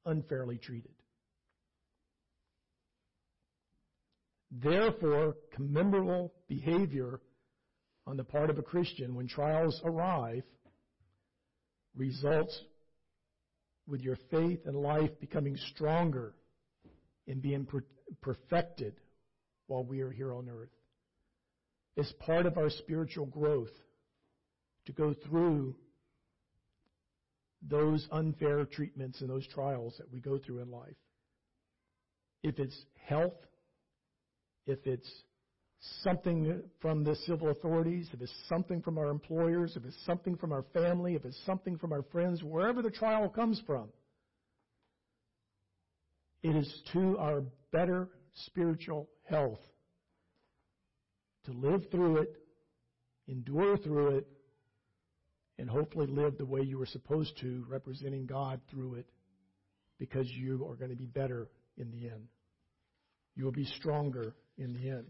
unfairly 0.08 0.58
treated. 0.58 0.90
Therefore, 4.50 5.36
commendable 5.54 6.32
behavior 6.48 7.20
on 8.06 8.16
the 8.16 8.24
part 8.24 8.48
of 8.48 8.58
a 8.58 8.62
Christian 8.62 9.14
when 9.14 9.28
trials 9.28 9.80
arrive 9.84 10.42
results 11.94 12.58
with 13.86 14.00
your 14.00 14.16
faith 14.30 14.60
and 14.64 14.74
life 14.74 15.10
becoming 15.20 15.56
stronger 15.74 16.34
and 17.26 17.42
being 17.42 17.66
perfected 18.22 18.94
while 19.66 19.84
we 19.84 20.00
are 20.00 20.10
here 20.10 20.32
on 20.32 20.48
earth. 20.48 20.70
It's 21.96 22.12
part 22.20 22.46
of 22.46 22.56
our 22.56 22.70
spiritual 22.70 23.26
growth 23.26 23.72
to 24.86 24.92
go 24.92 25.14
through 25.26 25.74
those 27.62 28.06
unfair 28.12 28.64
treatments 28.64 29.20
and 29.20 29.28
those 29.28 29.46
trials 29.48 29.94
that 29.98 30.10
we 30.12 30.20
go 30.20 30.38
through 30.38 30.60
in 30.60 30.70
life. 30.70 30.96
If 32.42 32.58
it's 32.58 32.84
health, 33.06 33.34
if 34.66 34.78
it's 34.86 35.10
something 36.02 36.62
from 36.80 37.04
the 37.04 37.16
civil 37.26 37.50
authorities, 37.50 38.08
if 38.12 38.20
it's 38.20 38.32
something 38.48 38.82
from 38.82 38.98
our 38.98 39.10
employers, 39.10 39.74
if 39.76 39.84
it's 39.84 40.04
something 40.06 40.36
from 40.36 40.52
our 40.52 40.64
family, 40.72 41.14
if 41.14 41.24
it's 41.24 41.40
something 41.46 41.78
from 41.78 41.92
our 41.92 42.02
friends, 42.12 42.42
wherever 42.42 42.82
the 42.82 42.90
trial 42.90 43.28
comes 43.28 43.60
from, 43.66 43.88
it 46.42 46.54
is 46.54 46.82
to 46.92 47.18
our 47.18 47.42
better 47.72 48.08
spiritual 48.46 49.08
health 49.28 49.58
to 51.44 51.52
live 51.52 51.82
through 51.90 52.18
it, 52.18 52.36
endure 53.26 53.76
through 53.78 54.18
it, 54.18 54.26
and 55.58 55.68
hopefully 55.68 56.06
live 56.06 56.38
the 56.38 56.46
way 56.46 56.62
you 56.62 56.78
were 56.78 56.86
supposed 56.86 57.36
to, 57.40 57.64
representing 57.68 58.26
God 58.26 58.60
through 58.70 58.94
it, 58.94 59.06
because 59.98 60.30
you 60.30 60.66
are 60.68 60.76
going 60.76 60.90
to 60.90 60.96
be 60.96 61.06
better 61.06 61.48
in 61.76 61.90
the 61.90 62.08
end. 62.08 62.28
You 63.34 63.44
will 63.44 63.52
be 63.52 63.64
stronger 63.64 64.34
in 64.56 64.72
the 64.74 64.90
end. 64.90 65.06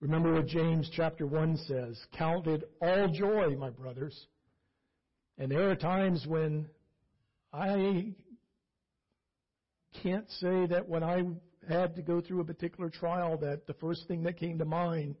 Remember 0.00 0.34
what 0.34 0.46
James 0.46 0.90
chapter 0.94 1.26
1 1.26 1.56
says 1.68 1.98
Count 2.18 2.46
it 2.46 2.70
all 2.80 3.08
joy, 3.08 3.56
my 3.56 3.70
brothers. 3.70 4.26
And 5.38 5.50
there 5.50 5.70
are 5.70 5.76
times 5.76 6.24
when 6.26 6.66
I 7.52 8.14
can't 10.02 10.30
say 10.40 10.66
that 10.66 10.88
when 10.88 11.02
I 11.02 11.22
had 11.68 11.96
to 11.96 12.02
go 12.02 12.20
through 12.20 12.40
a 12.40 12.44
particular 12.44 12.90
trial 12.90 13.38
that 13.38 13.66
the 13.66 13.74
first 13.74 14.06
thing 14.06 14.22
that 14.24 14.38
came 14.38 14.58
to 14.58 14.64
mind 14.64 15.16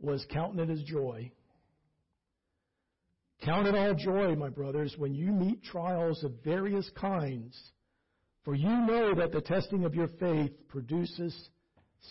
was 0.00 0.24
counting 0.30 0.60
it 0.60 0.70
as 0.70 0.82
joy. 0.82 1.30
Count 3.44 3.68
it 3.68 3.74
all 3.74 3.94
joy, 3.94 4.34
my 4.34 4.48
brothers, 4.48 4.94
when 4.98 5.14
you 5.14 5.30
meet 5.30 5.62
trials 5.62 6.24
of 6.24 6.32
various 6.44 6.90
kinds, 6.96 7.56
for 8.44 8.54
you 8.54 8.68
know 8.68 9.14
that 9.14 9.32
the 9.32 9.40
testing 9.40 9.84
of 9.84 9.94
your 9.94 10.08
faith 10.18 10.52
produces 10.68 11.50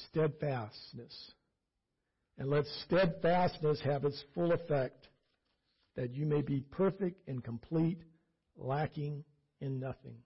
steadfastness. 0.09 1.31
And 2.37 2.49
let 2.49 2.65
steadfastness 2.85 3.81
have 3.81 4.05
its 4.05 4.23
full 4.33 4.51
effect, 4.51 5.09
that 5.95 6.13
you 6.13 6.25
may 6.25 6.41
be 6.41 6.61
perfect 6.71 7.27
and 7.27 7.43
complete, 7.43 8.03
lacking 8.55 9.23
in 9.59 9.79
nothing. 9.79 10.17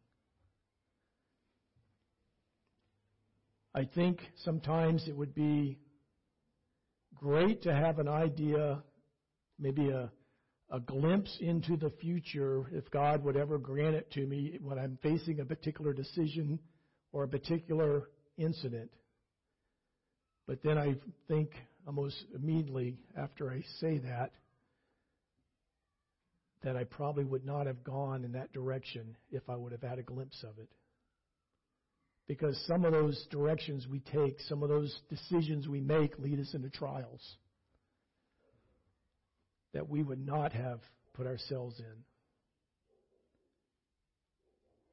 I 3.74 3.86
think 3.86 4.20
sometimes 4.43 5.08
it 5.08 5.16
would 5.16 5.34
be 5.34 5.80
great 7.16 7.64
to 7.64 7.74
have 7.74 7.99
an 7.99 8.10
idea, 8.10 8.84
maybe 9.58 9.89
a 9.89 10.12
a 10.72 10.80
glimpse 10.80 11.38
into 11.41 11.76
the 11.76 11.91
future 12.01 12.65
if 12.72 12.89
God 12.91 13.24
would 13.26 13.36
ever 13.36 13.57
grant 13.57 13.95
it 13.95 14.09
to 14.11 14.26
me 14.26 14.57
when 14.61 14.80
I'm 14.80 14.97
facing 15.03 15.41
a 15.41 15.45
particular 15.45 15.93
decision 15.93 16.59
or 17.11 17.26
a 17.26 17.28
particular 17.28 18.09
incident. 18.38 18.89
But 20.47 20.63
then 20.63 20.78
I 20.78 20.95
think 21.28 21.51
almost 21.86 22.24
immediately 22.34 22.95
after 23.17 23.51
I 23.51 23.63
say 23.80 23.97
that, 23.97 24.32
that 26.63 26.78
I 26.78 26.86
probably 26.86 27.26
would 27.26 27.45
not 27.45 27.67
have 27.67 27.84
gone 27.84 28.24
in 28.24 28.32
that 28.34 28.53
direction 28.53 29.17
if 29.30 29.49
I 29.49 29.57
would 29.57 29.74
have 29.74 29.82
had 29.82 29.99
a 29.99 30.03
glimpse 30.03 30.41
of 30.43 30.57
it. 30.57 30.69
Because 32.28 32.57
some 32.65 32.86
of 32.86 32.93
those 32.93 33.28
directions 33.30 33.88
we 33.88 33.99
take, 33.99 34.39
some 34.47 34.63
of 34.63 34.69
those 34.69 34.95
decisions 35.09 35.67
we 35.67 35.82
make 35.82 36.17
lead 36.17 36.39
us 36.39 36.53
into 36.53 36.69
trials 36.69 37.36
that 39.74 39.89
we 39.89 40.03
would 40.03 40.26
not 40.26 40.51
have 40.53 40.80
put 41.13 41.28
ourselves 41.28 41.80
in. 41.80 42.03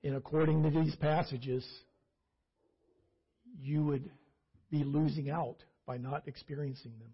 And 0.09 0.17
according 0.17 0.63
to 0.63 0.71
these 0.71 0.95
passages, 0.97 1.67
you 3.61 3.85
would 3.85 4.11
be 4.71 4.85
losing 4.85 5.31
out 5.31 5.57
by 5.87 5.97
not 5.97 6.29
experiencing 6.29 6.93
them. 7.01 7.13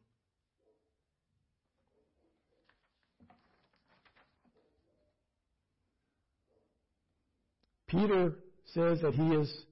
Peter 7.86 8.34
says 8.72 9.00
that 9.02 9.14
he 9.14 9.22
is, 9.22 9.64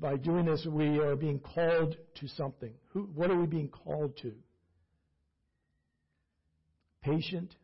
by 0.00 0.16
doing 0.16 0.46
this, 0.46 0.66
we 0.68 0.98
are 0.98 1.14
being 1.14 1.38
called 1.38 1.96
to 2.14 2.28
something. 2.28 2.72
Who, 2.92 3.02
what 3.14 3.30
are 3.30 3.38
we 3.38 3.46
being 3.46 3.68
called 3.68 4.16
to? 4.22 4.32
Patient 7.06 7.54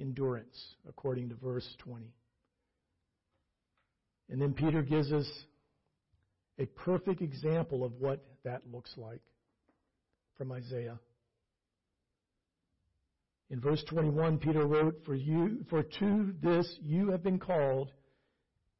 endurance, 0.00 0.76
according 0.88 1.28
to 1.28 1.34
verse 1.34 1.68
20. 1.78 2.06
And 4.30 4.40
then 4.40 4.54
Peter 4.54 4.82
gives 4.82 5.12
us 5.12 5.28
a 6.58 6.66
perfect 6.66 7.20
example 7.20 7.84
of 7.84 7.92
what 7.98 8.24
that 8.44 8.62
looks 8.72 8.92
like 8.96 9.20
from 10.38 10.52
Isaiah. 10.52 10.98
In 13.50 13.60
verse 13.60 13.82
21, 13.88 14.38
Peter 14.38 14.66
wrote, 14.66 15.00
For 15.04 15.14
you, 15.14 15.64
for 15.68 15.82
to 15.82 16.34
this 16.42 16.66
you 16.80 17.10
have 17.10 17.22
been 17.22 17.38
called, 17.38 17.90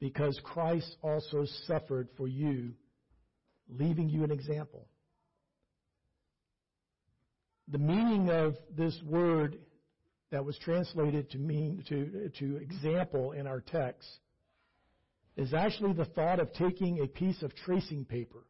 because 0.01 0.41
Christ 0.43 0.97
also 1.03 1.45
suffered 1.67 2.09
for 2.17 2.29
you, 2.29 2.73
leaving 3.69 4.09
you 4.09 4.25
an 4.25 4.31
example. 4.31 4.87
The 7.69 7.79
meaning 7.79 8.31
of 8.31 8.57
this 8.77 8.99
word 9.05 9.59
that 10.35 10.45
was 10.45 10.59
translated 10.59 11.31
to 11.31 11.39
mean 11.39 11.85
to, 11.89 12.29
to 12.41 12.57
example 12.57 13.31
in 13.31 13.47
our 13.47 13.61
text 13.61 14.05
is 15.37 15.55
actually 15.55 15.93
the 15.93 16.07
thought 16.07 16.41
of 16.41 16.53
taking 16.55 17.01
a 17.01 17.07
piece 17.07 17.41
of 17.45 17.55
tracing 17.55 18.05
paper. 18.05 18.41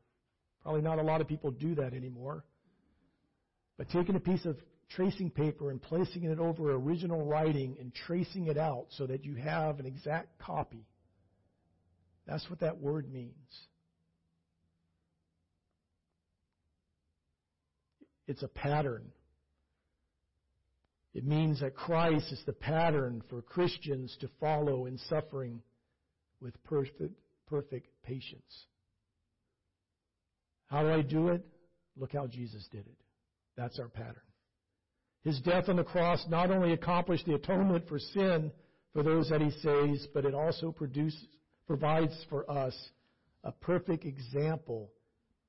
Probably 0.62 0.80
not 0.80 0.99
a 0.99 1.03
lot 1.03 1.20
of 1.20 1.28
people 1.28 1.51
do 1.51 1.74
that 1.74 1.93
anymore. 1.93 2.43
But 3.76 3.91
taking 3.91 4.16
a 4.16 4.20
piece 4.20 4.47
of 4.47 4.57
tracing 4.89 5.30
paper 5.30 5.70
and 5.70 5.82
placing 5.82 6.24
it 6.24 6.39
over 6.39 6.72
original 6.72 7.26
writing 7.26 7.76
and 7.78 7.93
tracing 7.95 8.47
it 8.47 8.57
out 8.57 8.87
so 8.93 9.07
that 9.07 9.22
you 9.22 9.35
have 9.35 9.78
an 9.78 9.85
exact 9.85 10.39
copy. 10.39 10.87
That's 12.26 12.49
what 12.49 12.61
that 12.61 12.78
word 12.78 13.12
means. 13.12 13.35
It's 18.26 18.43
a 18.43 18.49
pattern. 18.49 19.12
It 21.15 21.25
means 21.25 21.61
that 21.61 21.77
Christ 21.77 22.33
is 22.33 22.43
the 22.45 22.53
pattern 22.53 23.23
for 23.31 23.41
Christians 23.41 24.17
to 24.21 24.29
follow 24.41 24.87
in 24.87 24.99
suffering 24.99 25.62
with 26.41 26.62
perfect, 26.65 27.15
perfect 27.47 27.87
patience. 28.03 28.67
How 30.67 30.83
do 30.83 30.91
I 30.91 31.03
do 31.03 31.29
it? 31.29 31.47
Look 31.97 32.12
how 32.12 32.27
Jesus 32.27 32.67
did 32.73 32.87
it. 32.87 32.97
That's 33.57 33.79
our 33.79 33.89
pattern. 33.89 34.23
His 35.23 35.41
death 35.41 35.69
on 35.69 35.77
the 35.77 35.85
cross 35.85 36.25
not 36.29 36.51
only 36.51 36.73
accomplished 36.73 37.27
the 37.27 37.35
atonement 37.35 37.89
for 37.89 38.01
sin 38.01 38.51
for 38.93 39.05
those 39.05 39.29
that 39.29 39.41
he 39.41 39.51
saves, 39.51 40.09
but 40.12 40.25
it 40.25 40.35
also 40.35 40.73
produces, 40.73 41.29
provides 41.69 42.15
for 42.29 42.51
us 42.51 42.77
a 43.45 43.53
perfect 43.53 44.05
example 44.05 44.91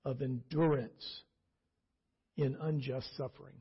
of 0.06 0.22
endurance 0.22 1.24
in 2.38 2.56
unjust 2.62 3.08
suffering 3.18 3.56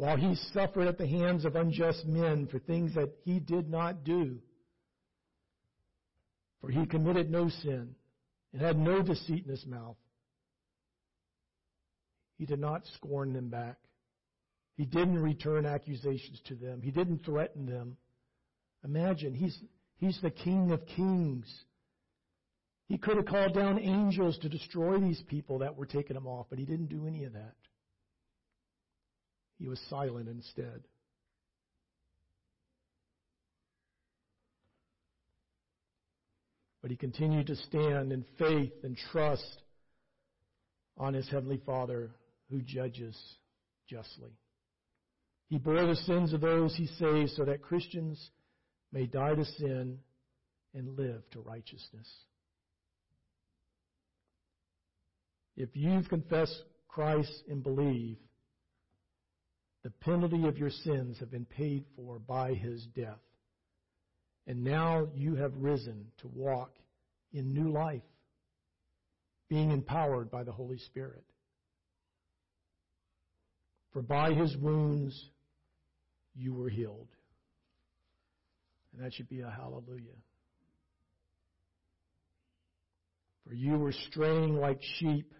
while 0.00 0.16
he 0.16 0.34
suffered 0.54 0.88
at 0.88 0.96
the 0.96 1.06
hands 1.06 1.44
of 1.44 1.56
unjust 1.56 2.06
men 2.06 2.46
for 2.46 2.58
things 2.58 2.94
that 2.94 3.10
he 3.22 3.38
did 3.38 3.68
not 3.68 4.02
do. 4.02 4.38
For 6.62 6.70
he 6.70 6.86
committed 6.86 7.30
no 7.30 7.50
sin 7.50 7.94
and 8.54 8.62
had 8.62 8.78
no 8.78 9.02
deceit 9.02 9.44
in 9.44 9.50
his 9.50 9.66
mouth. 9.66 9.98
He 12.38 12.46
did 12.46 12.60
not 12.60 12.86
scorn 12.94 13.34
them 13.34 13.50
back. 13.50 13.76
He 14.78 14.86
didn't 14.86 15.22
return 15.22 15.66
accusations 15.66 16.40
to 16.46 16.54
them. 16.54 16.80
He 16.80 16.90
didn't 16.90 17.22
threaten 17.22 17.66
them. 17.66 17.98
Imagine, 18.82 19.34
he's, 19.34 19.58
he's 19.98 20.18
the 20.22 20.30
King 20.30 20.70
of 20.70 20.80
Kings. 20.96 21.46
He 22.86 22.96
could 22.96 23.18
have 23.18 23.26
called 23.26 23.52
down 23.52 23.78
angels 23.78 24.38
to 24.38 24.48
destroy 24.48 24.98
these 24.98 25.22
people 25.28 25.58
that 25.58 25.76
were 25.76 25.84
taking 25.84 26.16
him 26.16 26.26
off, 26.26 26.46
but 26.48 26.58
he 26.58 26.64
didn't 26.64 26.88
do 26.88 27.06
any 27.06 27.24
of 27.24 27.34
that. 27.34 27.52
He 29.60 29.68
was 29.68 29.78
silent 29.90 30.28
instead. 30.28 30.80
But 36.80 36.90
he 36.90 36.96
continued 36.96 37.48
to 37.48 37.56
stand 37.56 38.10
in 38.10 38.24
faith 38.38 38.72
and 38.82 38.96
trust 39.12 39.62
on 40.96 41.12
his 41.12 41.28
Heavenly 41.28 41.60
Father 41.66 42.10
who 42.48 42.62
judges 42.62 43.16
justly. 43.86 44.32
He 45.50 45.58
bore 45.58 45.86
the 45.86 45.96
sins 45.96 46.32
of 46.32 46.40
those 46.40 46.74
he 46.74 46.86
saves 46.86 47.36
so 47.36 47.44
that 47.44 47.60
Christians 47.60 48.30
may 48.92 49.04
die 49.04 49.34
to 49.34 49.44
sin 49.44 49.98
and 50.72 50.96
live 50.96 51.28
to 51.32 51.40
righteousness. 51.40 52.08
If 55.54 55.68
you've 55.74 56.08
confessed 56.08 56.62
Christ 56.88 57.42
and 57.48 57.62
believe, 57.62 58.16
the 59.82 59.90
penalty 59.90 60.46
of 60.46 60.58
your 60.58 60.70
sins 60.70 61.18
have 61.18 61.30
been 61.30 61.46
paid 61.46 61.84
for 61.96 62.18
by 62.18 62.54
his 62.54 62.86
death. 62.94 63.18
And 64.46 64.62
now 64.64 65.08
you 65.14 65.36
have 65.36 65.52
risen 65.56 66.06
to 66.18 66.28
walk 66.28 66.72
in 67.32 67.54
new 67.54 67.70
life, 67.70 68.02
being 69.48 69.70
empowered 69.70 70.30
by 70.30 70.44
the 70.44 70.52
Holy 70.52 70.78
Spirit. 70.78 71.24
For 73.92 74.02
by 74.02 74.32
his 74.32 74.56
wounds 74.56 75.30
you 76.34 76.54
were 76.54 76.68
healed. 76.68 77.08
And 78.92 79.04
that 79.04 79.14
should 79.14 79.28
be 79.28 79.40
a 79.40 79.50
hallelujah. 79.50 80.18
For 83.46 83.54
you 83.54 83.78
were 83.78 83.94
straying 84.08 84.56
like 84.56 84.80
sheep 84.98 85.32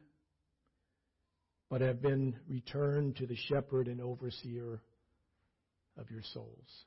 but 1.70 1.80
have 1.80 2.02
been 2.02 2.34
returned 2.48 3.16
to 3.16 3.26
the 3.26 3.36
shepherd 3.48 3.86
and 3.86 4.00
overseer 4.00 4.82
of 5.96 6.10
your 6.10 6.22
souls. 6.34 6.84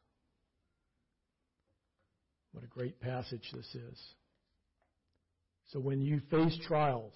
What 2.52 2.66
a 2.66 2.68
great 2.68 3.00
passage 3.00 3.50
this 3.54 3.74
is. 3.74 4.00
So 5.72 5.80
when 5.80 6.02
you 6.02 6.20
face 6.30 6.58
trials, 6.68 7.14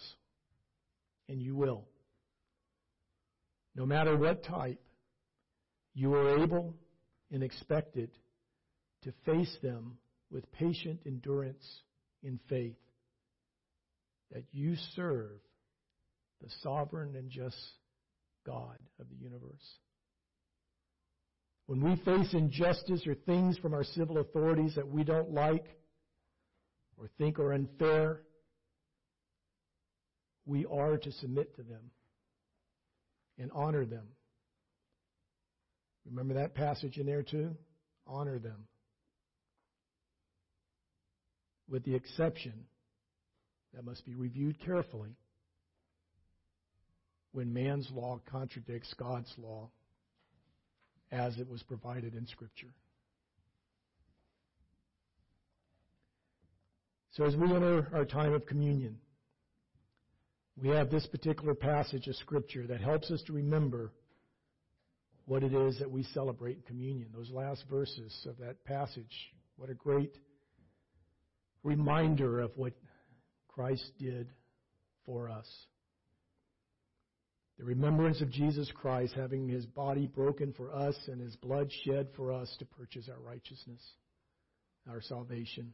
and 1.30 1.42
you 1.42 1.56
will, 1.56 1.84
no 3.76 3.86
matter 3.86 4.16
what 4.16 4.44
type, 4.46 4.82
you 5.94 6.14
are 6.14 6.42
able 6.42 6.74
and 7.32 7.44
expected 7.44 8.10
to 9.04 9.14
face 9.26 9.56
them 9.62 9.98
with 10.32 10.50
patient 10.54 11.02
endurance 11.06 11.66
in 12.24 12.40
faith 12.50 12.78
that 14.32 14.44
you 14.52 14.76
serve 14.96 15.32
the 16.42 16.50
sovereign 16.62 17.16
and 17.16 17.30
just 17.30 17.58
God 18.46 18.78
of 19.00 19.10
the 19.10 19.16
universe. 19.16 19.80
When 21.66 21.82
we 21.82 21.98
face 21.98 22.34
injustice 22.34 23.06
or 23.06 23.14
things 23.14 23.58
from 23.58 23.74
our 23.74 23.84
civil 23.84 24.20
authorities 24.20 24.76
that 24.76 24.88
we 24.88 25.04
don't 25.04 25.32
like 25.32 25.66
or 26.98 27.10
think 27.18 27.40
are 27.40 27.54
unfair, 27.54 28.22
we 30.46 30.66
are 30.66 30.98
to 30.98 31.12
submit 31.12 31.56
to 31.58 31.64
them 31.64 31.92
and 33.38 33.52
honor 33.54 33.86
them. 33.86 34.08
Remember 36.06 36.36
that 36.36 36.56
passage 36.56 36.98
in 36.98 37.06
there 37.06 37.24
too? 37.24 37.56
Honor 38.08 38.40
them. 38.40 38.68
With 41.70 41.84
the 41.84 41.96
exception 41.96 42.54
that 43.74 43.84
must 43.84 44.06
be 44.06 44.16
reviewed 44.16 44.58
carefully 44.64 45.18
when 47.32 47.54
man's 47.54 47.90
law 47.92 48.20
contradicts 48.30 48.94
God's 48.98 49.32
law 49.38 49.70
as 51.12 51.38
it 51.38 51.50
was 51.50 51.64
provided 51.64 52.16
in 52.16 52.28
Scripture. 52.28 52.74
So 57.12 57.26
as 57.26 57.36
we 57.36 57.52
enter 57.52 57.88
our 57.94 58.06
time 58.06 58.34
of 58.34 58.46
communion, 58.46 58.98
we 60.62 60.70
have 60.70 60.90
this 60.90 61.06
particular 61.08 61.54
passage 61.54 62.08
of 62.08 62.16
Scripture 62.16 62.68
that 62.68 62.82
helps 62.82 63.10
us 63.12 63.22
to 63.28 63.34
remember 63.34 63.92
what 65.26 65.44
it 65.44 65.54
is 65.54 65.78
that 65.80 65.92
we 65.92 66.04
celebrate 66.04 66.58
in 66.58 66.62
communion. 66.64 67.10
Those 67.14 67.30
last 67.32 67.64
verses 67.70 68.14
of 68.30 68.38
that 68.38 68.64
passage, 68.66 69.32
what 69.58 69.70
a 69.70 69.74
great 69.74 70.16
reminder 71.64 72.40
of 72.40 72.52
what 72.56 72.74
Christ 73.48 73.92
did 74.00 74.30
for 75.06 75.30
us. 75.30 75.48
The 77.58 77.66
remembrance 77.66 78.22
of 78.22 78.30
Jesus 78.30 78.72
Christ 78.72 79.14
having 79.16 79.50
his 79.50 79.66
body 79.66 80.06
broken 80.06 80.54
for 80.54 80.74
us 80.74 80.96
and 81.08 81.20
his 81.20 81.36
blood 81.38 81.72
shed 81.86 82.08
for 82.16 82.32
us 82.32 82.56
to 82.60 82.66
purchase 82.66 83.10
our 83.10 83.20
righteousness, 83.20 83.82
our 84.88 85.02
salvation. 85.02 85.74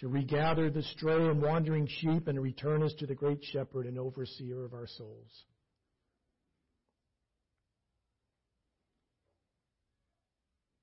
To 0.00 0.08
regather 0.08 0.70
the 0.70 0.82
stray 0.82 1.28
and 1.28 1.42
wandering 1.42 1.86
sheep 1.86 2.26
and 2.26 2.42
return 2.42 2.82
us 2.82 2.94
to 2.98 3.06
the 3.06 3.14
great 3.14 3.44
shepherd 3.52 3.86
and 3.86 3.98
overseer 3.98 4.64
of 4.64 4.72
our 4.72 4.86
souls. 4.86 5.30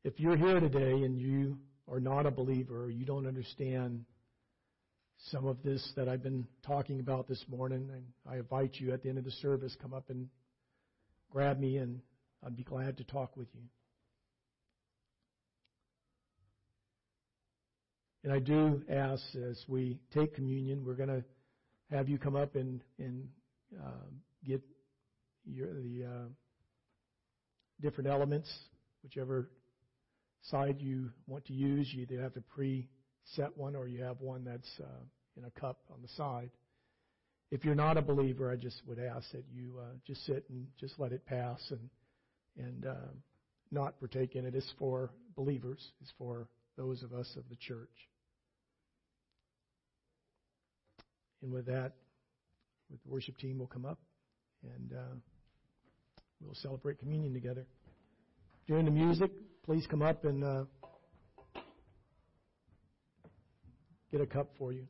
If 0.04 0.20
you're 0.20 0.38
here 0.38 0.60
today 0.60 1.04
and 1.04 1.20
you 1.20 1.58
are 1.92 2.00
not 2.00 2.26
a 2.26 2.32
believer, 2.32 2.90
you 2.90 3.06
don't 3.06 3.28
understand 3.28 4.06
some 5.28 5.46
of 5.46 5.62
this 5.64 5.92
that 5.96 6.08
I've 6.08 6.24
been 6.24 6.48
talking 6.66 7.00
about 7.00 7.28
this 7.28 7.44
morning. 7.48 7.90
And 7.94 8.04
I 8.30 8.38
invite 8.38 8.76
you 8.76 8.94
at 8.94 9.04
the 9.04 9.10
end 9.10 9.18
of 9.18 9.26
the 9.26 9.32
service, 9.32 9.76
come 9.82 9.94
up 9.94 10.10
and 10.10 10.28
grab 11.30 11.60
me, 11.60 11.78
and 11.78 12.00
I'd 12.46 12.56
be 12.56 12.64
glad 12.64 12.98
to 12.98 13.04
talk 13.04 13.36
with 13.36 13.48
you. 13.54 13.62
And 18.24 18.34
I 18.34 18.40
do 18.40 18.82
ask 18.90 19.24
as 19.36 19.64
we 19.68 20.00
take 20.14 20.36
communion, 20.36 20.84
we're 20.86 20.96
going 20.96 21.10
to 21.10 21.24
have 21.90 22.10
you 22.10 22.18
come 22.18 22.36
up 22.36 22.56
and, 22.56 22.82
and 22.98 23.28
uh, 23.80 24.08
get 24.46 24.62
your, 25.46 25.74
the 25.74 26.06
uh, 26.06 26.28
different 27.82 28.10
elements, 28.10 28.52
whichever 29.04 29.50
side 30.44 30.78
you 30.80 31.10
want 31.28 31.46
to 31.46 31.54
use. 31.54 31.90
You 31.94 32.04
either 32.04 32.22
have 32.22 32.34
to 32.34 32.42
pre 32.42 32.88
set 33.36 33.56
one 33.58 33.76
or 33.76 33.88
you 33.88 34.04
have 34.04 34.20
one 34.22 34.44
that's 34.44 34.70
uh, 34.80 35.04
in 35.38 35.46
a 35.46 35.60
cup 35.60 35.80
on 35.92 36.02
the 36.02 36.08
side. 36.10 36.50
If 37.52 37.66
you're 37.66 37.76
not 37.76 37.98
a 37.98 38.02
believer, 38.02 38.52
I 38.52 38.56
just 38.56 38.82
would 38.88 39.00
ask 39.00 39.32
that 39.32 39.44
you 39.52 39.76
uh, 39.80 39.96
just 40.06 40.26
sit 40.26 40.46
and 40.50 40.68
just 40.80 41.00
let 41.00 41.12
it 41.12 41.26
pass 41.26 41.60
and 41.72 41.90
and 42.58 42.86
uh, 42.86 43.12
not 43.72 44.00
partake 44.00 44.36
in 44.36 44.46
it. 44.46 44.56
It's 44.56 44.72
for 44.78 45.12
believers. 45.36 45.80
It's 46.02 46.12
for 46.18 46.48
those 46.78 47.04
of 47.04 47.14
us 47.14 47.28
of 47.38 47.44
the 47.50 47.56
church. 47.56 47.90
And 51.42 51.52
with 51.54 51.66
that, 51.68 51.94
with 52.92 53.02
the 53.04 53.10
worship 53.10 53.38
team 53.38 53.60
will 53.60 53.68
come 53.68 53.86
up 53.86 54.00
and 54.64 54.94
uh, 54.94 55.16
we'll 56.42 56.56
celebrate 56.56 57.00
communion 57.00 57.34
together. 57.34 57.66
During 58.68 58.86
the 58.86 58.92
music, 58.92 59.32
please 59.64 59.88
come 59.90 60.02
up 60.02 60.26
and. 60.26 60.44
Uh, 60.44 60.64
get 64.12 64.22
a 64.22 64.26
cup 64.26 64.50
for 64.58 64.74
you. 64.74 64.86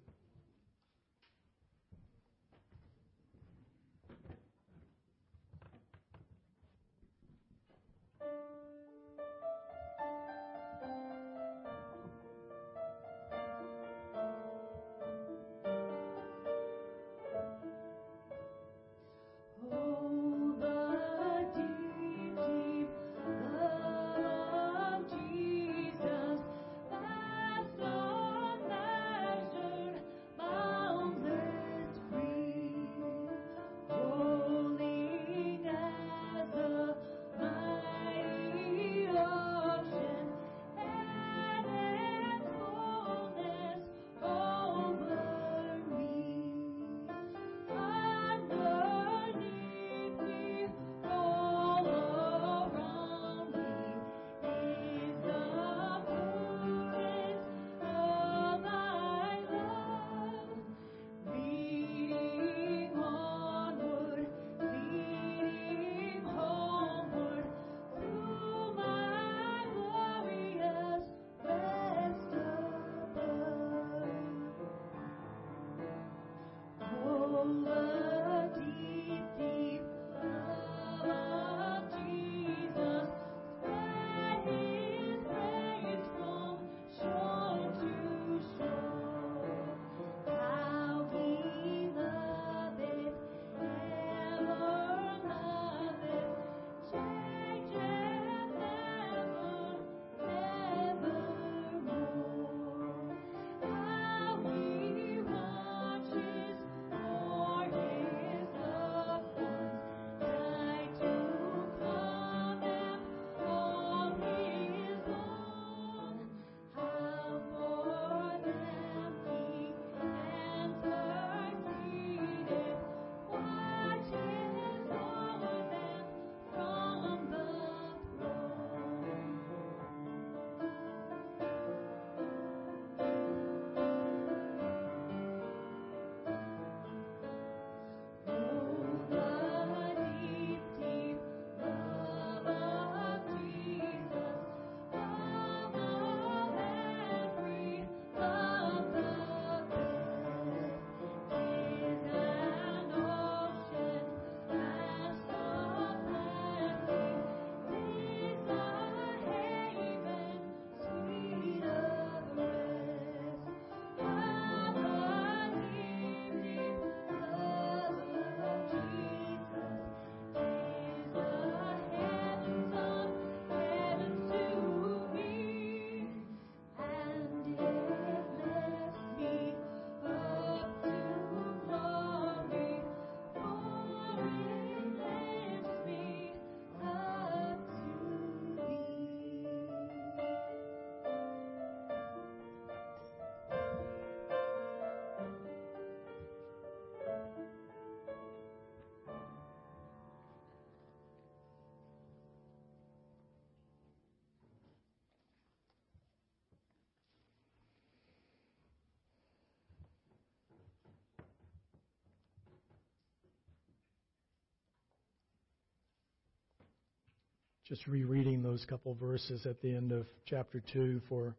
Just 217.69 217.85
rereading 217.85 218.41
those 218.41 218.65
couple 218.65 218.95
verses 218.95 219.45
at 219.45 219.61
the 219.61 219.75
end 219.75 219.91
of 219.91 220.07
chapter 220.25 220.59
2 220.73 221.01
for 221.07 221.35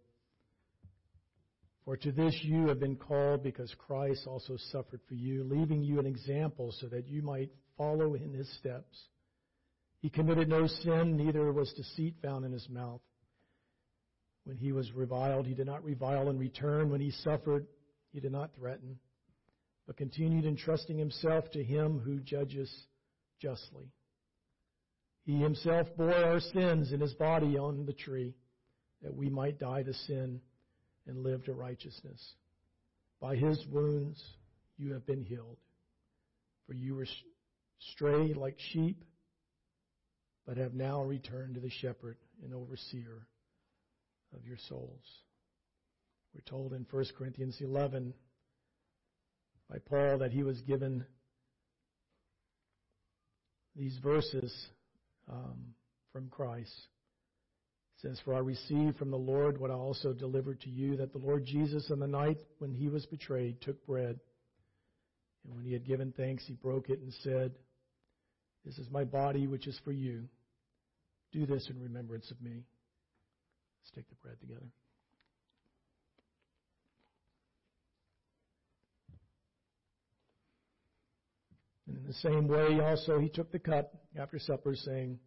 for 1.84 1.96
to 1.96 2.12
this 2.12 2.38
you 2.42 2.68
have 2.68 2.78
been 2.78 2.94
called 2.94 3.42
because 3.42 3.74
Christ 3.84 4.28
also 4.28 4.56
suffered 4.70 5.00
for 5.08 5.14
you, 5.14 5.42
leaving 5.42 5.82
you 5.82 5.98
an 5.98 6.06
example 6.06 6.72
so 6.78 6.86
that 6.86 7.08
you 7.08 7.20
might 7.20 7.50
follow 7.76 8.14
in 8.14 8.32
his 8.32 8.48
steps. 8.58 8.96
He 10.02 10.08
committed 10.08 10.48
no 10.48 10.68
sin, 10.68 11.16
neither 11.16 11.52
was 11.52 11.72
deceit 11.72 12.14
found 12.22 12.44
in 12.44 12.52
his 12.52 12.68
mouth. 12.68 13.00
When 14.44 14.56
he 14.56 14.70
was 14.70 14.92
reviled, 14.92 15.46
he 15.46 15.54
did 15.54 15.66
not 15.66 15.82
revile 15.82 16.30
in 16.30 16.38
return. 16.38 16.90
When 16.90 17.00
he 17.00 17.10
suffered, 17.10 17.66
he 18.12 18.20
did 18.20 18.30
not 18.30 18.54
threaten, 18.54 19.00
but 19.88 19.96
continued 19.96 20.44
entrusting 20.44 20.96
himself 20.96 21.50
to 21.52 21.64
him 21.64 21.98
who 21.98 22.20
judges 22.20 22.72
justly. 23.40 23.90
He 25.30 25.36
himself 25.36 25.86
bore 25.96 26.12
our 26.12 26.40
sins 26.40 26.90
in 26.90 26.98
his 26.98 27.14
body 27.14 27.56
on 27.56 27.86
the 27.86 27.92
tree, 27.92 28.34
that 29.00 29.14
we 29.14 29.30
might 29.30 29.60
die 29.60 29.84
to 29.84 29.94
sin 29.94 30.40
and 31.06 31.22
live 31.22 31.44
to 31.44 31.52
righteousness. 31.52 32.20
By 33.20 33.36
his 33.36 33.64
wounds 33.70 34.20
you 34.76 34.92
have 34.92 35.06
been 35.06 35.22
healed. 35.22 35.58
For 36.66 36.74
you 36.74 36.96
were 36.96 37.06
strayed 37.92 38.36
like 38.36 38.56
sheep, 38.72 39.04
but 40.48 40.56
have 40.56 40.74
now 40.74 41.04
returned 41.04 41.54
to 41.54 41.60
the 41.60 41.70
shepherd 41.70 42.16
and 42.42 42.52
overseer 42.52 43.28
of 44.34 44.44
your 44.44 44.58
souls. 44.68 45.04
We're 46.34 46.40
told 46.40 46.72
in 46.72 46.84
1 46.90 47.04
Corinthians 47.16 47.56
11 47.60 48.14
by 49.70 49.78
Paul 49.78 50.18
that 50.18 50.32
he 50.32 50.42
was 50.42 50.60
given 50.62 51.06
these 53.76 53.96
verses 54.02 54.52
um, 55.30 55.74
from 56.12 56.28
Christ. 56.28 56.88
It 57.96 58.08
says, 58.08 58.20
For 58.24 58.34
I 58.34 58.38
received 58.38 58.96
from 58.96 59.10
the 59.10 59.16
Lord 59.16 59.58
what 59.58 59.70
I 59.70 59.74
also 59.74 60.12
delivered 60.12 60.60
to 60.62 60.70
you, 60.70 60.96
that 60.96 61.12
the 61.12 61.18
Lord 61.18 61.44
Jesus, 61.44 61.90
on 61.90 62.00
the 62.00 62.06
night 62.06 62.38
when 62.58 62.72
he 62.72 62.88
was 62.88 63.06
betrayed, 63.06 63.60
took 63.60 63.84
bread. 63.86 64.18
And 65.44 65.54
when 65.54 65.64
he 65.64 65.72
had 65.72 65.86
given 65.86 66.12
thanks, 66.16 66.44
he 66.46 66.54
broke 66.54 66.90
it 66.90 67.00
and 67.00 67.12
said, 67.22 67.52
This 68.64 68.78
is 68.78 68.90
my 68.90 69.04
body, 69.04 69.46
which 69.46 69.66
is 69.66 69.78
for 69.84 69.92
you. 69.92 70.24
Do 71.32 71.46
this 71.46 71.68
in 71.70 71.80
remembrance 71.80 72.30
of 72.30 72.40
me. 72.42 72.64
Let's 73.82 73.90
take 73.94 74.08
the 74.08 74.16
bread 74.16 74.40
together. 74.40 74.66
And 81.86 81.96
in 81.96 82.06
the 82.06 82.14
same 82.14 82.46
way, 82.46 82.80
also, 82.80 83.18
he 83.18 83.28
took 83.28 83.50
the 83.50 83.58
cup 83.58 83.94
after 84.18 84.38
supper, 84.38 84.74
saying, 84.74 85.18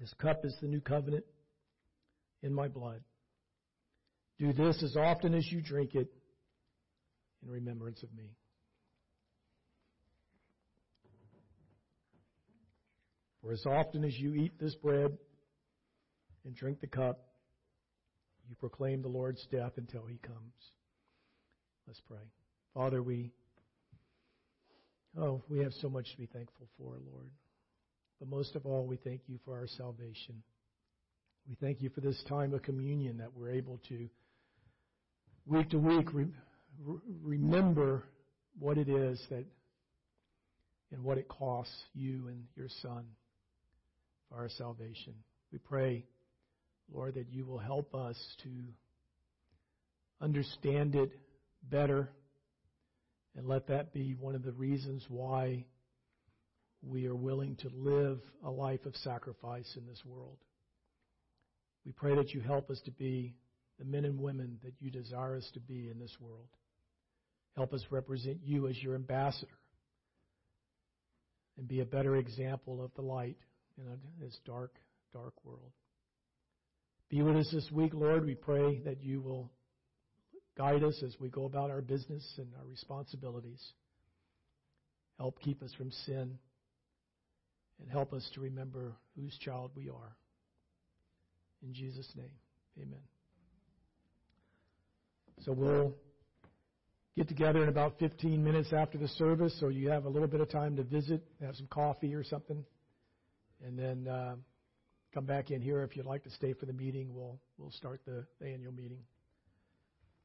This 0.00 0.12
cup 0.14 0.44
is 0.44 0.56
the 0.60 0.68
new 0.68 0.80
covenant 0.80 1.24
in 2.42 2.52
my 2.52 2.68
blood. 2.68 3.02
Do 4.38 4.52
this 4.52 4.82
as 4.82 4.96
often 4.96 5.34
as 5.34 5.46
you 5.50 5.60
drink 5.62 5.94
it 5.94 6.08
in 7.42 7.50
remembrance 7.50 8.02
of 8.02 8.12
me. 8.14 8.30
For 13.42 13.52
as 13.52 13.64
often 13.66 14.04
as 14.04 14.16
you 14.16 14.34
eat 14.34 14.52
this 14.60 14.74
bread 14.76 15.18
and 16.44 16.54
drink 16.54 16.80
the 16.80 16.86
cup, 16.86 17.18
you 18.48 18.54
proclaim 18.56 19.02
the 19.02 19.08
Lord's 19.08 19.44
death 19.50 19.72
until 19.76 20.06
he 20.06 20.18
comes. 20.18 20.54
Let's 21.86 22.00
pray. 22.06 22.22
Father, 22.74 23.02
we 23.02 23.32
Oh, 25.18 25.42
we 25.48 25.58
have 25.58 25.72
so 25.80 25.88
much 25.88 26.10
to 26.12 26.16
be 26.16 26.26
thankful 26.26 26.68
for, 26.78 26.96
Lord. 27.12 27.30
But 28.18 28.28
most 28.28 28.56
of 28.56 28.64
all, 28.64 28.86
we 28.86 28.96
thank 28.96 29.22
you 29.26 29.38
for 29.44 29.58
our 29.58 29.66
salvation. 29.66 30.42
We 31.48 31.56
thank 31.60 31.82
you 31.82 31.90
for 31.90 32.00
this 32.00 32.22
time 32.28 32.54
of 32.54 32.62
communion 32.62 33.18
that 33.18 33.34
we're 33.34 33.50
able 33.50 33.80
to, 33.88 34.08
week 35.46 35.70
to 35.70 35.78
week, 35.78 36.12
re- 36.14 36.28
remember 37.22 38.04
what 38.58 38.78
it 38.78 38.88
is 38.88 39.20
that 39.30 39.44
and 40.92 41.02
what 41.02 41.18
it 41.18 41.28
costs 41.28 41.74
you 41.94 42.28
and 42.28 42.44
your 42.54 42.68
Son 42.80 43.04
for 44.28 44.36
our 44.36 44.48
salvation. 44.50 45.14
We 45.50 45.58
pray, 45.58 46.04
Lord, 46.92 47.14
that 47.14 47.26
you 47.30 47.44
will 47.44 47.58
help 47.58 47.94
us 47.94 48.16
to 48.44 48.50
understand 50.20 50.94
it 50.94 51.10
better 51.68 52.08
and 53.36 53.46
let 53.46 53.66
that 53.68 53.92
be 53.92 54.14
one 54.14 54.34
of 54.34 54.42
the 54.42 54.52
reasons 54.52 55.04
why 55.08 55.64
we 56.82 57.06
are 57.06 57.14
willing 57.14 57.56
to 57.56 57.70
live 57.74 58.20
a 58.44 58.50
life 58.50 58.84
of 58.86 58.96
sacrifice 58.96 59.76
in 59.76 59.86
this 59.86 60.02
world. 60.04 60.38
We 61.86 61.92
pray 61.92 62.14
that 62.16 62.30
you 62.30 62.40
help 62.40 62.70
us 62.70 62.80
to 62.84 62.90
be 62.90 63.34
the 63.78 63.84
men 63.84 64.04
and 64.04 64.20
women 64.20 64.58
that 64.64 64.74
you 64.80 64.90
desire 64.90 65.36
us 65.36 65.48
to 65.54 65.60
be 65.60 65.88
in 65.88 65.98
this 65.98 66.16
world. 66.20 66.48
Help 67.56 67.72
us 67.72 67.84
represent 67.90 68.38
you 68.44 68.68
as 68.68 68.80
your 68.82 68.94
ambassador 68.94 69.58
and 71.58 71.68
be 71.68 71.80
a 71.80 71.84
better 71.84 72.16
example 72.16 72.82
of 72.82 72.90
the 72.94 73.02
light 73.02 73.36
in 73.76 73.84
this 74.20 74.38
dark, 74.46 74.74
dark 75.12 75.34
world. 75.44 75.72
Be 77.10 77.22
with 77.22 77.36
us 77.36 77.50
this 77.52 77.70
week, 77.70 77.92
Lord. 77.94 78.24
We 78.24 78.34
pray 78.34 78.80
that 78.84 79.02
you 79.02 79.20
will 79.20 79.50
Guide 80.56 80.84
us 80.84 81.02
as 81.04 81.16
we 81.18 81.28
go 81.28 81.44
about 81.46 81.70
our 81.70 81.80
business 81.80 82.24
and 82.38 82.48
our 82.58 82.66
responsibilities. 82.66 83.72
Help 85.18 85.40
keep 85.40 85.62
us 85.62 85.72
from 85.74 85.90
sin 85.90 86.38
and 87.80 87.90
help 87.90 88.12
us 88.12 88.28
to 88.34 88.40
remember 88.40 88.92
whose 89.16 89.36
child 89.38 89.70
we 89.74 89.88
are. 89.88 90.16
In 91.62 91.72
Jesus' 91.72 92.10
name, 92.16 92.32
amen. 92.78 93.00
So 95.44 95.52
we'll 95.52 95.94
get 97.16 97.28
together 97.28 97.62
in 97.62 97.68
about 97.68 97.98
15 97.98 98.42
minutes 98.42 98.72
after 98.72 98.98
the 98.98 99.08
service, 99.08 99.54
so 99.58 99.68
you 99.68 99.90
have 99.90 100.04
a 100.04 100.08
little 100.08 100.28
bit 100.28 100.40
of 100.40 100.50
time 100.50 100.76
to 100.76 100.82
visit, 100.82 101.22
have 101.40 101.56
some 101.56 101.66
coffee 101.68 102.14
or 102.14 102.24
something, 102.24 102.64
and 103.64 103.78
then 103.78 104.06
uh, 104.06 104.34
come 105.14 105.24
back 105.24 105.50
in 105.50 105.60
here 105.60 105.82
if 105.82 105.96
you'd 105.96 106.06
like 106.06 106.24
to 106.24 106.30
stay 106.30 106.52
for 106.52 106.66
the 106.66 106.72
meeting. 106.72 107.14
We'll 107.14 107.38
we'll 107.58 107.72
start 107.72 108.00
the, 108.06 108.24
the 108.40 108.48
annual 108.48 108.72
meeting. 108.72 108.98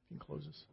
You 0.10 0.18
can 0.18 0.20
close. 0.20 0.66